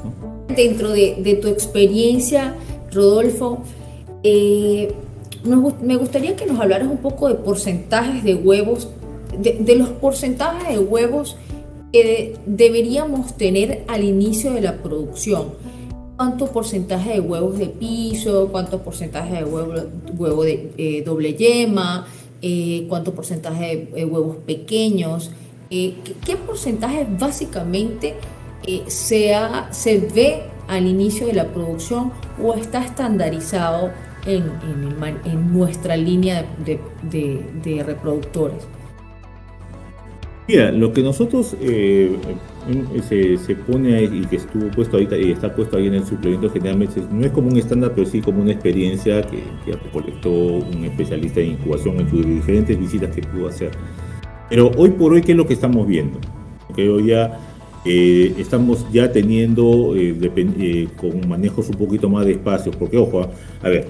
Dentro 0.55 0.91
de, 0.91 1.39
tu 1.41 1.47
experiencia, 1.47 2.55
Rodolfo, 2.91 3.63
eh, 4.23 4.93
me 5.43 5.95
gustaría 5.95 6.35
que 6.35 6.45
nos 6.45 6.59
hablaras 6.59 6.87
un 6.87 6.97
poco 6.97 7.27
de 7.27 7.35
porcentajes 7.35 8.23
de 8.23 8.35
huevos, 8.35 8.89
de, 9.39 9.75
los 9.75 9.89
porcentajes 9.89 10.69
de 10.69 10.79
huevos 10.79 11.37
que 11.91 12.35
deberíamos 12.45 13.35
tener 13.35 13.83
al 13.87 14.03
inicio 14.03 14.53
de 14.53 14.61
la 14.61 14.77
producción. 14.77 15.49
¿Cuánto 16.15 16.47
porcentaje 16.47 17.13
de 17.13 17.19
huevos 17.19 17.57
de 17.57 17.65
piso? 17.65 18.49
¿Cuánto 18.51 18.83
porcentaje 18.83 19.37
de 19.37 19.43
huevo, 19.43 19.73
huevo 20.15 20.43
de 20.43 20.71
eh, 20.77 21.03
doble 21.03 21.33
yema? 21.33 22.05
Eh, 22.41 22.85
¿Cuánto 22.89 23.13
porcentaje 23.13 23.89
de 23.93 24.05
huevos 24.05 24.37
pequeños? 24.45 25.31
¿qué, 25.69 26.35
porcentaje 26.45 27.07
básicamente 27.09 28.15
se 28.87 29.99
ve 30.13 30.43
al 30.67 30.87
inicio 30.87 31.27
de 31.27 31.33
la 31.33 31.45
producción 31.45 32.11
o 32.41 32.53
está 32.53 32.83
estandarizado 32.83 33.91
en, 34.25 35.53
nuestra 35.53 35.97
línea 35.97 36.45
de, 36.65 37.83
reproductores. 37.83 38.63
Mira, 40.47 40.71
lo 40.71 40.91
que 40.91 41.01
nosotros 41.01 41.55
eh, 41.61 42.17
se, 43.07 43.55
pone 43.55 43.95
ahí 43.95 44.21
y 44.23 44.25
que 44.25 44.37
estuvo 44.37 44.69
puesto 44.71 44.97
ahorita 44.97 45.17
y 45.17 45.31
está 45.31 45.55
puesto 45.55 45.77
ahí 45.77 45.87
en 45.87 45.93
el 45.93 46.05
suplemento 46.05 46.49
generalmente 46.49 47.01
no 47.11 47.25
es 47.25 47.31
como 47.31 47.49
un 47.49 47.57
estándar, 47.57 47.93
pero 47.95 48.07
sí 48.07 48.21
como 48.21 48.41
una 48.41 48.51
experiencia 48.51 49.21
que, 49.21 49.43
que 49.65 49.73
recolectó 49.73 50.29
un 50.29 50.83
especialista 50.83 51.39
en 51.39 51.51
incubación 51.51 51.99
en 51.99 52.09
sus 52.09 52.25
diferentes 52.25 52.77
visitas 52.77 53.15
que 53.15 53.21
pudo 53.21 53.47
hacer. 53.47 53.71
Pero 54.49 54.69
hoy 54.75 54.89
por 54.89 55.13
hoy, 55.13 55.21
¿qué 55.21 55.31
es 55.31 55.37
lo 55.37 55.47
que 55.47 55.53
estamos 55.53 55.87
viendo? 55.87 56.19
Que 56.75 56.89
hoy 56.89 57.07
ya 57.07 57.39
eh, 57.83 58.35
estamos 58.37 58.85
ya 58.91 59.11
teniendo 59.11 59.95
eh, 59.95 60.87
con 60.95 61.27
manejos 61.27 61.67
un 61.69 61.77
poquito 61.77 62.09
más 62.09 62.25
de 62.25 62.33
espacio, 62.33 62.71
porque 62.71 62.97
ojo, 62.97 63.27
a 63.63 63.69
ver, 63.69 63.87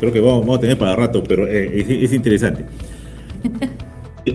creo 0.00 0.12
que 0.12 0.20
vamos, 0.20 0.56
a 0.56 0.60
tener 0.60 0.76
para 0.76 0.96
rato, 0.96 1.22
pero 1.22 1.46
es, 1.46 2.12
interesante. 2.12 2.64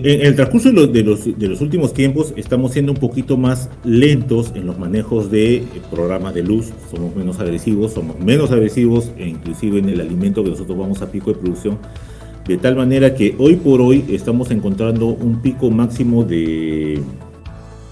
En 0.02 0.26
el 0.26 0.34
transcurso 0.34 0.70
de 0.70 1.02
los, 1.02 1.60
últimos 1.60 1.92
tiempos 1.92 2.32
estamos 2.36 2.72
siendo 2.72 2.92
un 2.92 2.98
poquito 2.98 3.36
más 3.36 3.68
lentos 3.84 4.52
en 4.54 4.66
los 4.66 4.78
manejos 4.78 5.30
de 5.30 5.64
programas 5.90 6.34
de 6.34 6.42
luz, 6.42 6.72
somos 6.90 7.14
menos 7.14 7.38
agresivos, 7.40 7.92
somos 7.92 8.18
menos 8.18 8.50
agresivos 8.50 9.10
e 9.18 9.28
inclusive 9.28 9.78
en 9.78 9.88
el 9.88 10.00
alimento 10.00 10.42
que 10.42 10.50
nosotros 10.50 10.76
vamos 10.76 11.02
a 11.02 11.10
pico 11.10 11.32
de 11.32 11.38
producción, 11.38 11.78
de 12.46 12.56
tal 12.56 12.76
manera 12.76 13.14
que 13.14 13.34
hoy 13.38 13.56
por 13.56 13.80
hoy 13.80 14.04
estamos 14.10 14.50
encontrando 14.50 15.06
un 15.06 15.40
pico 15.42 15.70
máximo 15.70 16.24
de 16.24 17.00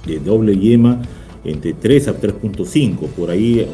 de 0.06 0.18
doble 0.18 0.56
yema 0.56 1.00
entre 1.44 1.72
3 1.72 2.08
a 2.08 2.20
3.5, 2.20 3.08
por 3.08 3.30
ahí 3.30 3.66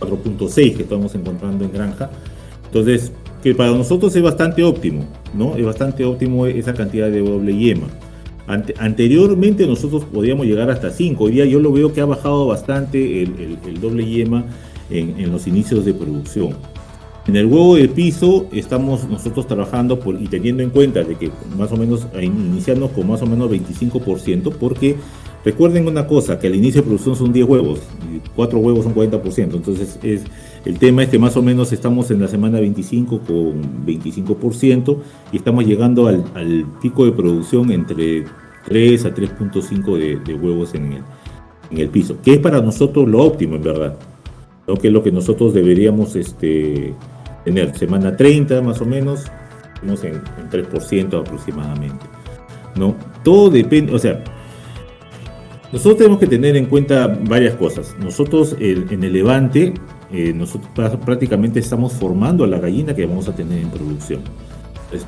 4.6 0.00 0.76
que 0.76 0.82
estamos 0.82 1.14
encontrando 1.14 1.64
en 1.64 1.72
granja. 1.72 2.10
Entonces, 2.66 3.12
que 3.42 3.54
para 3.54 3.70
nosotros 3.70 4.14
es 4.16 4.22
bastante 4.22 4.64
óptimo, 4.64 5.04
¿no? 5.34 5.56
Es 5.56 5.64
bastante 5.64 6.04
óptimo 6.04 6.46
esa 6.46 6.74
cantidad 6.74 7.10
de 7.10 7.20
doble 7.20 7.56
yema. 7.56 7.86
anteriormente 8.78 9.66
nosotros 9.66 10.04
podíamos 10.04 10.46
llegar 10.46 10.70
hasta 10.70 10.90
5, 10.90 11.24
hoy 11.24 11.32
día 11.32 11.44
yo 11.44 11.60
lo 11.60 11.72
veo 11.72 11.92
que 11.92 12.00
ha 12.00 12.04
bajado 12.04 12.46
bastante 12.46 13.22
el, 13.22 13.80
doble 13.80 14.06
yema 14.06 14.44
en, 14.90 15.30
los 15.30 15.46
inicios 15.46 15.84
de 15.84 15.94
producción. 15.94 16.54
En 17.26 17.36
el 17.36 17.46
huevo 17.46 17.76
de 17.76 17.88
piso 17.88 18.46
estamos 18.52 19.08
nosotros 19.08 19.46
trabajando 19.46 19.98
por, 19.98 20.20
y 20.20 20.26
teniendo 20.26 20.62
en 20.62 20.68
cuenta 20.68 21.02
de 21.02 21.14
que 21.14 21.30
más 21.56 21.72
o 21.72 21.76
menos 21.76 22.06
iniciando 22.20 22.88
con 22.88 23.08
más 23.08 23.22
o 23.22 23.26
menos 23.26 23.50
25% 23.50 24.52
porque 24.60 24.96
Recuerden 25.44 25.86
una 25.86 26.06
cosa, 26.06 26.38
que 26.38 26.46
al 26.46 26.54
inicio 26.54 26.80
de 26.80 26.86
producción 26.86 27.16
son 27.16 27.32
10 27.32 27.46
huevos, 27.46 27.80
y 28.10 28.18
4 28.34 28.58
huevos 28.58 28.84
son 28.84 28.94
40%, 28.94 29.54
entonces 29.54 29.98
es, 30.02 30.22
el 30.64 30.78
tema 30.78 31.02
es 31.02 31.10
que 31.10 31.18
más 31.18 31.36
o 31.36 31.42
menos 31.42 31.70
estamos 31.72 32.10
en 32.10 32.20
la 32.22 32.28
semana 32.28 32.60
25 32.60 33.20
con 33.20 33.84
25% 33.84 34.96
y 35.32 35.36
estamos 35.36 35.66
llegando 35.66 36.08
al, 36.08 36.64
pico 36.80 37.04
de 37.04 37.12
producción 37.12 37.70
entre 37.72 38.24
3 38.64 39.04
a 39.04 39.14
3.5 39.14 40.22
de, 40.24 40.34
huevos 40.34 40.74
en 40.74 41.04
el, 41.70 41.88
piso, 41.90 42.16
que 42.22 42.34
es 42.34 42.38
para 42.38 42.62
nosotros 42.62 43.06
lo 43.06 43.22
óptimo 43.22 43.56
en 43.56 43.62
verdad, 43.62 43.98
lo 44.66 44.76
que 44.76 44.86
es 44.86 44.94
lo 44.94 45.02
que 45.02 45.12
nosotros 45.12 45.52
deberíamos 45.52 46.16
este, 46.16 46.94
tener, 47.44 47.76
semana 47.76 48.16
30 48.16 48.62
más 48.62 48.80
o 48.80 48.86
menos, 48.86 49.24
en, 49.82 49.90
en 49.90 50.50
3% 50.50 51.20
aproximadamente. 51.20 52.06
¿no? 52.76 52.94
Todo 53.22 53.50
depende, 53.50 53.94
o 53.94 53.98
sea, 53.98 54.24
nosotros 55.74 55.98
tenemos 55.98 56.20
que 56.20 56.28
tener 56.28 56.56
en 56.56 56.66
cuenta 56.66 57.08
varias 57.28 57.54
cosas. 57.56 57.96
Nosotros 58.00 58.54
en 58.60 59.02
el 59.02 59.12
Levante, 59.12 59.74
eh, 60.12 60.32
nosotros 60.32 60.70
prácticamente 61.04 61.58
estamos 61.58 61.94
formando 61.94 62.44
a 62.44 62.46
la 62.46 62.60
gallina 62.60 62.94
que 62.94 63.04
vamos 63.04 63.28
a 63.28 63.34
tener 63.34 63.58
en 63.58 63.70
producción. 63.70 64.20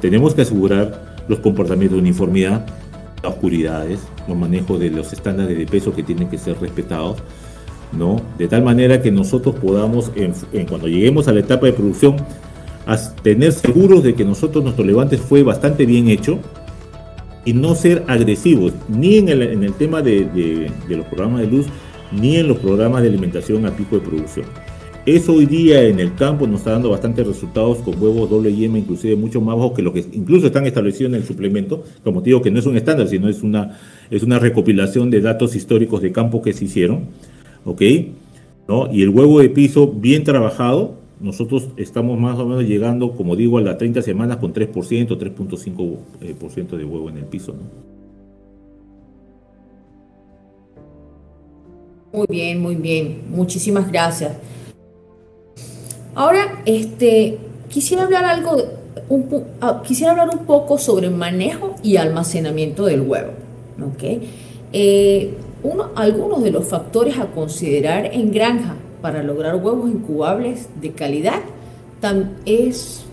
Tenemos 0.01 0.35
que 0.35 0.43
asegurar 0.43 1.25
los 1.29 1.39
comportamientos 1.39 1.97
de 1.97 2.03
uniformidad, 2.03 2.67
las 3.23 3.33
oscuridades, 3.33 4.01
los 4.27 4.37
manejos 4.37 4.81
de 4.81 4.91
los 4.91 5.13
estándares 5.13 5.57
de 5.57 5.67
peso 5.67 5.95
que 5.95 6.03
tienen 6.03 6.29
que 6.29 6.37
ser 6.37 6.61
respetados, 6.61 7.19
¿no? 7.93 8.21
De 8.37 8.49
tal 8.49 8.65
manera 8.65 9.01
que 9.01 9.13
nosotros 9.13 9.55
podamos, 9.55 10.11
cuando 10.69 10.89
lleguemos 10.89 11.29
a 11.29 11.33
la 11.33 11.41
etapa 11.41 11.67
de 11.67 11.75
producción, 11.75 12.17
tener 13.23 13.53
seguros 13.53 14.03
de 14.03 14.15
que 14.15 14.25
nosotros 14.25 14.65
nuestro 14.65 14.85
levante 14.85 15.17
fue 15.17 15.45
bastante 15.45 15.87
bien 15.87 16.09
hecho, 16.09 16.41
y 17.47 17.55
no 17.55 17.75
ser 17.77 18.05
agresivos, 18.09 18.75
ni 18.89 19.19
en 19.19 19.29
el, 19.31 19.41
en 19.41 19.63
el 19.63 19.73
tema 19.73 20.03
de, 20.03 20.69
los 20.89 21.07
programas 21.07 21.41
de 21.41 21.47
luz, 21.47 21.67
ni 22.13 22.37
en 22.37 22.49
los 22.49 22.59
programas 22.59 23.03
de 23.03 23.09
alimentación 23.09 23.65
a 23.65 23.75
pico 23.75 23.97
de 23.97 24.03
producción. 24.03 24.47
Eso 25.07 25.35
hoy 25.35 25.47
día 25.47 25.85
en 25.85 26.01
el 26.01 26.17
campo 26.17 26.49
nos 26.49 26.59
está 26.59 26.73
dando 26.73 26.91
bastantes 26.91 27.25
resultados 27.25 27.79
con 27.79 28.03
huevos 28.03 28.29
doble 28.29 28.53
yema, 28.53 28.79
inclusive 28.79 29.15
mucho 29.15 29.41
más 29.41 29.55
bajos 29.55 29.75
que 29.75 29.83
lo 29.83 29.93
que 29.93 30.05
incluso 30.13 30.49
están 30.49 30.67
establecidos 30.67 31.11
en 31.13 31.15
el 31.15 31.25
suplemento. 31.25 31.85
Como 32.03 32.21
te 32.23 32.31
digo, 32.31 32.43
que 32.43 32.51
no 32.51 32.59
es 32.59 32.67
un 32.67 32.77
estándar, 32.77 33.07
sino 33.07 33.29
es 33.29 33.45
una, 33.45 33.79
es 34.11 34.25
una 34.25 34.41
recopilación 34.41 35.09
de 35.11 35.21
datos 35.21 35.55
históricos 35.55 36.03
de 36.03 36.11
campo 36.11 36.43
que 36.43 36.53
se 36.53 36.65
hicieron. 36.65 37.05
¿Ok? 37.65 37.83
¿No? 38.67 38.93
Y 38.93 39.03
el 39.03 39.11
huevo 39.11 39.39
de 39.39 39.49
piso 39.49 39.87
bien 39.87 40.25
trabajado, 40.25 40.97
nosotros 41.19 41.69
estamos 41.77 42.19
más 42.19 42.39
o 42.39 42.47
menos 42.47 42.65
llegando, 42.65 43.17
como 43.17 43.37
digo, 43.37 43.59
a 43.59 43.63
las 43.63 43.79
30 43.79 44.03
semanas 44.03 44.37
con 44.37 44.53
3%, 44.53 44.73
3.5% 44.73 45.99
eh, 46.21 46.77
de 46.77 46.85
huevo 46.85 47.09
en 47.09 47.17
el 47.17 47.25
piso. 47.25 47.55
Muy 52.13 52.27
bien, 52.29 52.61
muy 52.61 52.77
bien. 52.77 53.23
Muchísimas 53.31 53.91
gracias. 53.91 54.37
Ahora, 56.15 56.63
este, 56.65 57.39
quisiera 57.69 58.05
hablar 58.05 58.25
algo, 58.25 58.57
un, 59.09 59.45
ah, 59.61 59.83
quisiera 59.87 60.13
hablar 60.13 60.31
un 60.31 60.47
poco 60.47 60.79
sobre 60.79 61.11
manejo 61.11 61.75
y 61.83 61.97
almacenamiento 61.97 62.87
del 62.87 63.03
huevo. 63.03 63.33
¿okay? 63.95 64.31
Eh, 64.73 65.35
uno, 65.63 65.91
algunos 65.95 66.43
de 66.43 66.51
los 66.51 66.67
factores 66.67 67.19
a 67.19 67.27
considerar 67.27 68.07
en 68.07 68.31
granja 68.31 68.77
para 69.01 69.23
lograr 69.23 69.57
huevos 69.57 69.91
incubables 69.91 70.69
de 70.81 70.93
calidad 70.93 71.43
es 72.45 73.05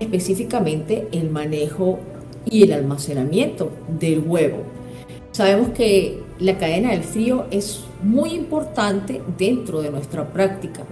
específicamente 0.00 1.08
el 1.12 1.30
manejo 1.30 1.98
y 2.44 2.64
el 2.64 2.72
almacenamiento 2.72 3.70
del 3.98 4.20
huevo. 4.26 4.58
Sabemos 5.32 5.70
que 5.70 6.20
la 6.38 6.58
cadena 6.58 6.90
del 6.90 7.04
frío 7.04 7.46
es 7.50 7.84
muy 8.02 8.30
importante 8.30 9.20
dentro 9.38 9.82
de 9.82 9.90
nuestra 9.90 10.26
práctica. 10.32 10.82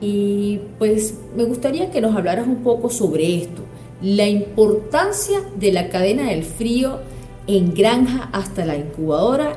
Y 0.00 0.60
pues 0.78 1.14
me 1.36 1.44
gustaría 1.44 1.90
que 1.90 2.00
nos 2.00 2.16
hablaras 2.16 2.46
un 2.46 2.62
poco 2.62 2.88
sobre 2.88 3.36
esto, 3.36 3.62
la 4.00 4.26
importancia 4.26 5.40
de 5.56 5.72
la 5.72 5.88
cadena 5.88 6.30
del 6.30 6.44
frío 6.44 7.00
en 7.46 7.74
granja 7.74 8.28
hasta 8.32 8.64
la 8.64 8.76
incubadora 8.76 9.56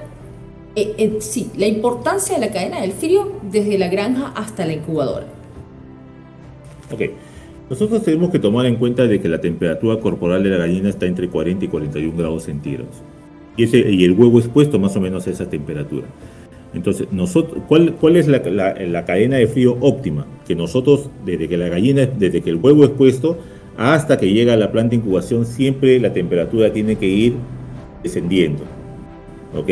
eh, 0.77 0.93
eh, 0.99 1.17
sí, 1.21 1.49
la 1.57 1.65
importancia 1.65 2.35
de 2.35 2.45
la 2.45 2.51
cadena 2.51 2.81
del 2.81 2.91
frío 2.91 3.31
desde 3.51 3.77
la 3.77 3.87
granja 3.87 4.31
hasta 4.35 4.65
la 4.65 4.73
incubadora. 4.73 5.25
Ok, 6.91 7.01
nosotros 7.69 8.03
tenemos 8.03 8.29
que 8.29 8.39
tomar 8.39 8.65
en 8.67 8.75
cuenta 8.75 9.07
de 9.07 9.19
que 9.19 9.27
la 9.27 9.41
temperatura 9.41 9.99
corporal 9.99 10.43
de 10.43 10.51
la 10.51 10.57
gallina 10.57 10.89
está 10.89 11.05
entre 11.07 11.29
40 11.29 11.65
y 11.65 11.67
41 11.67 12.15
grados 12.15 12.43
centígrados. 12.43 12.95
Y, 13.57 13.63
ese, 13.63 13.89
y 13.89 14.03
el 14.05 14.11
huevo 14.11 14.39
es 14.39 14.47
puesto 14.47 14.77
más 14.77 14.95
o 14.95 15.01
menos 15.01 15.25
a 15.25 15.31
esa 15.31 15.49
temperatura. 15.49 16.07
Entonces, 16.73 17.07
nosotros, 17.11 17.63
¿cuál, 17.67 17.95
cuál 17.95 18.15
es 18.15 18.27
la, 18.27 18.39
la, 18.39 19.05
cadena 19.05 19.37
de 19.37 19.47
frío 19.47 19.77
óptima? 19.81 20.27
Que 20.47 20.55
nosotros, 20.55 21.09
desde 21.25 21.47
que 21.47 21.57
la 21.57 21.69
gallina, 21.69 22.05
desde 22.05 22.41
que 22.41 22.51
el 22.51 22.57
huevo 22.57 22.83
es 22.83 22.91
puesto 22.91 23.37
hasta 23.77 24.17
que 24.17 24.31
llega 24.31 24.53
a 24.53 24.57
la 24.57 24.71
planta 24.71 24.91
de 24.91 24.97
incubación, 24.97 25.45
siempre 25.45 25.99
la 25.99 26.13
temperatura 26.13 26.71
tiene 26.71 26.97
que 26.97 27.07
ir 27.07 27.33
descendiendo. 28.03 28.63
¿ok? 29.55 29.69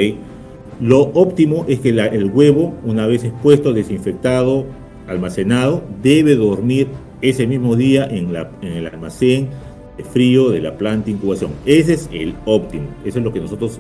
Lo 0.80 1.02
óptimo 1.02 1.66
es 1.70 1.80
que 1.80 1.90
el 1.90 2.26
huevo, 2.26 2.74
una 2.84 3.08
vez 3.08 3.24
expuesto, 3.24 3.74
desinfectado, 3.74 4.66
almacenado, 5.08 5.84
debe 6.04 6.36
dormir 6.36 6.88
ese 7.22 7.48
mismo 7.48 7.76
día 7.76 8.08
en, 8.10 8.36
el 8.62 8.88
almacén 8.88 9.50
de 9.98 10.04
frío 10.04 10.50
de 10.50 10.62
la 10.62 10.78
planta 10.78 11.10
incubación. 11.10 11.52
Ese 11.66 11.94
es 11.94 12.10
el 12.12 12.34
óptimo, 12.46 12.88
eso 13.06 13.20
es 13.20 13.24
lo 13.24 13.32
que 13.32 13.40
nosotros 13.40 13.80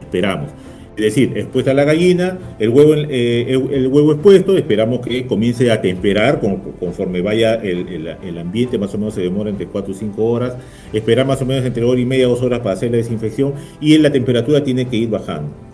esperamos. 0.00 0.50
Es 0.96 1.02
decir, 1.02 1.36
expuesta 1.36 1.74
la 1.74 1.84
gallina, 1.84 2.38
el 2.58 2.70
huevo, 2.70 2.94
eh, 2.94 3.46
el, 3.50 3.88
huevo 3.88 4.12
expuesto, 4.12 4.56
esperamos 4.56 5.00
que 5.00 5.26
comience 5.26 5.70
a 5.70 5.82
temperar 5.82 6.40
conforme 6.40 7.20
vaya 7.20 7.56
el, 7.56 8.38
ambiente, 8.38 8.78
más 8.78 8.94
o 8.94 8.98
menos 8.98 9.12
se 9.12 9.20
demora 9.20 9.50
entre 9.50 9.66
4 9.66 9.92
y 9.92 9.94
5 9.94 10.24
horas, 10.24 10.56
esperar 10.94 11.26
más 11.26 11.42
o 11.42 11.44
menos 11.44 11.66
entre 11.66 11.84
hora 11.84 12.00
y 12.00 12.06
media, 12.06 12.28
dos 12.28 12.40
horas 12.40 12.60
para 12.60 12.76
hacer 12.76 12.90
la 12.92 12.96
desinfección 12.96 13.52
y 13.78 13.98
la 13.98 14.10
temperatura 14.10 14.64
tiene 14.64 14.86
que 14.86 14.96
ir 14.96 15.10
bajando. 15.10 15.65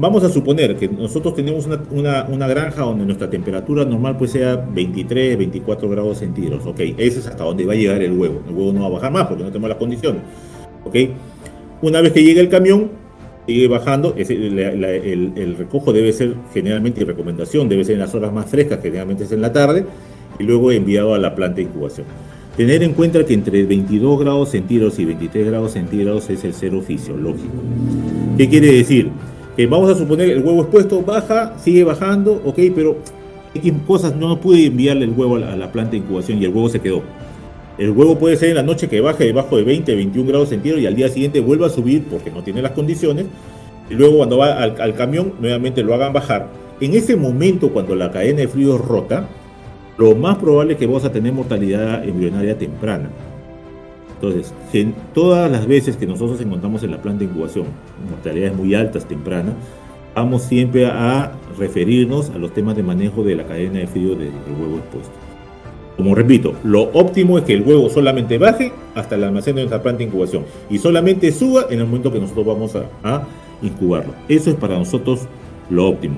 Vamos 0.00 0.22
a 0.22 0.28
suponer 0.28 0.76
que 0.76 0.88
nosotros 0.88 1.34
tenemos 1.34 1.66
una, 1.90 2.46
granja 2.46 2.82
donde 2.82 3.04
nuestra 3.04 3.28
temperatura 3.28 3.84
normal 3.84 4.16
pues 4.16 4.30
sea 4.30 4.54
23, 4.54 5.36
24 5.36 5.88
grados 5.88 6.18
centígrados, 6.18 6.64
¿ok? 6.66 6.78
Ese 6.96 7.18
es 7.18 7.26
hasta 7.26 7.42
donde 7.42 7.66
va 7.66 7.72
a 7.72 7.76
llegar 7.76 8.00
el 8.00 8.12
huevo. 8.12 8.40
El 8.48 8.54
huevo 8.54 8.72
no 8.72 8.82
va 8.82 8.86
a 8.86 8.90
bajar 8.90 9.10
más 9.10 9.26
porque 9.26 9.42
no 9.42 9.48
tenemos 9.48 9.68
las 9.70 9.78
condiciones, 9.78 10.22
¿ok? 10.84 10.96
Una 11.82 12.00
vez 12.00 12.12
que 12.12 12.22
llegue 12.22 12.40
el 12.40 12.48
camión, 12.48 12.90
sigue 13.48 13.66
bajando, 13.66 14.14
el, 14.16 15.56
recojo 15.58 15.92
debe 15.92 16.12
ser 16.12 16.34
generalmente, 16.54 17.04
recomendación, 17.04 17.68
debe 17.68 17.84
ser 17.84 17.94
en 17.94 18.00
las 18.00 18.14
horas 18.14 18.32
más 18.32 18.46
frescas, 18.46 18.78
generalmente 18.80 19.24
es 19.24 19.32
en 19.32 19.40
la 19.40 19.52
tarde, 19.52 19.84
y 20.38 20.44
luego 20.44 20.70
enviado 20.70 21.14
a 21.14 21.18
la 21.18 21.34
planta 21.34 21.56
de 21.56 21.62
incubación. 21.62 22.06
Tener 22.58 22.82
en 22.82 22.92
cuenta 22.92 23.24
que 23.24 23.34
entre 23.34 23.62
22 23.62 24.18
grados 24.18 24.48
centígrados 24.48 24.98
y 24.98 25.04
23 25.04 25.46
grados 25.46 25.70
centígrados 25.74 26.28
es 26.28 26.42
el 26.42 26.52
cero 26.52 26.82
fisiológico. 26.84 27.54
¿Qué 28.36 28.48
quiere 28.48 28.72
decir? 28.72 29.12
Que 29.56 29.68
vamos 29.68 29.88
a 29.88 29.94
suponer 29.96 30.28
el 30.28 30.42
huevo 30.42 30.62
expuesto 30.62 31.00
baja, 31.02 31.56
sigue 31.56 31.84
bajando, 31.84 32.42
ok, 32.44 32.58
pero 32.74 32.96
X 33.54 33.72
cosas 33.86 34.16
no 34.16 34.40
pude 34.40 34.66
enviarle 34.66 35.04
el 35.04 35.12
huevo 35.12 35.36
a 35.36 35.54
la 35.54 35.70
planta 35.70 35.92
de 35.92 35.98
incubación 35.98 36.42
y 36.42 36.46
el 36.46 36.50
huevo 36.50 36.68
se 36.68 36.80
quedó. 36.80 37.04
El 37.78 37.92
huevo 37.92 38.18
puede 38.18 38.36
ser 38.36 38.48
en 38.48 38.56
la 38.56 38.64
noche 38.64 38.88
que 38.88 39.00
baje 39.00 39.26
debajo 39.26 39.56
de 39.56 39.62
20, 39.62 39.94
21 39.94 40.28
grados 40.28 40.48
centígrados 40.48 40.82
y 40.82 40.86
al 40.88 40.96
día 40.96 41.08
siguiente 41.10 41.38
vuelva 41.38 41.68
a 41.68 41.70
subir 41.70 42.06
porque 42.10 42.32
no 42.32 42.42
tiene 42.42 42.60
las 42.60 42.72
condiciones. 42.72 43.26
Y 43.88 43.94
luego 43.94 44.16
cuando 44.16 44.38
va 44.38 44.60
al, 44.60 44.94
camión, 44.94 45.34
nuevamente 45.40 45.84
lo 45.84 45.94
hagan 45.94 46.12
bajar. 46.12 46.48
En 46.80 46.94
ese 46.94 47.14
momento, 47.14 47.68
cuando 47.68 47.94
la 47.94 48.10
cadena 48.10 48.40
de 48.40 48.48
frío 48.48 48.74
es 48.74 48.80
rota, 48.80 49.28
lo 49.98 50.14
más 50.14 50.38
probable 50.38 50.74
es 50.74 50.78
que 50.78 50.86
vos 50.86 51.04
a 51.04 51.12
tener 51.12 51.32
mortalidad 51.32 52.04
embrionaria 52.08 52.56
temprana. 52.56 53.10
Entonces, 54.14 54.52
todas 55.14 55.50
las 55.50 55.66
veces 55.66 55.96
que 55.96 56.06
nosotros 56.06 56.40
encontramos 56.40 56.82
en 56.82 56.90
la 56.90 57.02
planta 57.02 57.20
de 57.20 57.26
incubación 57.26 57.66
mortalidades 58.10 58.56
muy 58.56 58.74
altas 58.74 59.06
tempranas, 59.06 59.54
vamos 60.14 60.42
siempre 60.42 60.86
a 60.86 61.32
referirnos 61.56 62.30
a 62.30 62.38
los 62.38 62.52
temas 62.52 62.74
de 62.76 62.82
manejo 62.82 63.22
de 63.22 63.36
la 63.36 63.44
cadena 63.44 63.78
de 63.80 63.86
frío 63.86 64.16
del 64.16 64.32
huevo 64.58 64.78
expuesto. 64.78 65.12
Como 65.96 66.14
repito, 66.14 66.54
lo 66.62 66.82
óptimo 66.92 67.38
es 67.38 67.44
que 67.44 67.54
el 67.54 67.62
huevo 67.62 67.90
solamente 67.90 68.38
baje 68.38 68.72
hasta 68.94 69.16
el 69.16 69.24
almacén 69.24 69.56
de 69.56 69.62
nuestra 69.62 69.82
planta 69.82 69.98
de 69.98 70.04
incubación 70.04 70.44
y 70.70 70.78
solamente 70.78 71.32
suba 71.32 71.66
en 71.70 71.80
el 71.80 71.86
momento 71.86 72.12
que 72.12 72.20
nosotros 72.20 72.46
vamos 72.46 72.76
a, 72.76 73.26
incubarlo. 73.60 74.12
Eso 74.28 74.50
es 74.50 74.56
para 74.56 74.78
nosotros 74.78 75.26
lo 75.68 75.88
óptimo. 75.88 76.14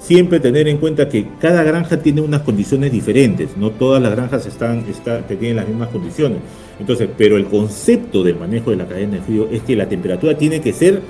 Siempre 0.00 0.40
tener 0.40 0.66
en 0.66 0.78
cuenta 0.78 1.08
que 1.10 1.26
cada 1.38 1.62
granja 1.62 1.98
tiene 1.98 2.22
unas 2.22 2.40
condiciones 2.40 2.90
diferentes, 2.90 3.54
no 3.58 3.70
todas 3.70 4.02
las 4.02 4.12
granjas 4.12 4.46
están, 4.46 4.82
tienen 5.28 5.56
las 5.56 5.68
mismas 5.68 5.90
condiciones. 5.90 6.38
Entonces, 6.80 7.08
pero 7.18 7.36
el 7.36 7.44
concepto 7.44 8.24
del 8.24 8.36
manejo 8.36 8.70
de 8.70 8.76
la 8.76 8.86
cadena 8.86 9.16
de 9.16 9.20
frío 9.20 9.46
es 9.52 9.62
que 9.62 9.76
la 9.76 9.86
temperatura 9.86 10.38
tiene 10.38 10.62
que 10.62 10.72
ser 10.72 11.02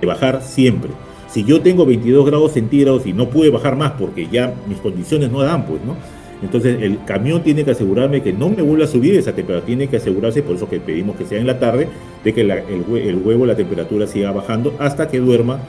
de 0.00 0.06
bajar 0.06 0.42
siempre. 0.42 0.90
Si 1.28 1.44
yo 1.44 1.60
tengo 1.60 1.86
22 1.86 2.26
grados 2.26 2.52
centígrados 2.52 3.06
y 3.06 3.12
no 3.12 3.30
pude 3.30 3.48
bajar 3.48 3.76
más 3.76 3.92
porque 3.92 4.26
ya 4.30 4.52
mis 4.68 4.78
condiciones 4.78 5.30
no 5.30 5.40
dan, 5.40 5.64
pues, 5.64 5.80
¿no? 5.84 5.96
Entonces 6.42 6.82
el 6.82 7.04
camión 7.04 7.44
tiene 7.44 7.64
que 7.64 7.70
asegurarme 7.70 8.22
que 8.22 8.32
no 8.32 8.50
me 8.50 8.62
vuelva 8.62 8.86
a 8.86 8.88
subir 8.88 9.14
esa 9.14 9.32
temperatura, 9.32 9.64
tiene 9.64 9.86
que 9.86 9.98
asegurarse, 9.98 10.42
por 10.42 10.56
eso 10.56 10.68
que 10.68 10.80
pedimos 10.80 11.14
que 11.14 11.24
sea 11.24 11.38
en 11.38 11.46
la 11.46 11.60
tarde, 11.60 11.88
de 12.24 12.34
que 12.34 12.40
el, 12.40 13.22
huevo, 13.24 13.46
la 13.46 13.54
temperatura 13.54 14.08
siga 14.08 14.32
bajando 14.32 14.74
hasta 14.80 15.06
que 15.06 15.20
duerma 15.20 15.60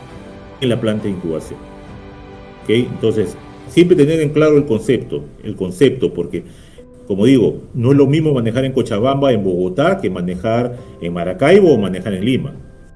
en 0.60 0.70
la 0.70 0.82
planta 0.82 1.04
de 1.04 1.12
incubación. 1.12 1.73
Entonces, 2.68 3.36
siempre 3.70 3.96
tener 3.96 4.20
en 4.22 4.30
claro 4.30 4.58
el 4.58 4.66
concepto, 4.66 5.24
el 5.44 5.56
concepto, 5.56 6.14
porque 6.14 6.44
como 7.08 7.26
digo, 7.26 7.64
no 7.74 7.92
es 7.92 7.98
lo 7.98 8.08
mismo 8.08 8.34
manejar 8.34 8.66
en 8.66 8.72
Cochabamba, 8.72 9.34
en 9.34 9.44
Bogotá, 9.44 10.00
que 10.00 10.10
manejar 10.10 10.78
en 11.02 11.14
Maracaibo 11.14 11.74
o 11.74 11.78
manejar 11.78 12.14
en 12.14 12.24
Lima. 12.24 12.54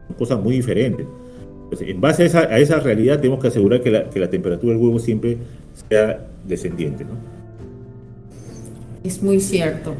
Son 0.07 0.15
cosas 0.15 0.41
muy 0.41 0.55
diferentes. 0.55 1.05
en 1.81 1.99
base 1.99 2.23
a 2.23 2.59
esa, 2.59 2.79
realidad 2.79 3.17
tenemos 3.17 3.41
que 3.41 3.49
asegurar 3.49 3.81
que 3.81 3.91
la, 3.91 4.09
que 4.09 4.19
la 4.19 4.29
temperatura 4.29 4.73
del 4.73 4.81
huevo 4.81 4.99
siempre 4.99 5.37
sea 5.89 6.25
descendiente. 6.47 7.03
¿no? 7.03 7.11
Es 9.03 9.21
muy 9.21 9.41
cierto. 9.41 9.93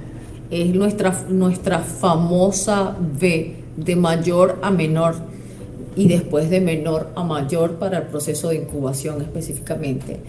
Es 0.49 0.73
nuestra, 0.73 1.25
nuestra 1.29 1.79
famosa 1.79 2.95
V 3.19 3.55
de 3.75 3.95
mayor 3.97 4.57
a 4.61 4.71
menor 4.71 5.15
y 5.97 6.07
después 6.07 6.49
de 6.49 6.61
menor 6.61 7.09
a 7.15 7.23
mayor 7.23 7.75
para 7.79 7.97
el 7.97 8.03
proceso 8.05 8.49
de 8.49 8.57
incubación 8.57 9.21
específicamente. 9.21 10.19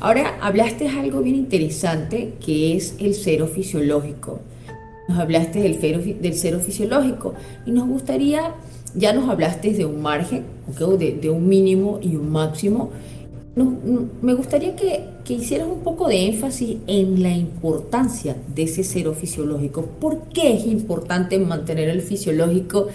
Ahora 0.00 0.38
hablaste 0.40 0.84
de 0.84 0.90
algo 0.90 1.20
bien 1.20 1.36
interesante 1.36 2.34
que 2.44 2.76
es 2.76 2.94
el 2.98 3.14
cero 3.14 3.46
fisiológico. 3.46 4.40
Nos 5.06 5.18
hablaste 5.18 5.60
del 5.60 5.78
cero, 5.80 6.60
fisiológico 6.60 7.34
y 7.66 7.70
nos 7.70 7.86
gustaría, 7.86 8.54
ya 8.94 9.12
nos 9.12 9.28
hablaste 9.28 9.72
de 9.72 9.84
un 9.84 10.02
margen, 10.02 10.44
de, 10.98 11.12
de 11.12 11.30
un 11.30 11.48
mínimo 11.48 12.00
y 12.02 12.16
un 12.16 12.30
máximo 12.30 12.90
me 14.22 14.34
gustaría 14.34 14.76
que, 14.76 15.04
que, 15.24 15.34
hicieras 15.34 15.66
un 15.66 15.80
poco 15.80 16.06
de 16.06 16.26
énfasis 16.26 16.76
en 16.86 17.22
la 17.22 17.30
importancia 17.30 18.36
de 18.54 18.62
ese 18.62 18.84
cero 18.84 19.16
fisiológico. 19.18 19.82
¿Por 19.82 20.28
qué 20.28 20.54
es 20.54 20.66
importante 20.66 21.38
mantener 21.38 21.88
el 21.88 22.02
fisiológico 22.02 22.86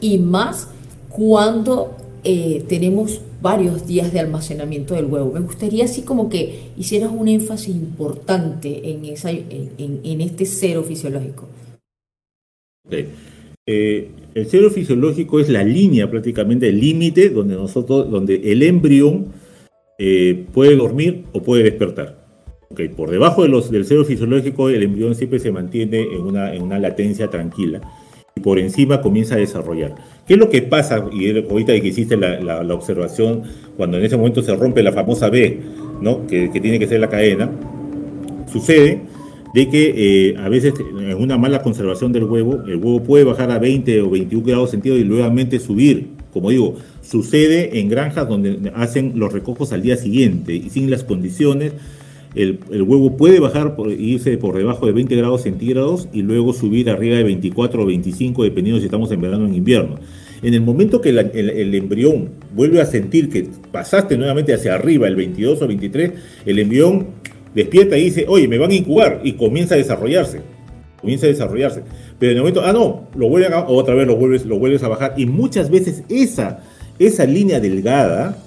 y 0.00 0.18
más 0.18 0.68
cuando 1.12 1.94
eh, 2.24 2.64
tenemos 2.68 3.20
varios 3.40 3.86
días 3.86 4.12
de 4.12 4.20
almacenamiento 4.20 4.94
del 4.94 5.06
huevo? 5.06 5.32
Me 5.32 5.40
gustaría 5.40 5.84
así 5.84 6.02
como 6.02 6.28
que 6.28 6.70
hicieras 6.76 7.10
un 7.12 7.28
énfasis 7.28 7.74
importante 7.74 8.90
en, 8.90 9.04
esa, 9.04 9.30
en, 9.30 10.20
este 10.20 10.46
cero 10.46 10.84
fisiológico. 10.86 11.48
Eh, 13.66 14.10
el 14.34 14.46
cero 14.46 14.70
fisiológico 14.70 15.38
es 15.40 15.48
la 15.48 15.62
línea 15.62 16.10
prácticamente, 16.10 16.68
el 16.68 16.80
límite 16.80 17.28
donde 17.28 17.54
nosotros, 17.54 18.10
donde 18.10 18.52
el 18.52 18.62
embrión 18.62 19.26
eh, 19.98 20.46
puede 20.52 20.76
dormir 20.76 21.24
o 21.32 21.42
puede 21.42 21.64
despertar. 21.64 22.22
Okay, 22.70 22.88
por 22.88 23.10
debajo 23.10 23.42
de 23.42 23.50
los, 23.50 23.70
del 23.70 23.84
cero 23.84 24.04
fisiológico, 24.04 24.70
el 24.70 24.82
embrión 24.82 25.14
siempre 25.14 25.38
se 25.38 25.52
mantiene 25.52 26.00
en 26.00 26.22
una, 26.22 26.54
en 26.54 26.62
una 26.62 26.78
latencia 26.78 27.28
tranquila 27.28 27.82
por 28.42 28.58
encima 28.58 29.00
comienza 29.00 29.34
a 29.34 29.38
desarrollar. 29.38 29.94
¿Qué 30.26 30.34
es 30.34 30.40
lo 30.40 30.50
que 30.50 30.62
pasa? 30.62 31.04
Y 31.12 31.30
ahorita 31.38 31.78
que 31.80 31.88
hiciste 31.88 32.16
la, 32.16 32.40
la, 32.40 32.74
observación, 32.74 33.42
cuando 33.76 33.98
en 33.98 34.04
ese 34.04 34.16
momento 34.16 34.42
se 34.42 34.54
rompe 34.54 34.82
la 34.82 34.92
famosa 34.92 35.30
B, 35.30 35.60
¿no? 36.00 36.26
que, 36.26 36.50
que 36.50 36.60
tiene 36.60 36.78
que 36.78 36.86
ser 36.86 37.00
la 37.00 37.08
cadena, 37.08 37.50
sucede 38.52 39.00
de 39.54 39.68
que 39.68 39.94
eh, 40.30 40.36
a 40.38 40.48
veces 40.48 40.74
en 40.78 41.16
una 41.16 41.36
mala 41.38 41.62
conservación 41.62 42.12
del 42.12 42.24
huevo, 42.24 42.62
el 42.66 42.76
huevo 42.76 43.02
puede 43.02 43.24
bajar 43.24 43.50
a 43.50 43.58
20 43.58 44.00
o 44.02 44.10
21 44.10 44.46
grados 44.46 44.70
centígrados 44.70 45.04
y 45.04 45.08
nuevamente 45.08 45.58
subir 45.60 46.08
como 46.32 46.50
digo, 46.50 46.76
sucede 47.02 47.78
en 47.78 47.88
granjas 47.88 48.26
donde 48.26 48.72
hacen 48.74 49.12
los 49.16 49.32
recojos 49.32 49.72
al 49.72 49.82
día 49.82 49.96
siguiente 49.96 50.54
y 50.54 50.70
sin 50.70 50.90
las 50.90 51.04
condiciones. 51.04 51.72
El, 52.34 52.60
huevo 52.70 53.16
puede 53.16 53.40
bajar, 53.40 53.76
por, 53.76 53.90
irse 53.90 54.38
por 54.38 54.56
debajo 54.56 54.86
de 54.86 54.92
20 54.92 55.14
grados 55.16 55.42
centígrados 55.42 56.08
y 56.12 56.22
luego 56.22 56.52
subir 56.52 56.88
arriba 56.88 57.16
de 57.16 57.24
24 57.24 57.82
o 57.82 57.86
25, 57.86 58.44
dependiendo 58.44 58.80
si 58.80 58.86
estamos 58.86 59.10
en 59.12 59.20
verano 59.20 59.44
o 59.44 59.46
en 59.46 59.54
invierno. 59.54 59.96
En 60.42 60.54
el 60.54 60.62
momento 60.62 61.00
que 61.00 61.10
el, 61.10 61.74
embrión 61.74 62.30
vuelve 62.54 62.80
a 62.80 62.86
sentir 62.86 63.28
que 63.28 63.48
pasaste 63.70 64.16
nuevamente 64.16 64.54
hacia 64.54 64.74
arriba, 64.74 65.06
el 65.06 65.14
22 65.14 65.62
o 65.62 65.68
23, 65.68 66.12
el 66.46 66.58
embrión 66.58 67.06
despierta 67.54 67.98
y 67.98 68.04
dice, 68.04 68.24
oye, 68.28 68.48
me 68.48 68.58
van 68.58 68.70
a 68.70 68.74
incubar 68.74 69.20
y 69.22 69.32
comienza 69.32 69.74
a 69.74 69.78
desarrollarse. 69.78 70.40
Comienza 71.00 71.26
a 71.26 71.28
desarrollarse. 71.28 71.82
Pero 72.18 72.32
en 72.32 72.38
el 72.38 72.42
momento, 72.42 72.62
ah, 72.64 72.72
no, 72.72 73.08
lo 73.14 73.28
vuelves 73.28 73.52
a, 73.52 73.68
otra 73.68 73.94
vez 73.94 74.06
lo 74.06 74.16
vuelves, 74.16 74.46
lo 74.46 74.58
vuelves 74.58 74.82
a 74.82 74.88
bajar. 74.88 75.14
Y 75.16 75.26
muchas 75.26 75.70
veces 75.70 76.02
esa, 76.08 76.60
esa 76.98 77.26
línea 77.26 77.60
delgada 77.60 78.38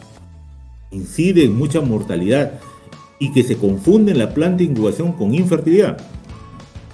incide 0.92 1.46
en 1.46 1.56
mucha 1.56 1.82
mortalidad 1.82 2.60
y 3.20 3.32
que 3.32 3.44
se 3.44 3.58
confunde 3.58 4.12
en 4.12 4.20
la 4.20 4.34
planta 4.34 4.58
de 4.58 4.66
incubación 4.66 5.14
con 5.14 5.34
infertilidad. 5.34 5.98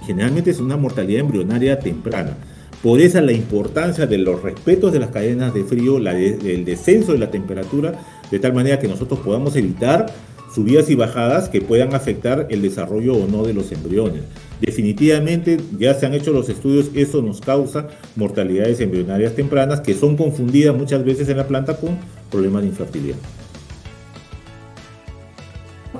Generalmente 0.06 0.50
es 0.50 0.60
una 0.60 0.76
mortalidad 0.76 1.20
embrionaria 1.20 1.78
temprana. 1.78 2.36
Por 2.82 3.00
esa 3.00 3.20
la 3.20 3.32
importancia 3.32 4.06
de 4.06 4.18
los 4.18 4.42
respetos 4.42 4.92
de 4.92 4.98
las 4.98 5.10
cadenas 5.10 5.54
de 5.54 5.64
frío, 5.64 5.98
el 5.98 6.64
descenso 6.64 7.12
de 7.12 7.18
la 7.18 7.30
temperatura, 7.30 7.94
de 8.30 8.38
tal 8.40 8.54
manera 8.54 8.80
que 8.80 8.88
nosotros 8.88 9.20
podamos 9.20 9.54
evitar 9.54 10.06
subidas 10.52 10.90
y 10.90 10.94
bajadas 10.94 11.48
que 11.48 11.60
puedan 11.60 11.94
afectar 11.94 12.46
el 12.50 12.60
desarrollo 12.60 13.14
o 13.14 13.26
no 13.26 13.44
de 13.44 13.54
los 13.54 13.72
embriones. 13.72 14.22
Definitivamente 14.60 15.58
ya 15.78 15.94
se 15.94 16.06
han 16.06 16.14
hecho 16.14 16.32
los 16.32 16.48
estudios, 16.48 16.90
eso 16.94 17.22
nos 17.22 17.40
causa 17.40 17.88
mortalidades 18.16 18.80
embrionarias 18.80 19.34
tempranas 19.34 19.80
que 19.80 19.94
son 19.94 20.16
confundidas 20.16 20.76
muchas 20.76 21.04
veces 21.04 21.28
en 21.28 21.38
la 21.38 21.46
planta 21.46 21.76
con 21.76 21.98
problemas 22.30 22.62
de 22.62 22.68
infertilidad. 22.68 23.16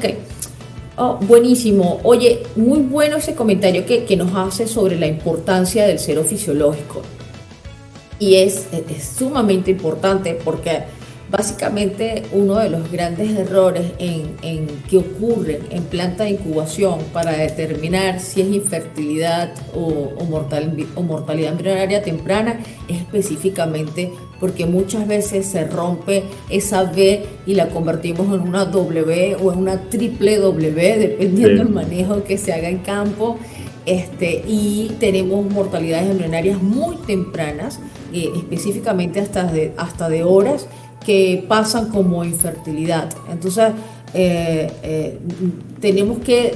Ok, 0.02 0.14
oh, 0.96 1.16
buenísimo. 1.22 2.00
Oye, 2.02 2.42
muy 2.56 2.80
bueno 2.80 3.18
ese 3.18 3.36
comentario 3.36 3.86
que, 3.86 4.04
que, 4.04 4.16
nos 4.16 4.34
hace 4.34 4.66
sobre 4.66 4.98
la 4.98 5.06
importancia 5.06 5.86
del 5.86 6.00
cero 6.00 6.24
fisiológico. 6.24 7.02
Y 8.18 8.34
es, 8.36 8.66
sumamente 9.16 9.70
importante 9.70 10.38
porque 10.44 11.02
Básicamente, 11.30 12.24
uno 12.32 12.58
de 12.58 12.68
los 12.68 12.92
grandes 12.92 13.30
errores 13.30 13.92
en, 13.98 14.66
que 14.86 14.98
ocurren 14.98 15.62
en 15.70 15.84
planta 15.84 16.24
de 16.24 16.30
incubación 16.30 16.98
para 17.10 17.32
determinar 17.32 18.20
si 18.20 18.42
es 18.42 18.48
infertilidad 18.48 19.54
o, 19.74 20.12
o 20.18 21.02
mortalidad 21.02 21.52
embrionaria 21.52 22.02
temprana 22.02 22.60
es 22.86 22.98
específicamente 22.98 24.12
porque 24.42 24.66
muchas 24.66 25.06
veces 25.06 25.46
se 25.46 25.68
rompe 25.68 26.24
esa 26.50 26.82
B 26.82 27.24
y 27.46 27.54
la 27.54 27.68
convertimos 27.68 28.26
en 28.34 28.40
una 28.40 28.64
W 28.64 29.36
o 29.36 29.52
en 29.52 29.58
una 29.60 29.82
triple 29.82 30.38
W, 30.38 30.98
dependiendo 30.98 31.62
del 31.62 31.72
manejo 31.72 32.24
que 32.24 32.36
se 32.36 32.52
haga 32.52 32.68
en 32.68 32.78
campo. 32.78 33.38
Este, 33.86 34.42
y 34.48 34.96
tenemos 34.98 35.48
mortalidades 35.48 36.10
embrionarias 36.10 36.60
muy 36.60 36.96
tempranas, 36.96 37.78
eh, 38.12 38.30
específicamente 38.34 39.20
hasta 39.20 39.44
de, 39.44 39.74
hasta 39.76 40.08
de 40.08 40.24
horas 40.24 40.66
que 41.06 41.44
pasan 41.46 41.90
como 41.90 42.24
infertilidad. 42.24 43.10
Entonces, 43.30 43.74
eh, 44.12 44.72
eh, 44.82 45.18
tenemos 45.80 46.18
que 46.18 46.54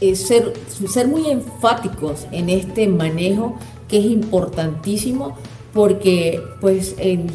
eh, 0.00 0.16
ser, 0.16 0.54
ser 0.88 1.06
muy 1.06 1.30
enfáticos 1.30 2.26
en 2.32 2.50
este 2.50 2.88
manejo 2.88 3.54
que 3.86 3.98
es 3.98 4.06
importantísimo 4.06 5.36
porque 5.72 6.40
pues 6.60 6.94
en, 6.98 7.28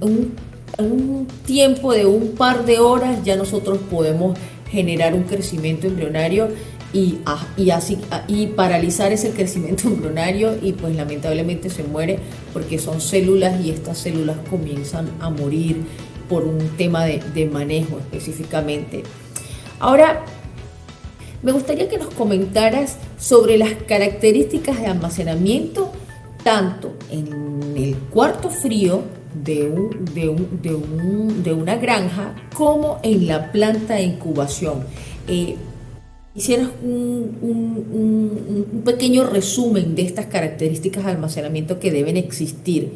un, 0.00 0.34
un, 0.78 1.26
tiempo 1.44 1.92
de 1.92 2.06
un 2.06 2.32
par 2.32 2.64
de 2.64 2.78
horas 2.78 3.22
ya 3.24 3.36
nosotros 3.36 3.78
podemos 3.90 4.38
generar 4.70 5.14
un 5.14 5.24
crecimiento 5.24 5.86
embrionario 5.86 6.48
y, 6.92 7.18
y, 7.56 7.70
así, 7.70 7.98
y 8.28 8.46
paralizar 8.48 9.12
ese 9.12 9.30
crecimiento 9.30 9.88
embrionario 9.88 10.56
y 10.62 10.72
pues 10.72 10.96
lamentablemente 10.96 11.70
se 11.70 11.84
muere 11.84 12.18
porque 12.52 12.78
son 12.78 13.00
células 13.00 13.64
y 13.64 13.70
estas 13.70 13.98
células 13.98 14.36
comienzan 14.48 15.10
a 15.20 15.30
morir 15.30 15.82
por 16.28 16.44
un 16.44 16.58
tema 16.76 17.04
de, 17.04 17.22
de 17.34 17.46
manejo 17.46 17.98
específicamente. 17.98 19.02
Ahora, 19.80 20.24
me 21.42 21.52
gustaría 21.52 21.88
que 21.88 21.98
nos 21.98 22.12
comentaras 22.14 22.96
sobre 23.18 23.58
las 23.58 23.72
características 23.86 24.80
de 24.80 24.86
almacenamiento 24.86 25.92
tanto 26.48 26.94
en 27.10 27.76
el 27.76 27.94
cuarto 28.10 28.48
frío 28.48 29.02
de, 29.44 29.68
un, 29.68 30.02
de, 30.14 30.28
un, 30.30 30.62
de, 30.62 30.74
un, 30.74 31.42
de 31.42 31.52
una 31.52 31.76
granja 31.76 32.34
como 32.54 33.00
en 33.02 33.26
la 33.26 33.52
planta 33.52 33.96
de 33.96 34.04
incubación. 34.04 34.78
Eh, 35.28 35.56
hicieras 36.34 36.70
un, 36.82 37.36
un, 37.42 38.82
pequeño 38.82 39.24
resumen 39.24 39.94
de 39.94 40.02
estas 40.02 40.24
características 40.24 41.04
de 41.04 41.10
almacenamiento 41.10 41.78
que 41.78 41.90
deben 41.90 42.16
existir. 42.16 42.92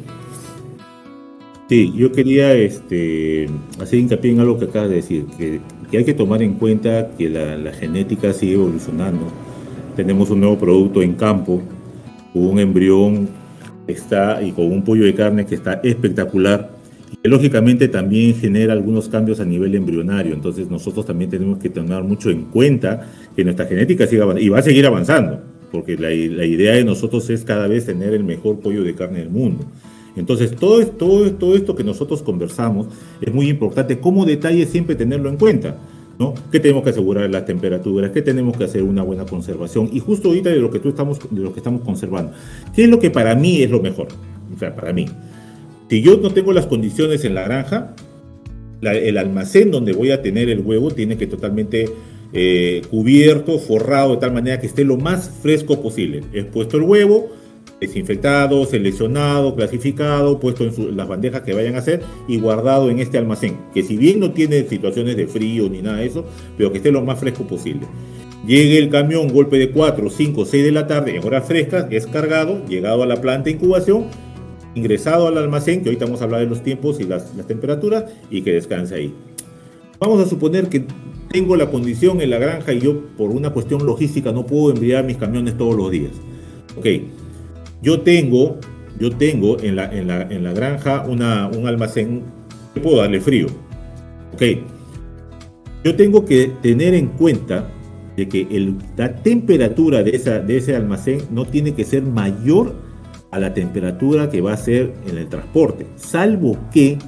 Sí, 1.69 1.93
yo 1.95 2.11
quería 2.11 2.55
este, 2.55 3.47
hacer 3.79 3.99
hincapié 3.99 4.31
en 4.31 4.39
algo 4.39 4.57
que 4.57 4.65
acabas 4.65 4.89
de 4.89 4.95
decir, 4.95 5.27
que, 5.37 5.61
que 5.91 5.99
hay 5.99 6.05
que 6.05 6.15
tomar 6.15 6.41
en 6.41 6.55
cuenta 6.55 7.11
que 7.15 7.29
la, 7.29 7.55
la, 7.55 7.71
genética 7.71 8.33
sigue 8.33 8.53
evolucionando. 8.53 9.27
Tenemos 9.95 10.31
un 10.31 10.39
nuevo 10.39 10.57
producto 10.57 11.03
en 11.03 11.13
campo, 11.13 11.61
un 12.33 12.57
embrión 12.57 13.42
está 13.87 14.41
y 14.41 14.51
con 14.51 14.65
un 14.65 14.83
pollo 14.83 15.05
de 15.05 15.13
carne 15.13 15.45
que 15.45 15.55
está 15.55 15.81
espectacular 15.83 16.83
lógicamente 17.23 17.87
también 17.87 18.35
genera 18.35 18.73
algunos 18.73 19.07
cambios 19.07 19.39
a 19.39 19.45
nivel 19.45 19.75
embrionario, 19.75 20.33
entonces 20.33 20.69
nosotros 20.69 21.05
también 21.05 21.29
tenemos 21.29 21.57
que 21.59 21.69
tener 21.69 22.03
mucho 22.03 22.29
en 22.29 22.45
cuenta 22.45 23.07
que 23.35 23.43
nuestra 23.43 23.65
genética 23.65 24.07
siga 24.07 24.39
y 24.39 24.49
va 24.49 24.59
a 24.59 24.61
seguir 24.61 24.85
avanzando, 24.85 25.41
porque 25.71 25.97
la, 25.97 26.13
idea 26.13 26.73
de 26.73 26.83
nosotros 26.83 27.29
es 27.29 27.43
cada 27.43 27.67
vez 27.67 27.85
tener 27.85 28.13
el 28.13 28.23
mejor 28.23 28.59
pollo 28.59 28.83
de 28.83 28.93
carne 28.93 29.19
del 29.19 29.29
mundo. 29.29 29.65
Entonces, 30.15 30.55
todo, 30.55 30.85
todo, 30.85 31.31
todo 31.31 31.55
esto 31.55 31.75
que 31.75 31.83
nosotros 31.83 32.21
conversamos 32.21 32.87
es 33.19 33.33
muy 33.33 33.49
importante, 33.49 33.99
como 33.99 34.25
detalle 34.25 34.65
siempre 34.67 34.95
tenerlo 34.95 35.29
en 35.29 35.37
cuenta. 35.37 35.77
¿No? 36.19 36.33
Que 36.51 36.59
tenemos 36.59 36.83
que 36.83 36.91
asegurar 36.91 37.29
las 37.29 37.45
temperaturas, 37.45 38.11
que 38.11 38.21
tenemos 38.21 38.55
que 38.57 38.65
hacer 38.65 38.83
una 38.83 39.03
buena 39.03 39.25
conservación. 39.25 39.89
Y 39.91 39.99
justo 39.99 40.29
ahorita 40.29 40.49
de 40.49 40.59
lo 40.59 40.69
que 40.69 40.79
tú 40.79 40.89
estamos, 40.89 41.19
de 41.29 41.41
lo 41.41 41.53
que 41.53 41.59
estamos 41.59 41.81
conservando. 41.81 42.33
¿Qué 42.75 42.83
es 42.83 42.89
lo 42.89 42.99
que 42.99 43.09
para 43.09 43.35
mí 43.35 43.61
es 43.61 43.69
lo 43.69 43.81
mejor? 43.81 44.07
O 44.55 44.59
sea, 44.59 44.75
para 44.75 44.93
mí. 44.93 45.05
Si 45.89 46.01
yo 46.01 46.17
no 46.17 46.31
tengo 46.31 46.53
las 46.53 46.65
condiciones 46.65 47.25
en 47.25 47.35
la 47.35 47.43
granja, 47.43 47.95
el 48.81 49.17
almacén 49.17 49.71
donde 49.71 49.93
voy 49.93 50.11
a 50.11 50.21
tener 50.21 50.49
el 50.49 50.59
huevo 50.59 50.91
tiene 50.91 51.17
que 51.17 51.27
totalmente 51.27 51.85
eh, 52.33 52.81
cubierto, 52.89 53.59
forrado 53.59 54.15
de 54.15 54.17
tal 54.17 54.33
manera 54.33 54.59
que 54.59 54.67
esté 54.67 54.83
lo 54.83 54.97
más 54.97 55.29
fresco 55.41 55.81
posible. 55.81 56.23
He 56.33 56.43
puesto 56.43 56.77
el 56.77 56.83
huevo, 56.83 57.29
desinfectado, 57.87 58.65
seleccionado, 58.65 59.55
clasificado, 59.55 60.39
puesto 60.39 60.63
en 60.63 60.97
las 60.97 61.07
bandejas 61.07 61.41
que 61.41 61.53
vayan 61.53 61.75
a 61.75 61.79
hacer 61.79 62.01
y 62.27 62.39
guardado 62.39 62.89
en 62.89 62.99
este 62.99 63.17
almacén, 63.17 63.57
que 63.73 63.83
si 63.83 63.97
bien 63.97 64.19
no 64.19 64.31
tiene 64.31 64.63
situaciones 64.63 65.15
de 65.17 65.27
frío 65.27 65.69
ni 65.69 65.81
nada 65.81 65.97
de 65.97 66.07
eso, 66.07 66.25
pero 66.57 66.71
que 66.71 66.77
esté 66.77 66.91
lo 66.91 67.01
más 67.01 67.19
fresco 67.19 67.45
posible. 67.45 67.87
Llegue 68.47 68.77
el 68.77 68.89
camión, 68.89 69.29
golpe 69.29 69.57
de 69.57 69.71
4, 69.71 70.09
5, 70.09 70.45
6 70.45 70.63
de 70.63 70.71
la 70.71 70.87
tarde, 70.87 71.15
en 71.15 71.25
horas 71.25 71.47
frescas, 71.47 71.87
es 71.91 72.07
cargado, 72.07 72.65
llegado 72.67 73.03
a 73.03 73.05
la 73.05 73.21
planta 73.21 73.45
de 73.45 73.51
incubación 73.51 74.07
ingresado 74.75 75.27
al 75.27 75.37
almacén, 75.37 75.81
que 75.81 75.89
ahorita 75.89 76.05
vamos 76.05 76.21
a 76.21 76.25
hablar 76.25 76.41
de 76.41 76.47
los 76.47 76.63
tiempos 76.63 76.99
y 76.99 77.03
las, 77.03 77.31
temperaturas, 77.47 78.05
y 78.29 78.41
que 78.41 78.53
descanse 78.53 78.95
ahí. 78.95 79.13
Vamos 79.99 80.25
a 80.25 80.29
suponer 80.29 80.67
que 80.67 80.85
tengo 81.29 81.55
la 81.55 81.69
condición 81.69 82.21
en 82.21 82.29
la 82.29 82.37
granja 82.37 82.73
y 82.73 82.79
yo 82.79 83.01
por 83.17 83.29
una 83.29 83.51
cuestión 83.51 83.85
logística 83.85 84.31
no 84.31 84.45
puedo 84.45 84.73
enviar 84.73 85.03
mis 85.05 85.17
camiones 85.17 85.57
todos 85.57 85.75
los 85.75 85.89
días. 85.91 86.11
Ok, 86.77 86.87
yo 87.83 88.01
tengo, 88.01 88.57
yo 88.99 89.11
tengo 89.11 89.59
en 89.59 89.75
la, 89.75 89.93
en 89.93 90.07
la, 90.07 90.21
en 90.23 90.43
la 90.43 90.53
granja 90.53 91.05
una, 91.07 91.47
un 91.49 91.67
almacén 91.67 92.23
que 92.73 92.79
puedo 92.79 92.97
darle 92.97 93.19
frío. 93.19 93.47
Ok, 94.33 94.41
yo 95.83 95.95
tengo 95.95 96.25
que 96.25 96.51
tener 96.61 96.93
en 96.93 97.07
cuenta 97.07 97.69
de 98.15 98.27
que 98.27 98.47
la 98.95 99.15
temperatura 99.17 100.01
de, 100.01 100.15
esa, 100.15 100.39
de 100.39 100.57
ese 100.57 100.75
almacén 100.75 101.19
no 101.29 101.45
tiene 101.45 101.73
que 101.73 101.83
ser 101.83 102.03
mayor 102.03 102.73
a 103.31 103.39
la 103.39 103.53
temperatura 103.53 104.29
que 104.29 104.41
va 104.41 104.53
a 104.53 104.57
ser 104.57 104.93
en 105.07 105.17
el 105.17 105.27
transporte, 105.27 105.85
salvo 105.95 106.57
que, 106.71 106.99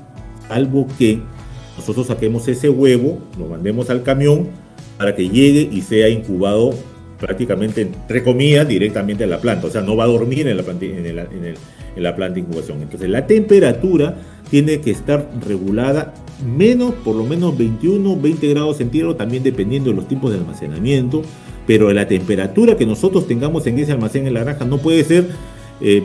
salvo 0.48 0.88
que 0.98 1.20
nosotros 1.78 2.08
saquemos 2.08 2.48
ese 2.48 2.70
huevo, 2.70 3.20
lo 3.40 3.48
mandemos 3.48 3.90
al 3.90 4.04
camión 4.04 4.48
para 4.98 5.16
que 5.16 5.30
llegue 5.30 5.70
y 5.72 5.82
sea 5.82 6.10
incubado 6.10 6.74
prácticamente, 7.26 7.82
entre 7.82 8.24
comillas, 8.24 8.68
directamente 8.68 9.24
en 9.24 9.32
la 9.32 9.40
planta. 9.40 9.68
O 9.68 9.72
sea, 9.72 9.82
no 9.82 9.96
va 9.96 10.04
a 10.04 10.08
dormir 10.08 10.48
en 10.48 10.58
la 10.58 10.64
planta, 10.64 10.86
en, 10.86 11.56
la 11.96 12.16
planta 12.16 12.36
de 12.36 12.42
incubación. 12.42 12.82
Entonces, 12.84 13.10
la 13.10 13.26
temperatura 13.26 14.16
tiene 14.52 14.80
que 14.80 14.92
estar 14.92 15.28
regulada 15.48 16.14
menos, 16.46 16.94
por 17.04 17.16
lo 17.16 17.24
menos 17.24 17.58
21, 17.58 18.16
20 18.18 18.48
grados 18.50 18.78
centígrados, 18.78 19.18
también 19.18 19.42
dependiendo 19.42 19.90
de 19.90 19.96
los 19.96 20.08
tipos 20.08 20.32
de 20.32 20.38
almacenamiento. 20.38 21.24
Pero 21.66 21.92
la 21.94 22.08
temperatura 22.08 22.78
que 22.78 22.86
nosotros 22.86 23.28
tengamos 23.28 23.66
en 23.66 23.80
ese 23.80 23.92
almacén 23.92 24.28
en 24.28 24.36
la 24.36 24.44
granja 24.44 24.66
no 24.66 24.78
puede 24.78 25.04
ser 25.04 25.30
eh, 25.82 26.04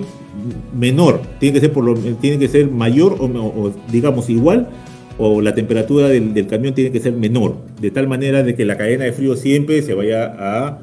menor, 0.74 1.20
tiene 1.38 1.54
que 1.54 1.60
ser, 1.60 1.72
por 1.72 1.84
lo, 1.84 1.94
tiene 1.94 2.38
que 2.38 2.48
ser 2.48 2.70
mayor 2.70 3.16
o, 3.20 3.70
digamos 3.92 4.30
igual, 4.30 4.70
o 5.18 5.42
la 5.42 5.54
temperatura 5.54 6.08
del, 6.08 6.46
camión 6.46 6.72
tiene 6.72 6.90
que 6.90 7.00
ser 7.00 7.12
menor, 7.12 7.56
de 7.78 7.90
tal 7.90 8.08
manera 8.08 8.42
de 8.42 8.54
que 8.54 8.64
la 8.64 8.78
cadena 8.78 9.04
de 9.04 9.12
frío 9.12 9.36
siempre 9.36 9.82
se 9.82 9.92
vaya 9.92 10.34
a 10.38 10.78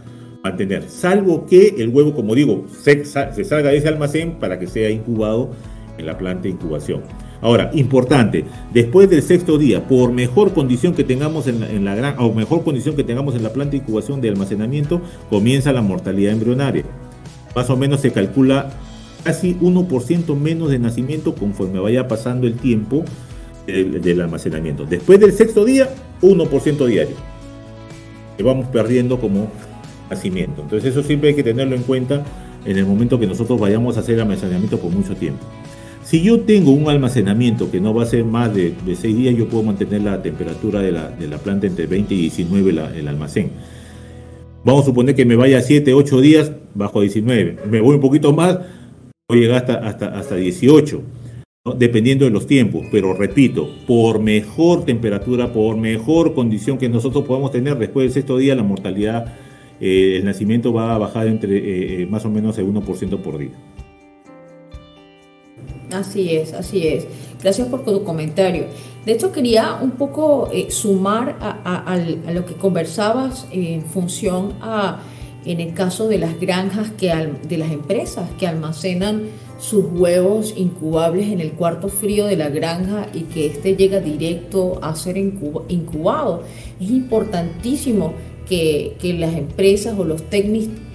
mantener, 0.49 0.89
salvo 0.89 1.45
que 1.45 1.75
el 1.77 1.89
huevo, 1.89 2.13
como 2.13 2.35
digo, 2.35 2.65
se, 2.81 3.05
salga 3.05 3.69
de 3.69 3.77
ese 3.77 3.87
almacén 3.87 4.33
para 4.39 4.59
que 4.59 4.67
sea 4.67 4.89
incubado 4.89 5.51
en 5.97 6.05
la 6.05 6.17
planta 6.17 6.43
de 6.43 6.49
incubación. 6.49 7.01
Ahora, 7.39 7.69
importante, 7.73 8.45
después 8.73 9.09
del 9.09 9.21
sexto 9.21 9.57
día, 9.57 9.87
por 9.87 10.11
mejor 10.11 10.53
condición 10.53 10.95
que 10.95 11.03
tengamos 11.03 11.47
en 11.47 11.85
la, 11.85 11.93
gran, 11.93 12.15
o 12.17 12.33
mejor 12.33 12.63
condición 12.63 12.95
que 12.95 13.03
tengamos 13.03 13.35
en 13.35 13.43
la 13.43 13.53
planta 13.53 13.71
de 13.71 13.77
incubación 13.77 14.21
de 14.21 14.29
almacenamiento, 14.29 15.01
comienza 15.29 15.71
la 15.71 15.83
mortalidad 15.83 16.33
embrionaria 16.33 16.83
más 17.57 17.71
o 17.71 17.75
menos 17.75 18.01
se 18.01 18.11
calcula 18.11 18.69
casi 19.23 19.55
1% 19.55 20.39
menos 20.39 20.69
de 20.69 20.77
nacimiento 20.77 21.33
conforme 21.33 21.79
vaya 21.79 22.07
pasando 22.07 22.45
el 22.45 22.53
tiempo 22.53 23.03
del, 23.65 24.21
almacenamiento. 24.21 24.85
Después 24.85 25.19
del 25.19 25.33
sexto 25.33 25.65
día, 25.65 25.89
1% 26.21 26.85
diario. 26.85 27.15
Que 28.37 28.43
vamos 28.43 28.67
perdiendo 28.67 29.19
como 29.19 29.47
Entonces 30.09 30.91
eso 30.91 31.03
siempre 31.03 31.29
hay 31.29 31.35
que 31.35 31.43
tenerlo 31.43 31.75
en 31.75 31.83
cuenta 31.83 32.23
en 32.65 32.77
el 32.77 32.85
momento 32.85 33.19
que 33.19 33.27
nosotros 33.27 33.59
vayamos 33.59 33.97
a 33.97 34.01
hacer 34.01 34.19
almacenamiento 34.19 34.77
por 34.79 34.91
mucho 34.91 35.15
tiempo. 35.15 35.45
Si 36.03 36.21
yo 36.21 36.39
tengo 36.41 36.71
un 36.71 36.89
almacenamiento 36.89 37.69
que 37.69 37.81
no 37.81 37.93
va 37.93 38.03
a 38.03 38.05
ser 38.05 38.23
más 38.23 38.53
de, 38.55 38.73
de 38.85 38.95
6 38.95 39.17
días, 39.17 39.35
yo 39.35 39.47
puedo 39.49 39.63
mantener 39.63 40.03
la 40.03 40.21
temperatura 40.21 40.79
de 40.79 40.93
la, 40.93 41.13
la 41.19 41.37
planta 41.37 41.67
entre 41.67 41.85
20 41.85 42.13
y 42.13 42.17
19 42.17 42.69
el 42.97 43.07
almacén. 43.07 43.51
Vamos 44.63 44.83
a 44.83 44.85
suponer 44.85 45.15
que 45.15 45.25
me 45.25 45.35
vaya 45.35 45.61
7, 45.61 45.93
8 45.93 46.21
días, 46.21 46.51
bajo 46.73 47.01
19. 47.01 47.57
Me 47.69 47.81
voy 47.81 47.95
un 47.95 48.01
poquito 48.01 48.33
más, 48.33 48.59
voy 49.29 49.39
a 49.39 49.41
llegar 49.41 49.57
hasta, 49.57 49.75
hasta, 49.85 50.07
hasta 50.19 50.35
18, 50.35 51.01
dependiendo 51.77 52.25
de 52.25 52.31
los 52.31 52.47
tiempos. 52.47 52.85
Pero 52.91 53.13
repito, 53.13 53.69
por 53.85 54.19
mejor 54.19 54.85
temperatura, 54.85 55.51
por 55.51 55.77
mejor 55.77 56.33
condición 56.33 56.77
que 56.77 56.89
nosotros 56.89 57.25
podamos 57.25 57.51
tener 57.51 57.77
después 57.77 58.05
del 58.05 58.13
sexto 58.13 58.37
día, 58.37 58.55
la 58.55 58.63
mortalidad, 58.63 59.35
eh, 59.79 60.17
el 60.17 60.25
nacimiento 60.25 60.73
va 60.73 60.95
a 60.95 60.97
bajar 60.97 61.27
entre 61.27 61.57
eh, 61.57 62.03
eh, 62.03 62.05
más 62.07 62.25
o 62.25 62.29
menos 62.29 62.57
el 62.57 62.67
1% 62.67 63.21
por 63.21 63.37
día. 63.37 63.51
Así 65.91 66.35
es, 66.35 66.53
así 66.53 66.87
es. 66.87 67.07
Gracias 67.41 67.67
por 67.67 67.85
tu 67.85 68.03
comentario. 68.03 68.65
De 69.05 69.13
hecho, 69.13 69.31
quería 69.31 69.75
un 69.81 69.91
poco 69.91 70.49
sumar 70.69 71.37
a, 71.39 71.97
lo 72.33 72.45
que 72.45 72.55
conversabas 72.55 73.47
en 73.51 73.83
función 73.83 74.53
a, 74.59 74.99
en 75.45 75.61
el 75.61 75.73
caso 75.73 76.09
de 76.09 76.17
las 76.17 76.37
granjas, 76.41 76.91
que 76.91 77.13
de 77.47 77.57
las 77.57 77.71
empresas 77.71 78.29
que 78.37 78.47
almacenan 78.47 79.29
sus 79.59 79.85
huevos 79.85 80.53
incubables 80.57 81.27
en 81.27 81.39
el 81.39 81.51
cuarto 81.53 81.87
frío 81.87 82.25
de 82.25 82.35
la 82.35 82.49
granja 82.49 83.07
y 83.13 83.21
que 83.21 83.47
éste 83.47 83.75
llega 83.75 84.01
directo 84.01 84.79
a 84.81 84.93
ser 84.95 85.17
incubado. 85.17 86.43
Es 86.79 86.89
importantísimo 86.89 88.13
que, 88.47 88.95
las 89.17 89.35
empresas 89.35 89.97
o 89.97 90.03
los, 90.03 90.23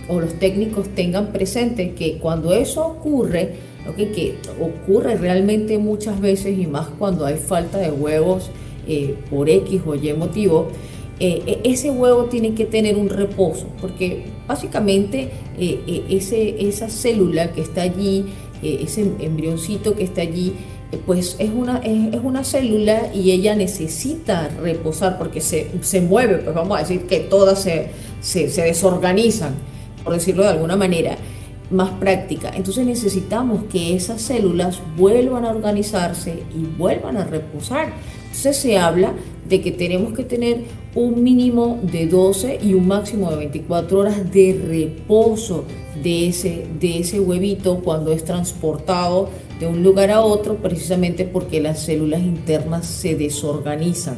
o 0.09 0.21
los 0.21 0.35
técnicos 0.39 0.89
tengan 0.95 1.33
presente 1.33 1.93
que 1.93 2.19
cuando 2.19 2.53
eso 2.53 2.87
ocurre, 2.87 3.55
que 3.97 4.35
ocurre 4.61 5.17
realmente 5.17 5.79
muchas 5.79 6.21
veces 6.21 6.59
y 6.59 6.67
más 6.67 6.89
cuando 6.99 7.27
hay 7.27 7.37
falta 7.37 7.79
de 7.79 7.91
huevos 7.91 8.51
eh, 8.89 9.15
por 9.31 9.49
X 9.49 9.83
o 9.87 9.95
Y 9.95 10.13
motivo, 10.15 10.69
eh, 11.21 11.43
e, 11.47 11.71
ese 11.71 11.91
huevo 11.91 12.25
tiene 12.25 12.55
que 12.55 12.65
tener 12.65 12.97
un 12.97 13.09
reposo, 13.09 13.67
porque 13.81 14.25
básicamente 14.49 15.29
eh, 15.59 16.05
ese, 16.09 16.67
esa 16.67 16.89
célula 16.89 17.53
que 17.53 17.61
está 17.61 17.83
allí, 17.83 18.25
ese 18.63 19.11
embrioncito 19.19 19.97
que 19.97 20.05
está 20.05 20.23
allí, 20.23 20.53
pues 20.99 21.37
es 21.39 21.51
una, 21.51 21.79
es, 21.79 22.21
una 22.23 22.45
célula 22.45 23.11
y 23.15 23.33
ella 23.33 23.55
necesita 23.55 24.49
reposar 24.61 25.19
porque 25.19 25.41
se, 25.41 25.71
se, 25.81 26.01
mueve, 26.01 26.39
pues 26.39 26.55
vamos 26.55 26.77
a 26.77 26.81
decir 26.81 27.07
que 27.07 27.21
todas 27.21 27.63
se, 27.63 27.89
se, 28.21 28.49
se 28.51 28.63
desorganizan, 28.63 29.55
por 30.05 30.13
decirlo 30.13 30.43
de 30.43 30.51
alguna 30.51 30.77
manera 30.77 31.17
más 31.71 31.91
práctica. 31.93 32.53
Entonces 32.55 32.87
necesitamos 32.87 33.65
que 33.65 33.97
esas 33.97 34.21
células 34.21 34.81
vuelvan 34.97 35.45
a 35.45 35.51
organizarse 35.51 36.43
y 36.55 36.65
vuelvan 36.77 37.17
a 37.17 37.25
reposar. 37.25 37.93
Entonces 38.27 38.57
se 38.59 38.79
habla 38.79 39.15
de 39.49 39.61
que 39.61 39.73
tenemos 39.73 40.13
que 40.13 40.25
tener 40.25 40.65
un 40.95 41.23
mínimo 41.23 41.79
de 41.83 42.07
12 42.07 42.61
y 42.63 42.75
un 42.75 42.87
máximo 42.87 43.31
de 43.31 43.37
24 43.37 43.99
horas 43.99 44.33
de 44.33 44.61
reposo 44.67 45.65
de 46.03 46.29
ese, 46.29 46.67
de 46.81 47.01
ese 47.01 47.21
huevito 47.21 47.81
cuando 47.83 48.13
es 48.13 48.25
transportado 48.25 49.29
de 49.63 49.69
un 49.69 49.85
lugar 49.85 50.11
a 50.11 50.23
otro, 50.23 50.57
precisamente 50.57 51.25
porque 51.25 51.61
las 51.61 51.85
células 51.85 52.21
internas 52.21 52.85
se 52.85 53.15
desorganizan. 53.15 54.17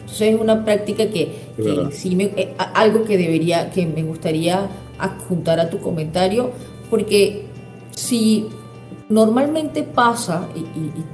Entonces 0.00 0.34
es 0.34 0.40
una 0.40 0.64
práctica 0.64 1.06
que, 1.06 1.30
sí 1.92 2.16
me, 2.16 2.24
eh, 2.24 2.52
algo 2.74 3.04
que 3.04 3.16
debería, 3.16 3.70
que 3.70 3.86
me 3.86 4.02
gustaría 4.02 4.68
adjuntar 4.98 5.60
a 5.60 5.70
tu 5.70 5.78
comentario, 5.78 6.50
porque 6.90 7.44
si 7.94 8.48
normalmente 9.08 9.84
pasa, 9.84 10.48
y, 10.56 10.64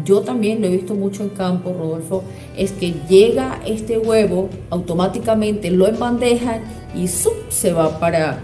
yo 0.02 0.22
también 0.22 0.62
lo 0.62 0.68
he 0.68 0.70
visto 0.70 0.94
mucho 0.94 1.22
en 1.22 1.28
campo, 1.28 1.74
Rodolfo, 1.78 2.24
es 2.56 2.72
que 2.72 2.94
llega 3.06 3.60
este 3.66 3.98
huevo, 3.98 4.48
automáticamente 4.70 5.70
lo 5.70 5.86
embandejan 5.86 6.62
y 6.96 7.06
se 7.06 7.72
va 7.74 8.00
para, 8.00 8.40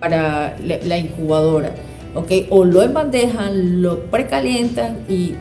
para 0.00 0.56
la 0.58 0.98
incubadora. 0.98 1.76
¿Okay? 2.14 2.46
O 2.50 2.64
lo 2.64 2.82
embandejan, 2.82 3.82
lo 3.82 4.00
precalientan 4.04 5.04
y 5.08 5.34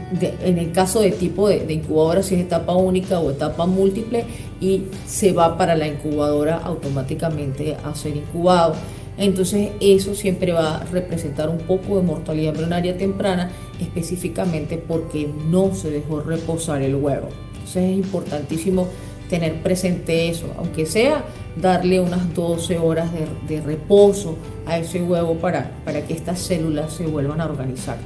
en 0.43 0.57
el 0.57 0.71
caso 0.71 1.01
de 1.01 1.11
tipo 1.11 1.47
de, 1.47 1.61
de, 1.61 1.73
incubadora, 1.73 2.23
si 2.23 2.35
es 2.35 2.41
etapa 2.41 2.73
única 2.73 3.19
o 3.19 3.31
etapa 3.31 3.65
múltiple, 3.65 4.25
y 4.59 4.83
se 5.05 5.33
va 5.33 5.57
para 5.57 5.75
la 5.75 5.87
incubadora 5.87 6.57
automáticamente 6.57 7.75
a 7.83 7.93
ser 7.95 8.15
incubado. 8.15 8.75
Entonces 9.17 9.71
eso 9.79 10.15
siempre 10.15 10.53
va 10.53 10.77
a 10.77 10.85
representar 10.85 11.49
un 11.49 11.59
poco 11.59 11.97
de 11.97 12.03
mortalidad 12.03 12.49
embrionaria 12.49 12.97
temprana, 12.97 13.51
específicamente 13.79 14.77
porque 14.77 15.29
no 15.49 15.73
se 15.75 15.91
dejó 15.91 16.21
reposar 16.21 16.81
el 16.81 16.95
huevo. 16.95 17.29
Entonces 17.53 17.91
es 17.91 17.97
importantísimo 17.97 18.87
tener 19.29 19.61
presente 19.61 20.29
eso, 20.29 20.53
aunque 20.57 20.85
sea 20.85 21.25
darle 21.61 21.99
unas 21.99 22.33
12 22.33 22.77
horas 22.79 23.09
de, 23.47 23.61
reposo 23.61 24.37
a 24.65 24.79
ese 24.79 25.01
huevo 25.01 25.35
para, 25.35 25.71
para 25.85 26.05
que 26.05 26.13
estas 26.13 26.39
células 26.39 26.93
se 26.93 27.05
vuelvan 27.05 27.41
a 27.41 27.45
organizar. 27.45 27.97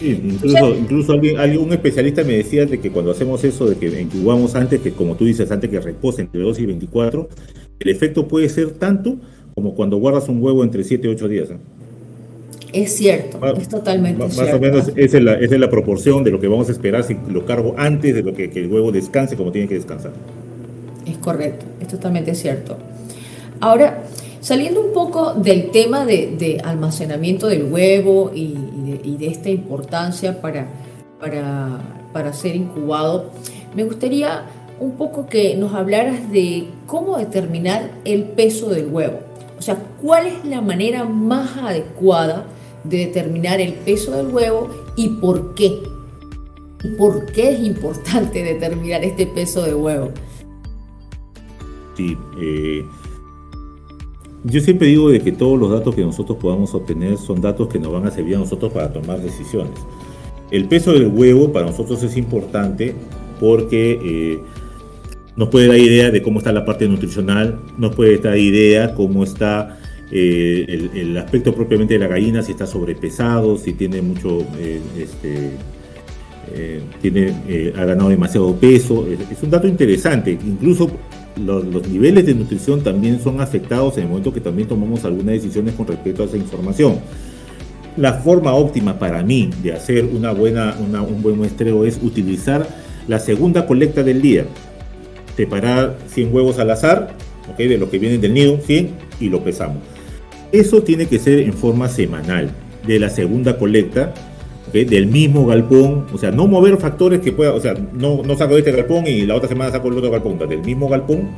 incluso, 0.00 0.74
incluso 0.74 1.12
alguien, 1.12 1.58
un 1.58 1.72
especialista 1.72 2.22
me 2.24 2.34
decía 2.34 2.66
de 2.66 2.78
que 2.78 2.90
cuando 2.90 3.10
hacemos 3.10 3.42
eso, 3.44 3.66
de 3.66 3.76
que 3.76 4.00
incubamos 4.00 4.54
antes, 4.54 4.80
que 4.80 4.92
como 4.92 5.16
tú 5.16 5.24
dices, 5.24 5.50
antes 5.50 5.70
que 5.70 5.80
repose 5.80 6.22
entre 6.22 6.40
2 6.40 6.58
y 6.60 6.66
24, 6.66 7.28
el 7.80 7.88
efecto 7.88 8.28
puede 8.28 8.48
ser 8.48 8.72
tanto 8.72 9.16
como 9.54 9.74
cuando 9.74 9.98
guardas 9.98 10.28
un 10.28 10.42
huevo 10.42 10.64
entre 10.64 10.82
7 10.82 11.06
y 11.06 11.10
8 11.10 11.28
días. 11.28 11.50
¿eh? 11.50 11.58
Es 12.74 12.96
cierto, 12.96 13.38
es 13.56 13.68
totalmente 13.68 14.28
cierto. 14.30 14.50
Más 14.50 14.54
o 14.56 14.58
menos 14.58 14.92
esa 14.96 15.18
es, 15.18 15.60
la, 15.60 15.70
proporción 15.70 16.24
de 16.24 16.32
lo 16.32 16.40
que 16.40 16.48
vamos 16.48 16.68
a 16.68 16.72
esperar 16.72 17.04
si 17.04 17.16
lo 17.28 17.46
cargo 17.46 17.72
antes 17.78 18.16
de 18.16 18.22
lo 18.24 18.34
que, 18.34 18.50
el 18.52 18.66
huevo 18.66 18.90
descanse 18.90 19.36
como 19.36 19.52
tiene 19.52 19.68
que 19.68 19.76
descansar. 19.76 20.10
Es 21.06 21.16
correcto, 21.18 21.66
es 21.80 21.86
totalmente 21.86 22.34
cierto. 22.34 22.76
Ahora, 23.60 24.02
saliendo 24.40 24.80
un 24.80 24.92
poco 24.92 25.34
del 25.34 25.70
tema 25.70 26.04
de, 26.04 26.60
almacenamiento 26.64 27.46
del 27.46 27.72
huevo 27.72 28.32
y, 28.34 28.56
de, 29.18 29.26
esta 29.28 29.50
importancia 29.50 30.40
para, 30.40 30.66
para, 31.20 31.78
para 32.12 32.32
ser 32.32 32.56
incubado, 32.56 33.30
me 33.76 33.84
gustaría 33.84 34.46
un 34.80 34.96
poco 34.96 35.28
que 35.28 35.54
nos 35.54 35.74
hablaras 35.74 36.32
de 36.32 36.66
cómo 36.86 37.18
determinar 37.18 37.88
el 38.04 38.24
peso 38.24 38.68
del 38.70 38.88
huevo. 38.88 39.20
O 39.56 39.62
sea, 39.62 39.76
¿cuál 40.02 40.26
es 40.26 40.44
la 40.44 40.60
manera 40.60 41.04
más 41.04 41.56
adecuada 41.56 42.46
de 42.84 42.98
determinar 42.98 43.60
el 43.60 43.72
peso 43.72 44.12
del 44.12 44.28
huevo 44.28 44.68
y 44.96 45.08
por 45.08 45.54
qué? 45.54 45.82
¿Y 46.82 46.88
por 46.96 47.26
qué 47.32 47.50
es 47.50 47.60
importante 47.60 48.42
determinar 48.44 49.04
este 49.04 49.26
peso 49.26 49.62
de 49.62 49.74
huevo? 49.74 50.10
Sí, 51.96 52.16
eh, 52.40 52.84
yo 54.44 54.60
siempre 54.60 54.88
digo 54.88 55.08
de 55.08 55.20
que 55.20 55.32
todos 55.32 55.58
los 55.58 55.70
datos 55.70 55.94
que 55.94 56.02
nosotros 56.02 56.38
podamos 56.38 56.74
obtener 56.74 57.16
son 57.16 57.40
datos 57.40 57.68
que 57.68 57.78
nos 57.78 57.92
van 57.92 58.06
a 58.06 58.10
servir 58.10 58.36
a 58.36 58.40
nosotros 58.40 58.72
para 58.72 58.92
tomar 58.92 59.20
decisiones. 59.20 59.78
El 60.50 60.68
peso 60.68 60.92
del 60.92 61.06
huevo 61.06 61.50
para 61.52 61.66
nosotros 61.66 62.02
es 62.02 62.16
importante 62.16 62.94
porque 63.40 63.98
eh, 64.02 64.40
nos 65.36 65.48
puede 65.48 65.68
dar 65.68 65.78
idea 65.78 66.10
de 66.10 66.22
cómo 66.22 66.38
está 66.38 66.52
la 66.52 66.64
parte 66.64 66.86
nutricional, 66.88 67.58
nos 67.78 67.94
puede 67.96 68.18
dar 68.18 68.36
idea 68.36 68.94
cómo 68.94 69.24
está 69.24 69.78
eh, 70.16 70.90
el, 70.94 71.16
aspecto 71.18 71.52
propiamente 71.52 71.94
de 71.94 72.00
la 72.00 72.06
gallina, 72.06 72.40
si 72.40 72.52
está 72.52 72.66
sobrepesado, 72.66 73.58
si 73.58 73.72
tiene 73.72 74.00
mucho, 74.00 74.46
eh, 74.58 74.80
este, 74.96 75.50
eh, 76.54 76.80
tiene, 77.02 77.72
ha 77.76 77.84
ganado 77.84 78.10
demasiado 78.10 78.54
peso. 78.54 79.06
Es, 79.06 79.42
un 79.42 79.50
dato 79.50 79.66
interesante. 79.66 80.30
Incluso 80.30 80.88
los, 81.36 81.88
niveles 81.88 82.26
de 82.26 82.34
nutrición 82.34 82.82
también 82.84 83.20
son 83.20 83.40
afectados 83.40 83.96
en 83.96 84.04
el 84.04 84.08
momento 84.10 84.32
que 84.32 84.40
también 84.40 84.68
tomamos 84.68 85.04
algunas 85.04 85.34
decisiones 85.34 85.74
con 85.74 85.88
respecto 85.88 86.22
a 86.22 86.26
esa 86.26 86.36
información. 86.36 87.00
La 87.96 88.14
forma 88.14 88.54
óptima 88.54 88.98
para 88.98 89.22
mí 89.24 89.50
de 89.62 89.72
hacer 89.72 90.04
una 90.04 90.32
buena, 90.32 90.76
un 90.78 91.22
buen 91.22 91.38
muestreo 91.38 91.84
es 91.84 91.98
utilizar 92.00 92.66
la 93.08 93.18
segunda 93.18 93.66
colecta 93.66 94.04
del 94.04 94.22
día 94.22 94.46
separar 95.36 95.96
100 96.06 96.32
huevos 96.32 96.58
al 96.58 96.70
azar, 96.70 97.14
¿okay? 97.52 97.66
de 97.66 97.78
los 97.78 97.88
que 97.88 97.98
vienen 97.98 98.20
del 98.20 98.34
nido, 98.34 98.58
100, 98.60 98.90
y 99.20 99.28
lo 99.28 99.42
pesamos. 99.42 99.93
Eso 100.54 100.84
tiene 100.84 101.06
que 101.06 101.18
ser 101.18 101.40
en 101.40 101.52
forma 101.52 101.88
semanal, 101.88 102.48
de 102.86 103.00
la 103.00 103.10
segunda 103.10 103.58
colecta, 103.58 104.14
del 104.72 105.08
mismo 105.08 105.46
galpón, 105.46 106.06
o 106.12 106.16
sea, 106.16 106.30
no 106.30 106.46
mover 106.46 106.76
factores 106.76 107.18
que 107.18 107.32
pueda, 107.32 107.52
o 107.52 107.60
sea, 107.60 107.74
no, 107.74 108.22
no 108.22 108.36
saco 108.36 108.54
de 108.54 108.60
este 108.60 108.70
galpón 108.70 109.04
y 109.08 109.22
la 109.22 109.34
otra 109.34 109.48
semana 109.48 109.72
saco 109.72 109.88
el 109.88 109.98
otro 109.98 110.12
galpón, 110.12 110.38
del 110.38 110.62
mismo 110.62 110.88
galpón, 110.88 111.28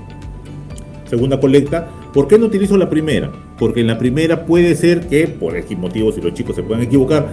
segunda 1.08 1.40
colecta. 1.40 1.88
¿Por 2.12 2.28
qué 2.28 2.38
no 2.38 2.44
utilizo 2.44 2.76
la 2.76 2.90
primera? 2.90 3.32
Porque 3.58 3.80
en 3.80 3.86
la 3.86 3.96
primera 3.96 4.44
puede 4.44 4.74
ser 4.74 5.06
que, 5.06 5.26
por 5.28 5.56
X 5.56 5.78
motivos, 5.78 6.14
si 6.14 6.20
los 6.20 6.34
chicos 6.34 6.54
se 6.54 6.62
pueden 6.62 6.84
equivocar, 6.84 7.26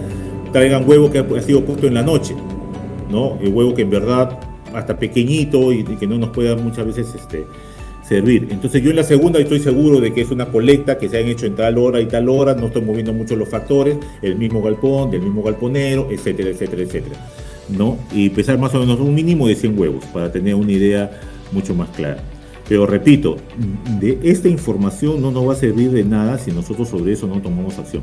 traigan 0.54 0.88
huevo 0.88 1.10
que 1.10 1.18
ha 1.18 1.42
sido 1.42 1.66
puesto 1.66 1.86
en 1.86 1.92
la 1.92 2.02
noche, 2.02 2.34
¿no? 3.10 3.38
El 3.42 3.52
huevo 3.52 3.74
que 3.74 3.82
en 3.82 3.90
verdad 3.90 4.38
hasta 4.72 4.98
pequeñito 4.98 5.70
y, 5.70 5.84
que 5.84 6.06
no 6.06 6.16
nos 6.16 6.30
pueda 6.30 6.56
muchas 6.56 6.86
veces 6.86 7.14
este, 7.14 7.44
servir. 8.06 8.48
Entonces 8.50 8.82
yo 8.82 8.90
en 8.90 8.96
la 8.96 9.04
segunda 9.04 9.38
estoy 9.38 9.60
seguro 9.60 10.00
de 10.00 10.12
que 10.12 10.20
es 10.20 10.30
una 10.30 10.46
colecta 10.46 10.98
que 10.98 11.08
se 11.08 11.18
han 11.18 11.26
hecho 11.26 11.46
en 11.46 11.54
tal 11.56 11.78
hora 11.78 12.00
y 12.00 12.06
tal 12.06 12.28
hora, 12.28 12.54
no 12.54 12.66
estoy 12.66 12.82
moviendo 12.82 13.12
mucho 13.12 13.36
los 13.36 13.48
factores, 13.48 13.96
el 14.22 14.36
mismo 14.36 14.62
galpón, 14.62 15.10
del 15.10 15.22
mismo 15.22 15.42
galponero, 15.42 16.08
etcétera, 16.10 16.50
etcétera, 16.50 16.82
etcétera. 16.82 17.16
¿no? 17.68 17.98
Y 18.12 18.28
pesar 18.30 18.58
más 18.58 18.74
o 18.74 18.80
menos 18.80 19.00
un 19.00 19.14
mínimo 19.14 19.48
de 19.48 19.56
100 19.56 19.78
huevos 19.78 20.04
para 20.06 20.30
tener 20.30 20.54
una 20.54 20.72
idea 20.72 21.20
mucho 21.52 21.74
más 21.74 21.88
clara. 21.90 22.22
Pero 22.68 22.86
repito, 22.86 23.36
de 24.00 24.18
esta 24.22 24.48
información 24.48 25.20
no 25.20 25.30
nos 25.30 25.48
va 25.48 25.52
a 25.52 25.56
servir 25.56 25.90
de 25.90 26.02
nada 26.02 26.38
si 26.38 26.50
nosotros 26.50 26.88
sobre 26.88 27.12
eso 27.12 27.26
no 27.26 27.40
tomamos 27.40 27.78
acción. 27.78 28.02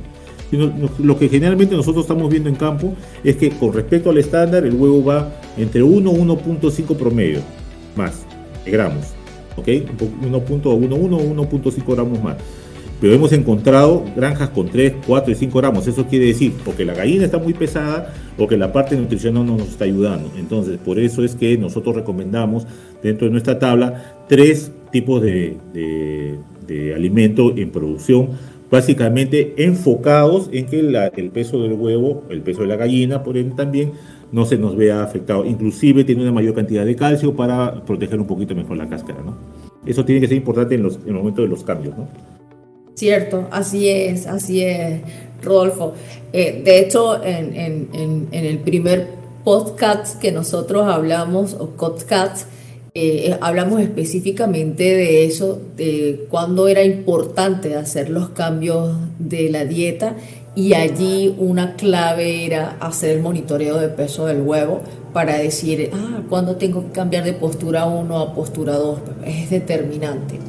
Lo 0.99 1.17
que 1.17 1.29
generalmente 1.29 1.75
nosotros 1.75 2.03
estamos 2.03 2.29
viendo 2.29 2.49
en 2.49 2.55
campo 2.55 2.93
es 3.23 3.37
que 3.37 3.49
con 3.51 3.73
respecto 3.73 4.09
al 4.09 4.17
estándar 4.17 4.65
el 4.65 4.73
huevo 4.73 5.03
va 5.03 5.31
entre 5.57 5.81
1 5.81 6.11
y 6.11 6.15
1.5 6.15 6.95
promedio 6.95 7.39
más 7.95 8.25
gramos. 8.65 9.20
¿Ok? 9.55 9.67
1.11 9.67 10.65
o 10.65 10.79
1.5 10.79 11.93
gramos 11.93 12.23
más. 12.23 12.37
Pero 13.01 13.15
hemos 13.15 13.33
encontrado 13.33 14.05
granjas 14.15 14.49
con 14.49 14.69
3, 14.69 14.93
4 15.07 15.31
y 15.31 15.35
5 15.35 15.57
gramos. 15.57 15.87
Eso 15.87 16.05
quiere 16.05 16.27
decir, 16.27 16.53
porque 16.63 16.85
la 16.85 16.93
gallina 16.93 17.25
está 17.25 17.39
muy 17.39 17.53
pesada 17.53 18.13
o 18.37 18.47
que 18.47 18.57
la 18.57 18.71
parte 18.71 18.95
nutricional 18.95 19.45
no 19.47 19.57
nos 19.57 19.69
está 19.69 19.85
ayudando. 19.85 20.31
Entonces, 20.37 20.77
por 20.77 20.99
eso 20.99 21.23
es 21.23 21.33
que 21.33 21.57
nosotros 21.57 21.95
recomendamos 21.95 22.67
dentro 23.01 23.25
de 23.25 23.31
nuestra 23.31 23.57
tabla 23.57 24.23
tres 24.29 24.71
tipos 24.91 25.19
de, 25.23 25.57
de, 25.73 26.37
de 26.67 26.93
alimento 26.93 27.57
en 27.57 27.71
producción 27.71 28.29
básicamente 28.71 29.53
enfocados 29.57 30.49
en 30.53 30.65
que 30.65 30.79
el 30.79 31.29
peso 31.31 31.61
del 31.61 31.73
huevo, 31.73 32.23
el 32.29 32.41
peso 32.41 32.61
de 32.61 32.67
la 32.67 32.77
gallina, 32.77 33.21
por 33.21 33.37
ende 33.37 33.53
también, 33.55 33.91
no 34.31 34.45
se 34.45 34.57
nos 34.57 34.77
vea 34.77 35.03
afectado. 35.03 35.45
Inclusive 35.45 36.05
tiene 36.05 36.21
una 36.21 36.31
mayor 36.31 36.55
cantidad 36.55 36.85
de 36.85 36.95
calcio 36.95 37.35
para 37.35 37.83
proteger 37.83 38.19
un 38.19 38.27
poquito 38.27 38.55
mejor 38.55 38.77
la 38.77 38.87
cáscara, 38.87 39.21
¿no? 39.21 39.35
Eso 39.85 40.05
tiene 40.05 40.21
que 40.21 40.27
ser 40.27 40.37
importante 40.37 40.75
en, 40.75 40.83
los, 40.83 40.95
en 40.95 41.09
el 41.09 41.13
momento 41.15 41.41
de 41.41 41.49
los 41.49 41.63
cambios, 41.63 41.97
¿no? 41.97 42.07
Cierto, 42.95 43.47
así 43.51 43.89
es, 43.89 44.27
así 44.27 44.63
es, 44.63 45.01
Rodolfo. 45.41 45.93
Eh, 46.31 46.61
de 46.63 46.79
hecho, 46.79 47.21
en, 47.23 47.55
en, 47.55 47.89
en, 48.31 48.45
el 48.45 48.59
primer 48.59 49.07
podcast 49.43 50.19
que 50.21 50.31
nosotros 50.31 50.87
hablamos, 50.87 51.55
o 51.55 51.69
podcast, 51.69 52.47
eh, 52.93 53.29
eh, 53.29 53.37
hablamos 53.39 53.79
específicamente 53.79 54.83
de 54.83 55.25
eso, 55.25 55.61
de 55.77 56.25
cuándo 56.29 56.67
era 56.67 56.83
importante 56.83 57.75
hacer 57.75 58.09
los 58.09 58.29
cambios 58.29 58.97
de 59.17 59.49
la 59.49 59.63
dieta 59.63 60.17
y 60.55 60.73
allí 60.73 61.33
una 61.37 61.75
clave 61.77 62.45
era 62.45 62.75
hacer 62.81 63.15
el 63.15 63.21
monitoreo 63.21 63.77
de 63.77 63.87
peso 63.87 64.25
del 64.25 64.41
huevo 64.41 64.81
para 65.13 65.37
decir, 65.37 65.89
ah, 65.93 66.21
cuándo 66.27 66.57
tengo 66.57 66.87
que 66.87 66.91
cambiar 66.91 67.23
de 67.23 67.31
postura 67.31 67.85
1 67.85 68.17
a 68.19 68.35
postura 68.35 68.73
2. 68.73 68.99
Es 69.25 69.49
determinante, 69.49 70.39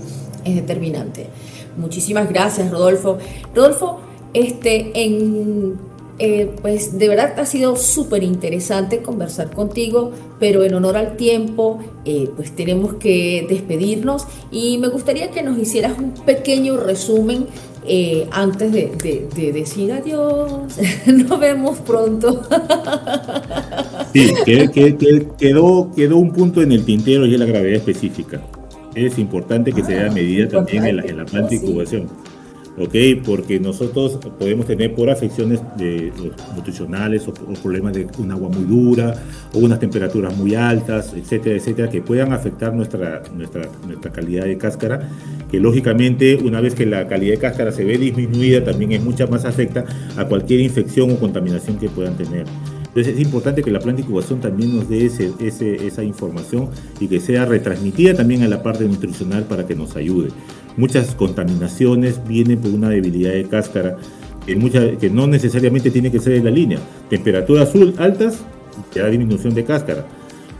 es 0.45 0.57
determinante. 0.57 1.27
Muchísimas 1.77 2.29
gracias, 2.29 2.73
Rodolfo. 2.73 3.19
Rodolfo, 3.55 4.01
este, 4.35 4.91
en 4.95 5.79
eh, 6.19 6.51
pues 6.61 6.99
de 6.99 7.09
verdad 7.09 7.39
ha 7.39 7.47
sido 7.47 7.77
súper 7.77 8.23
interesante 8.23 8.99
conversar 8.99 9.51
contigo, 9.51 10.13
pero 10.39 10.63
en 10.63 10.75
honor 10.75 10.97
al 10.97 11.17
tiempo, 11.17 11.81
eh, 12.05 12.29
pues 12.37 12.55
tenemos 12.55 12.95
que 12.95 13.47
despedirnos 13.49 14.27
y 14.51 14.79
me 14.79 14.89
gustaría 14.89 15.31
que 15.31 15.43
nos 15.43 15.59
hicieras 15.59 15.99
un 15.99 16.13
pequeño 16.13 16.77
resumen 16.77 17.47
eh, 17.85 18.29
antes 18.31 18.71
de, 18.71 19.53
decir 19.53 19.93
adiós, 19.93 20.79
nos 21.07 21.41
vemos 21.41 21.79
pronto. 21.79 22.43
Sí, 24.13 24.33
quedó, 25.39 25.91
quedó 25.97 26.17
un 26.17 26.33
punto 26.33 26.63
en 26.63 26.73
el 26.73 26.85
tintero 26.85 27.27
y 27.27 27.35
es 27.35 27.41
la 27.41 27.47
gravedad 27.47 27.77
específica. 27.77 28.41
Es 28.95 29.19
importante 29.19 29.73
que 29.73 29.83
se 29.83 29.95
dé 29.95 30.11
medida 30.11 30.49
también 30.49 30.85
en 30.87 30.97
la, 30.99 31.03
en 31.05 31.17
la 31.17 31.25
planta 31.25 31.55
incubación. 31.55 32.09
¿Ok? 32.79 32.95
Porque 33.25 33.61
nosotros 33.61 34.19
podemos 34.39 34.67
tener 34.67 34.95
por 34.95 35.11
afecciones 35.11 35.61
de, 35.77 36.13
nutricionales 36.57 37.27
o, 37.29 37.33
problemas 37.63 37.93
de 37.93 38.07
un 38.19 38.31
agua 38.31 38.49
muy 38.49 38.65
dura 38.65 39.15
o 39.53 39.59
unas 39.59 39.79
temperaturas 39.79 40.37
muy 40.37 40.55
altas, 40.55 41.13
etcétera, 41.15 41.57
etcétera, 41.57 41.91
que 41.91 42.01
puedan 42.01 42.33
afectar 42.33 42.75
nuestra, 42.75 43.23
nuestra, 43.35 43.63
nuestra 43.87 44.13
calidad 44.13 44.45
de 44.45 44.57
cáscara, 44.57 45.09
que 45.51 45.61
lógicamente 45.61 46.37
una 46.37 46.61
vez 46.61 46.75
que 46.75 46.87
la 46.87 47.07
calidad 47.09 47.35
de 47.35 47.41
cáscara 47.41 47.73
se 47.73 47.85
ve 47.85 47.99
disminuida, 47.99 48.65
también 48.65 48.93
es 48.93 49.03
mucha 49.03 49.27
más 49.27 49.45
afecta 49.45 49.85
a 50.17 50.25
cualquier 50.27 50.61
infección 50.61 51.11
o 51.11 51.17
contaminación 51.17 51.79
que 51.79 51.89
puedan 51.89 52.17
tener. 52.17 52.47
Entonces 52.95 53.15
es 53.15 53.21
importante 53.23 53.63
que 53.63 53.71
la 53.71 53.79
planta 53.79 54.03
de 54.03 54.03
incubación 54.03 54.41
también 54.41 54.77
nos 54.77 54.87
dé 54.87 55.07
ese, 55.07 55.33
esa 55.87 56.05
información 56.05 56.69
y 57.01 57.09
que 57.09 57.21
sea 57.21 57.47
retransmitida 57.47 58.15
también 58.15 58.43
a 58.43 58.49
la 58.49 58.63
parte 58.63 58.85
nutricional 58.85 59.45
para 59.45 59.67
que 59.67 59.75
nos 59.75 59.97
ayude. 59.97 60.29
Muchas 60.77 61.15
contaminaciones 61.15 62.21
vienen 62.27 62.59
por 62.59 62.71
una 62.71 62.89
debilidad 62.89 63.33
de 63.33 63.45
cáscara 63.45 63.97
que, 64.47 64.97
que 64.99 65.11
no 65.11 65.27
necesariamente 65.27 65.91
tiene 65.91 66.11
que 66.11 66.19
ser 66.19 66.35
en 66.35 66.45
la 66.45 66.51
línea. 66.51 66.79
Temperaturas 67.11 67.73
altas 67.99 68.39
te 68.93 69.01
da 69.01 69.09
disminución 69.09 69.55
de 69.55 69.65
cáscara. 69.65 70.07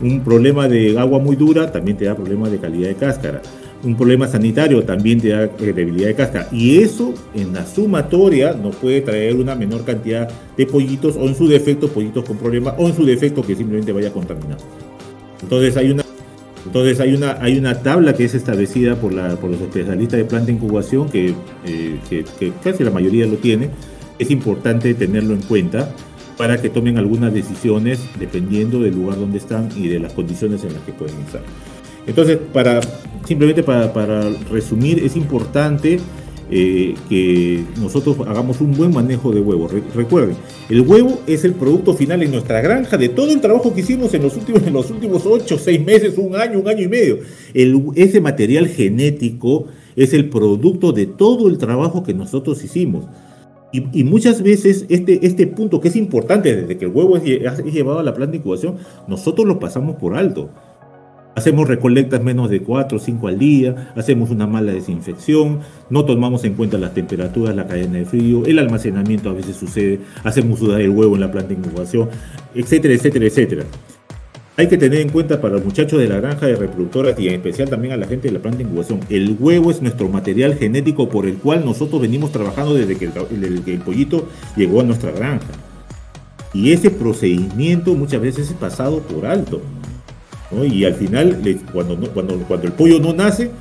Un 0.01 0.23
problema 0.23 0.67
de 0.67 0.97
agua 0.99 1.19
muy 1.19 1.35
dura 1.35 1.71
también 1.71 1.97
te 1.97 2.05
da 2.05 2.15
problemas 2.15 2.51
de 2.51 2.59
calidad 2.59 2.89
de 2.89 2.95
cáscara. 2.95 3.41
Un 3.83 3.95
problema 3.95 4.27
sanitario 4.27 4.83
también 4.83 5.19
te 5.19 5.29
da 5.29 5.43
eh, 5.43 5.73
debilidad 5.73 6.07
de 6.07 6.15
cáscara. 6.15 6.47
Y 6.51 6.79
eso 6.79 7.13
en 7.33 7.53
la 7.53 7.65
sumatoria 7.65 8.53
nos 8.53 8.75
puede 8.75 9.01
traer 9.01 9.35
una 9.35 9.55
menor 9.55 9.83
cantidad 9.83 10.29
de 10.57 10.65
pollitos 10.65 11.15
o 11.15 11.25
en 11.25 11.35
su 11.35 11.47
defecto 11.47 11.87
pollitos 11.87 12.23
con 12.23 12.37
problemas 12.37 12.75
o 12.77 12.87
en 12.87 12.95
su 12.95 13.05
defecto 13.05 13.41
que 13.41 13.55
simplemente 13.55 13.91
vaya 13.91 14.11
contaminado. 14.11 14.61
Entonces 15.41 15.75
hay 15.75 15.91
una 15.91 16.02
entonces 16.65 16.99
hay 16.99 17.13
una, 17.13 17.37
hay 17.41 17.57
una 17.57 17.81
tabla 17.81 18.13
que 18.13 18.23
es 18.23 18.35
establecida 18.35 18.95
por, 18.95 19.13
la, 19.13 19.35
por 19.35 19.49
los 19.49 19.59
especialistas 19.59 20.17
de 20.17 20.25
planta 20.25 20.47
de 20.47 20.53
incubación, 20.53 21.09
que, 21.09 21.33
eh, 21.65 21.99
que, 22.09 22.53
casi 22.63 22.83
la 22.83 22.91
mayoría 22.91 23.25
lo 23.25 23.35
tiene. 23.35 23.69
Es 24.17 24.31
importante 24.31 24.93
tenerlo 24.93 25.33
en 25.33 25.41
cuenta 25.41 25.89
para 26.37 26.61
que 26.61 26.69
tomen 26.69 26.97
algunas 26.97 27.33
decisiones 27.33 27.99
dependiendo 28.17 28.79
del 28.79 28.95
lugar 28.95 29.19
donde 29.19 29.37
están 29.37 29.69
y 29.75 29.87
de 29.87 29.99
las 29.99 30.13
condiciones 30.13 30.63
en 30.63 30.73
las 30.73 30.83
que 30.83 30.93
pueden 30.93 31.19
estar. 31.21 31.41
Entonces, 32.07 32.37
para, 32.51 32.79
simplemente 33.25 33.63
para, 33.63 33.91
para 33.93 34.29
resumir, 34.51 35.03
es 35.03 35.15
importante 35.15 35.99
eh, 36.55 36.93
que 37.09 37.63
nosotros 37.81 38.15
hagamos 38.27 38.61
un 38.61 38.73
buen 38.73 38.93
manejo 38.93 39.31
de 39.31 39.41
huevos. 39.41 39.71
recuerden, 39.95 40.35
el 40.69 40.81
huevo 40.81 41.19
es 41.25 41.43
el 41.45 41.53
producto 41.53 41.95
final 41.95 42.21
en 42.21 42.29
nuestra 42.29 42.61
granja 42.61 42.95
de 42.95 43.09
todo 43.09 43.31
el 43.31 43.41
trabajo 43.41 43.73
que 43.73 43.81
hicimos 43.81 44.13
en 44.13 44.21
los 44.21 44.37
últimos, 44.37 44.61
en 44.67 44.73
los 44.73 44.91
últimos 44.91 45.25
8, 45.25 45.57
6 45.57 45.83
meses, 45.83 46.15
un 46.19 46.35
año, 46.35 46.59
un 46.59 46.67
año 46.67 46.83
y 46.83 46.87
medio. 46.87 47.17
Ese 47.95 48.21
material 48.21 48.67
genético 48.67 49.65
es 49.95 50.13
el 50.13 50.29
producto 50.29 50.91
de 50.91 51.07
todo 51.07 51.49
el 51.49 51.57
trabajo 51.57 52.03
que 52.03 52.13
nosotros 52.13 52.63
hicimos. 52.63 53.05
Y, 53.71 54.03
muchas 54.03 54.43
veces 54.43 54.85
este, 54.89 55.25
este 55.25 55.47
punto 55.47 55.81
que 55.81 55.87
es 55.87 55.95
importante 55.95 56.55
desde 56.55 56.77
que 56.77 56.85
el 56.85 56.91
huevo 56.91 57.17
es, 57.17 57.23
es 57.25 57.73
llevado 57.73 57.97
a 57.97 58.03
la 58.03 58.13
planta 58.13 58.33
de 58.33 58.37
incubación, 58.37 58.77
nosotros 59.07 59.47
lo 59.47 59.57
pasamos 59.57 59.95
por 59.95 60.15
alto. 60.15 60.51
Hacemos 61.35 61.67
recolectas 61.67 62.21
menos 62.23 62.51
de 62.51 62.61
4 62.61 62.97
o 62.97 63.01
5 63.01 63.27
al 63.27 63.39
día, 63.39 63.91
hacemos 63.95 64.29
una 64.29 64.45
mala 64.45 64.71
desinfección, 64.71 65.61
no 65.89 66.05
tomamos 66.05 66.43
en 66.43 66.53
cuenta 66.53 66.77
las 66.77 66.93
temperaturas, 66.93 67.55
la 67.55 67.65
cadena 67.65 67.97
de 67.97 68.05
frío, 68.05 68.45
el 68.45 68.59
almacenamiento 68.59 69.31
a 69.31 69.33
veces 69.33 69.55
sucede, 69.55 69.99
hacemos 70.23 70.59
sudar 70.59 70.81
el 70.81 70.91
huevo 70.91 71.15
en 71.15 71.21
la 71.21 71.31
planta 71.31 71.49
de 71.49 71.55
incubación, 71.55 72.09
etcétera, 72.53 72.93
etcétera, 72.93 73.25
etcétera. 73.25 73.63
Hay 74.55 74.67
que 74.67 74.77
tener 74.77 75.01
en 75.01 75.09
cuenta 75.09 75.41
para 75.41 75.55
los 75.55 75.65
muchachos 75.65 75.99
de 75.99 76.07
la 76.07 76.19
granja 76.19 76.45
de 76.45 76.55
reproductoras 76.55 77.19
y 77.19 77.27
en 77.27 77.33
especial 77.33 77.67
también 77.67 77.93
a 77.93 77.97
la 77.97 78.05
gente 78.05 78.27
de 78.27 78.35
la 78.35 78.39
planta 78.39 78.59
de 78.59 78.65
incubación, 78.65 78.99
el 79.09 79.35
huevo 79.39 79.71
es 79.71 79.81
nuestro 79.81 80.09
material 80.09 80.53
genético 80.53 81.09
por 81.09 81.25
el 81.25 81.37
cual 81.37 81.65
nosotros 81.65 81.99
venimos 81.99 82.31
trabajando 82.31 82.75
desde 82.75 82.95
que 82.95 83.05
el, 83.05 83.63
que 83.63 83.73
el 83.73 83.79
pollito 83.79 84.29
llegó 84.55 84.81
a 84.81 84.83
nuestra 84.83 85.11
granja. 85.11 85.47
Y 86.53 86.71
ese 86.71 86.91
procedimiento 86.91 87.95
muchas 87.95 88.21
veces 88.21 88.51
es 88.51 88.53
pasado 88.53 88.99
por 88.99 89.25
alto. 89.25 89.59
Y 90.65 90.85
al 90.85 90.95
final, 90.95 91.39
cuando, 91.71 91.97
cuando, 92.11 92.37
cuando 92.39 92.67
el 92.67 92.73
pollo 92.73 92.99
no 92.99 93.13
nace, 93.13 93.51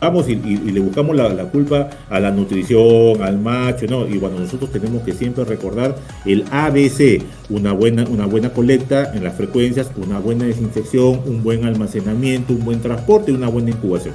vamos 0.00 0.28
y, 0.28 0.36
le 0.36 0.80
buscamos 0.80 1.16
la, 1.16 1.44
culpa 1.46 1.90
a 2.08 2.20
la 2.20 2.30
nutrición, 2.30 3.22
al 3.22 3.38
macho, 3.38 3.86
¿no? 3.86 4.06
Y 4.06 4.18
cuando 4.18 4.40
nosotros 4.40 4.70
tenemos 4.70 5.02
que 5.02 5.12
siempre 5.12 5.44
recordar 5.44 5.96
el 6.24 6.44
ABC, 6.50 7.22
una 7.50 7.72
buena, 7.72 8.04
una 8.08 8.26
buena 8.26 8.50
colecta 8.50 9.12
en 9.14 9.24
las 9.24 9.34
frecuencias, 9.34 9.90
una 9.96 10.18
buena 10.18 10.44
desinfección, 10.44 11.20
un 11.26 11.42
buen 11.42 11.64
almacenamiento, 11.64 12.52
un 12.52 12.64
buen 12.64 12.80
transporte, 12.80 13.32
una 13.32 13.48
buena 13.48 13.70
incubación. 13.70 14.14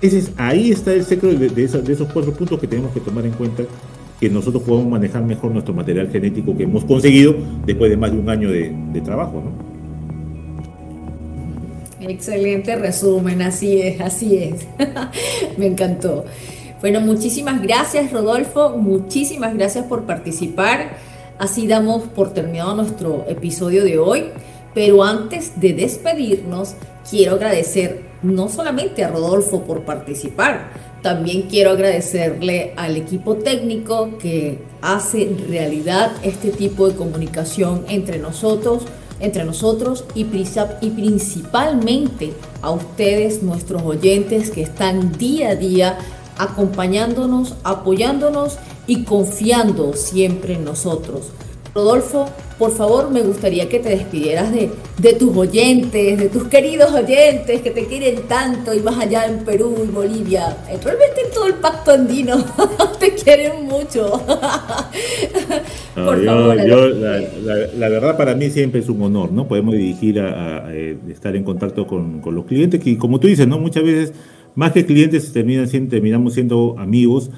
Ese 0.00 0.18
es, 0.18 0.32
ahí 0.36 0.70
está 0.70 0.94
el 0.94 1.04
secreto 1.04 1.38
de, 1.38 1.64
esos 1.64 2.12
cuatro 2.12 2.32
puntos 2.32 2.60
que 2.60 2.68
tenemos 2.68 2.92
que 2.92 3.00
tomar 3.00 3.26
en 3.26 3.32
cuenta 3.32 3.64
que 4.20 4.30
nosotros 4.30 4.62
podamos 4.62 4.90
manejar 4.90 5.24
mejor 5.24 5.50
nuestro 5.52 5.74
material 5.74 6.08
genético 6.10 6.56
que 6.56 6.64
hemos 6.64 6.84
conseguido 6.84 7.36
después 7.66 7.90
de 7.90 7.96
más 7.96 8.12
de 8.12 8.18
un 8.18 8.28
año 8.28 8.50
de, 8.50 8.74
de 8.92 9.00
trabajo, 9.00 9.42
¿no? 9.44 9.77
Excelente 12.00 12.76
resumen, 12.76 13.42
así 13.42 13.80
es, 13.80 14.00
así 14.00 14.36
es. 14.36 14.66
Me 15.58 15.66
encantó. 15.66 16.24
Bueno, 16.80 17.00
muchísimas 17.00 17.60
gracias 17.60 18.12
Rodolfo, 18.12 18.70
muchísimas 18.70 19.54
gracias 19.54 19.84
por 19.86 20.04
participar. 20.04 20.96
Así 21.38 21.66
damos 21.66 22.04
por 22.04 22.32
terminado 22.32 22.74
nuestro 22.74 23.24
episodio 23.28 23.84
de 23.84 23.98
hoy. 23.98 24.24
Pero 24.74 25.02
antes 25.02 25.60
de 25.60 25.72
despedirnos, 25.72 26.74
quiero 27.08 27.34
agradecer 27.34 28.02
no 28.22 28.48
solamente 28.48 29.04
a 29.04 29.08
Rodolfo 29.08 29.62
por 29.62 29.82
participar, 29.82 30.70
también 31.02 31.42
quiero 31.42 31.70
agradecerle 31.70 32.72
al 32.76 32.96
equipo 32.96 33.36
técnico 33.36 34.18
que 34.18 34.58
hace 34.82 35.30
realidad 35.48 36.12
este 36.22 36.50
tipo 36.50 36.88
de 36.88 36.96
comunicación 36.96 37.84
entre 37.88 38.18
nosotros, 38.18 38.84
entre 39.20 39.44
nosotros 39.44 40.04
y, 40.14 40.20
y 40.22 40.90
principalmente 40.90 42.34
a 42.62 42.70
ustedes, 42.70 43.42
nuestros 43.42 43.82
oyentes 43.82 44.50
que 44.50 44.62
están 44.62 45.12
día 45.18 45.50
a 45.50 45.56
día 45.56 45.98
acompañándonos, 46.38 47.54
apoyándonos 47.64 48.58
y 48.86 49.04
confiando 49.04 49.94
siempre 49.94 50.54
en 50.54 50.64
nosotros. 50.64 51.26
Rodolfo, 51.78 52.26
por 52.58 52.72
favor, 52.72 53.08
me 53.12 53.22
gustaría 53.22 53.68
que 53.68 53.78
te 53.78 53.90
despidieras 53.90 54.50
de, 54.50 54.68
de, 55.00 55.12
tus 55.12 55.36
oyentes, 55.36 56.18
de 56.18 56.28
tus 56.28 56.48
queridos 56.48 56.92
oyentes 56.92 57.62
que 57.62 57.70
te 57.70 57.86
quieren 57.86 58.22
tanto 58.26 58.74
y 58.74 58.80
más 58.80 58.98
allá 58.98 59.26
en 59.26 59.44
Perú 59.44 59.76
y 59.84 59.92
Bolivia. 59.92 60.56
Realmente 60.66 61.20
en 61.24 61.32
todo 61.32 61.46
el 61.46 61.54
pacto 61.54 61.92
andino 61.92 62.44
te 62.98 63.14
quieren 63.14 63.66
mucho. 63.66 64.20
la, 65.94 67.88
verdad 67.88 68.16
para 68.16 68.34
mí 68.34 68.50
siempre 68.50 68.80
es 68.80 68.88
un 68.88 69.02
honor, 69.02 69.30
¿no? 69.30 69.46
Podemos 69.46 69.74
dirigir 69.74 70.18
a, 70.18 70.74
eh, 70.74 70.98
estar 71.08 71.36
en 71.36 71.44
contacto 71.44 71.86
con, 71.86 72.20
con, 72.20 72.34
los 72.34 72.44
clientes 72.46 72.82
que, 72.82 72.98
como 72.98 73.20
tú 73.20 73.28
dices, 73.28 73.46
¿no? 73.46 73.60
Muchas 73.60 73.84
veces, 73.84 74.12
más 74.56 74.72
que 74.72 74.84
clientes, 74.84 75.32
terminan 75.32 75.68
terminamos 75.88 76.34
siendo 76.34 76.74
amigos 76.76 77.30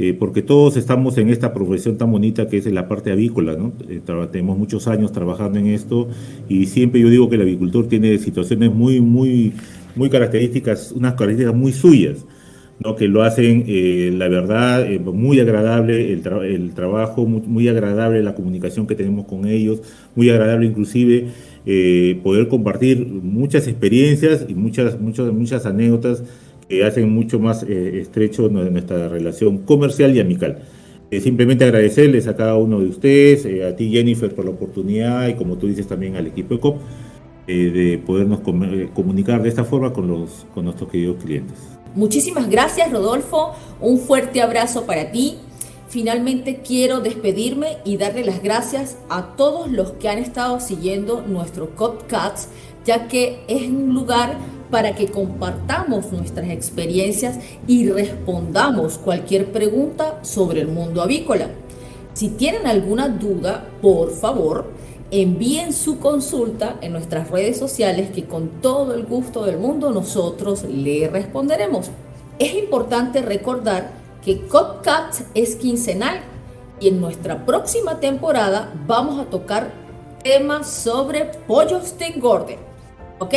eh, 0.00 0.14
porque 0.14 0.42
todos 0.42 0.76
estamos 0.76 1.18
en 1.18 1.28
esta 1.28 1.52
profesión 1.52 1.98
tan 1.98 2.12
bonita 2.12 2.46
que 2.46 2.58
es 2.58 2.66
la 2.66 2.86
parte 2.86 3.10
avícola, 3.10 3.56
¿no? 3.56 3.72
Eh, 3.88 4.00
tenemos 4.30 4.56
muchos 4.56 4.86
años 4.86 5.10
trabajando 5.10 5.58
en 5.58 5.66
esto 5.66 6.08
y 6.48 6.66
siempre 6.66 7.00
yo 7.00 7.10
digo 7.10 7.28
que 7.28 7.34
el 7.34 7.42
avicultor 7.42 7.88
tiene 7.88 8.16
situaciones 8.18 8.72
muy, 8.72 9.00
muy, 9.00 9.54
muy 9.96 10.08
características, 10.08 10.92
unas 10.92 11.14
características 11.14 11.54
muy 11.54 11.72
suyas. 11.72 12.24
¿no? 12.80 12.94
que 12.94 13.08
lo 13.08 13.24
hacen, 13.24 13.64
eh, 13.66 14.12
la 14.16 14.28
verdad, 14.28 14.88
muy 15.00 15.40
agradable 15.40 16.12
el, 16.12 16.22
el 16.44 16.74
trabajo, 16.74 17.26
muy, 17.26 17.40
muy, 17.40 17.66
agradable 17.66 18.22
la 18.22 18.36
comunicación 18.36 18.86
que 18.86 18.94
tenemos 18.94 19.26
con 19.26 19.48
ellos, 19.48 19.82
muy 20.14 20.30
agradable 20.30 20.66
inclusive 20.66 21.26
poder 22.22 22.46
compartir 22.46 23.04
muchas 23.04 23.66
experiencias 23.66 24.46
y 24.48 24.54
muchas, 24.54 25.00
muchas, 25.00 25.32
muchas 25.32 25.66
anécdotas 25.66 26.22
que 26.68 26.84
hacen 26.84 27.10
mucho 27.10 27.38
más 27.38 27.62
eh, 27.62 28.00
estrecho 28.00 28.48
nuestra 28.48 29.08
relación 29.08 29.58
comercial 29.58 30.14
y 30.14 30.20
amical. 30.20 30.62
Eh, 31.10 31.20
simplemente 31.20 31.64
agradecerles 31.64 32.26
a 32.28 32.36
cada 32.36 32.56
uno 32.56 32.80
de 32.80 32.86
ustedes, 32.86 33.46
eh, 33.46 33.64
a 33.64 33.74
ti 33.74 33.90
Jennifer 33.90 34.34
por 34.34 34.44
la 34.44 34.50
oportunidad 34.50 35.26
y 35.28 35.34
como 35.34 35.56
tú 35.56 35.66
dices 35.66 35.86
también 35.86 36.16
al 36.16 36.26
equipo 36.26 36.54
de 36.54 36.60
COP, 36.60 36.80
de 37.46 37.98
podernos 38.04 38.40
comunicar 38.92 39.42
de 39.42 39.48
esta 39.48 39.64
forma 39.64 39.94
con, 39.94 40.06
los, 40.06 40.46
con 40.52 40.66
nuestros 40.66 40.90
queridos 40.90 41.16
clientes. 41.24 41.56
Muchísimas 41.94 42.50
gracias 42.50 42.92
Rodolfo, 42.92 43.54
un 43.80 43.98
fuerte 43.98 44.42
abrazo 44.42 44.84
para 44.84 45.10
ti. 45.10 45.36
Finalmente 45.88 46.60
quiero 46.62 47.00
despedirme 47.00 47.78
y 47.86 47.96
darle 47.96 48.22
las 48.22 48.42
gracias 48.42 48.98
a 49.08 49.34
todos 49.36 49.72
los 49.72 49.92
que 49.92 50.10
han 50.10 50.18
estado 50.18 50.60
siguiendo 50.60 51.24
nuestro 51.26 51.74
COPCATS, 51.74 52.48
ya 52.84 53.08
que 53.08 53.40
es 53.48 53.62
un 53.70 53.94
lugar 53.94 54.36
para 54.70 54.94
que 54.94 55.08
compartamos 55.08 56.12
nuestras 56.12 56.50
experiencias 56.50 57.38
y 57.66 57.88
respondamos 57.90 58.98
cualquier 58.98 59.52
pregunta 59.52 60.18
sobre 60.22 60.60
el 60.60 60.68
mundo 60.68 61.02
avícola. 61.02 61.48
Si 62.14 62.30
tienen 62.30 62.66
alguna 62.66 63.08
duda, 63.08 63.68
por 63.80 64.10
favor, 64.10 64.72
envíen 65.10 65.72
su 65.72 65.98
consulta 65.98 66.76
en 66.80 66.92
nuestras 66.92 67.30
redes 67.30 67.58
sociales 67.58 68.10
que 68.10 68.24
con 68.24 68.60
todo 68.60 68.94
el 68.94 69.04
gusto 69.04 69.44
del 69.44 69.58
mundo 69.58 69.90
nosotros 69.90 70.64
le 70.64 71.08
responderemos. 71.08 71.90
Es 72.38 72.54
importante 72.54 73.22
recordar 73.22 73.90
que 74.24 74.46
Copcat 74.46 75.14
es 75.34 75.56
quincenal 75.56 76.20
y 76.80 76.88
en 76.88 77.00
nuestra 77.00 77.46
próxima 77.46 78.00
temporada 78.00 78.72
vamos 78.86 79.18
a 79.18 79.30
tocar 79.30 79.70
temas 80.22 80.68
sobre 80.68 81.24
pollos 81.46 81.96
de 81.98 82.06
engorde. 82.06 82.58
¿Ok? 83.18 83.34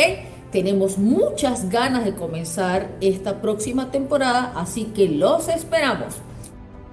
Tenemos 0.52 0.98
muchas 0.98 1.70
ganas 1.70 2.04
de 2.04 2.14
comenzar 2.14 2.90
esta 3.00 3.40
próxima 3.40 3.90
temporada, 3.90 4.52
así 4.54 4.84
que 4.84 5.08
los 5.08 5.48
esperamos. 5.48 6.16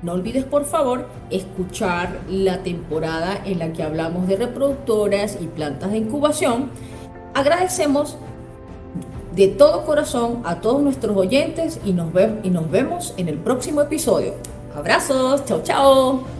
No 0.01 0.13
olvides 0.13 0.45
por 0.45 0.63
favor 0.63 1.07
escuchar 1.29 2.21
la 2.29 2.63
temporada 2.63 3.41
en 3.43 3.59
la 3.59 3.73
que 3.73 3.83
hablamos 3.83 4.29
de 4.29 4.37
reproductoras 4.37 5.37
y 5.41 5.47
plantas 5.47 5.91
de 5.91 5.97
incubación. 5.97 6.69
Agradecemos 7.33 8.15
de 9.35 9.49
todo 9.49 9.83
corazón 9.83 10.41
a 10.45 10.61
todos 10.61 10.81
nuestros 10.81 11.17
oyentes 11.17 11.81
y 11.83 11.91
nos, 11.91 12.07
y 12.43 12.49
nos 12.49 12.71
vemos 12.71 13.13
en 13.17 13.27
el 13.27 13.37
próximo 13.37 13.81
episodio. 13.81 14.35
Abrazos, 14.73 15.43
chao 15.45 15.61
chao. 15.63 16.38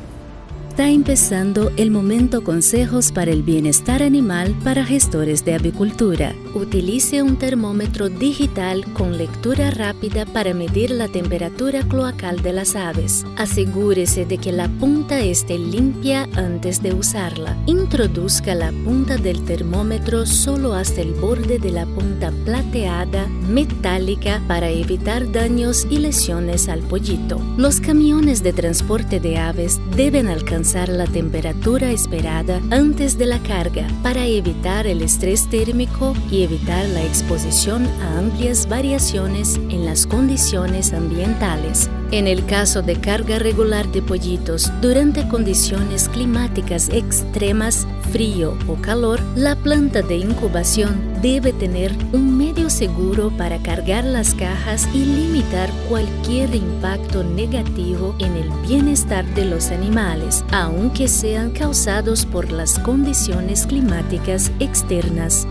Está 0.79 0.91
empezando 0.91 1.73
el 1.75 1.91
momento 1.91 2.41
consejos 2.41 3.11
para 3.11 3.31
el 3.31 3.43
bienestar 3.43 4.01
animal 4.01 4.55
para 4.63 4.85
gestores 4.85 5.43
de 5.43 5.55
avicultura. 5.55 6.33
Utilice 6.55 7.21
un 7.21 7.35
termómetro 7.35 8.07
digital 8.07 8.85
con 8.93 9.17
lectura 9.17 9.71
rápida 9.71 10.25
para 10.25 10.53
medir 10.53 10.91
la 10.91 11.09
temperatura 11.09 11.81
cloacal 11.81 12.41
de 12.41 12.53
las 12.53 12.77
aves. 12.77 13.25
Asegúrese 13.35 14.25
de 14.25 14.37
que 14.37 14.53
la 14.53 14.69
punta 14.69 15.19
esté 15.19 15.59
limpia 15.59 16.29
antes 16.37 16.81
de 16.81 16.93
usarla. 16.93 17.57
Introduzca 17.65 18.55
la 18.55 18.71
punta 18.71 19.17
del 19.17 19.43
termómetro 19.43 20.25
solo 20.25 20.75
hasta 20.75 21.01
el 21.01 21.11
borde 21.11 21.59
de 21.59 21.71
la 21.71 21.85
punta 21.87 22.31
plateada 22.45 23.27
metálica 23.27 24.41
para 24.47 24.69
evitar 24.69 25.29
daños 25.29 25.85
y 25.89 25.97
lesiones 25.97 26.69
al 26.69 26.79
pollito. 26.83 27.41
Los 27.57 27.81
camiones 27.81 28.43
de 28.43 28.53
transporte 28.53 29.19
de 29.19 29.37
aves 29.39 29.81
deben 29.97 30.29
la 30.75 31.05
temperatura 31.05 31.89
esperada 31.89 32.61
antes 32.69 33.17
de 33.17 33.25
la 33.25 33.39
carga 33.39 33.87
para 34.03 34.27
evitar 34.27 34.85
el 34.85 35.01
estrés 35.01 35.49
térmico 35.49 36.13
y 36.29 36.43
evitar 36.43 36.87
la 36.89 37.03
exposición 37.03 37.87
a 37.87 38.19
amplias 38.19 38.69
variaciones 38.69 39.55
en 39.55 39.85
las 39.85 40.05
condiciones 40.05 40.93
ambientales. 40.93 41.89
En 42.11 42.25
el 42.25 42.43
caso 42.47 42.81
de 42.81 42.95
carga 42.95 43.37
regular 43.37 43.87
de 43.91 44.01
pollitos 44.01 44.71
durante 44.81 45.27
condiciones 45.27 46.09
climáticas 46.09 46.89
extremas, 46.89 47.85
frío 48.11 48.57
o 48.67 48.75
calor, 48.81 49.21
la 49.35 49.55
planta 49.55 50.01
de 50.01 50.17
incubación 50.17 50.99
debe 51.21 51.53
tener 51.53 51.91
un 52.11 52.35
medio 52.35 52.71
seguro 52.71 53.29
para 53.37 53.59
cargar 53.59 54.05
las 54.05 54.33
cajas 54.33 54.89
y 54.91 55.05
limitar 55.05 55.69
cualquier 55.87 56.55
impacto 56.55 57.23
negativo 57.23 58.15
en 58.17 58.35
el 58.37 58.49
bienestar 58.67 59.23
de 59.35 59.45
los 59.45 59.69
animales, 59.69 60.43
aunque 60.51 61.07
sean 61.07 61.51
causados 61.51 62.25
por 62.25 62.51
las 62.51 62.79
condiciones 62.79 63.67
climáticas 63.67 64.51
externas 64.59 65.45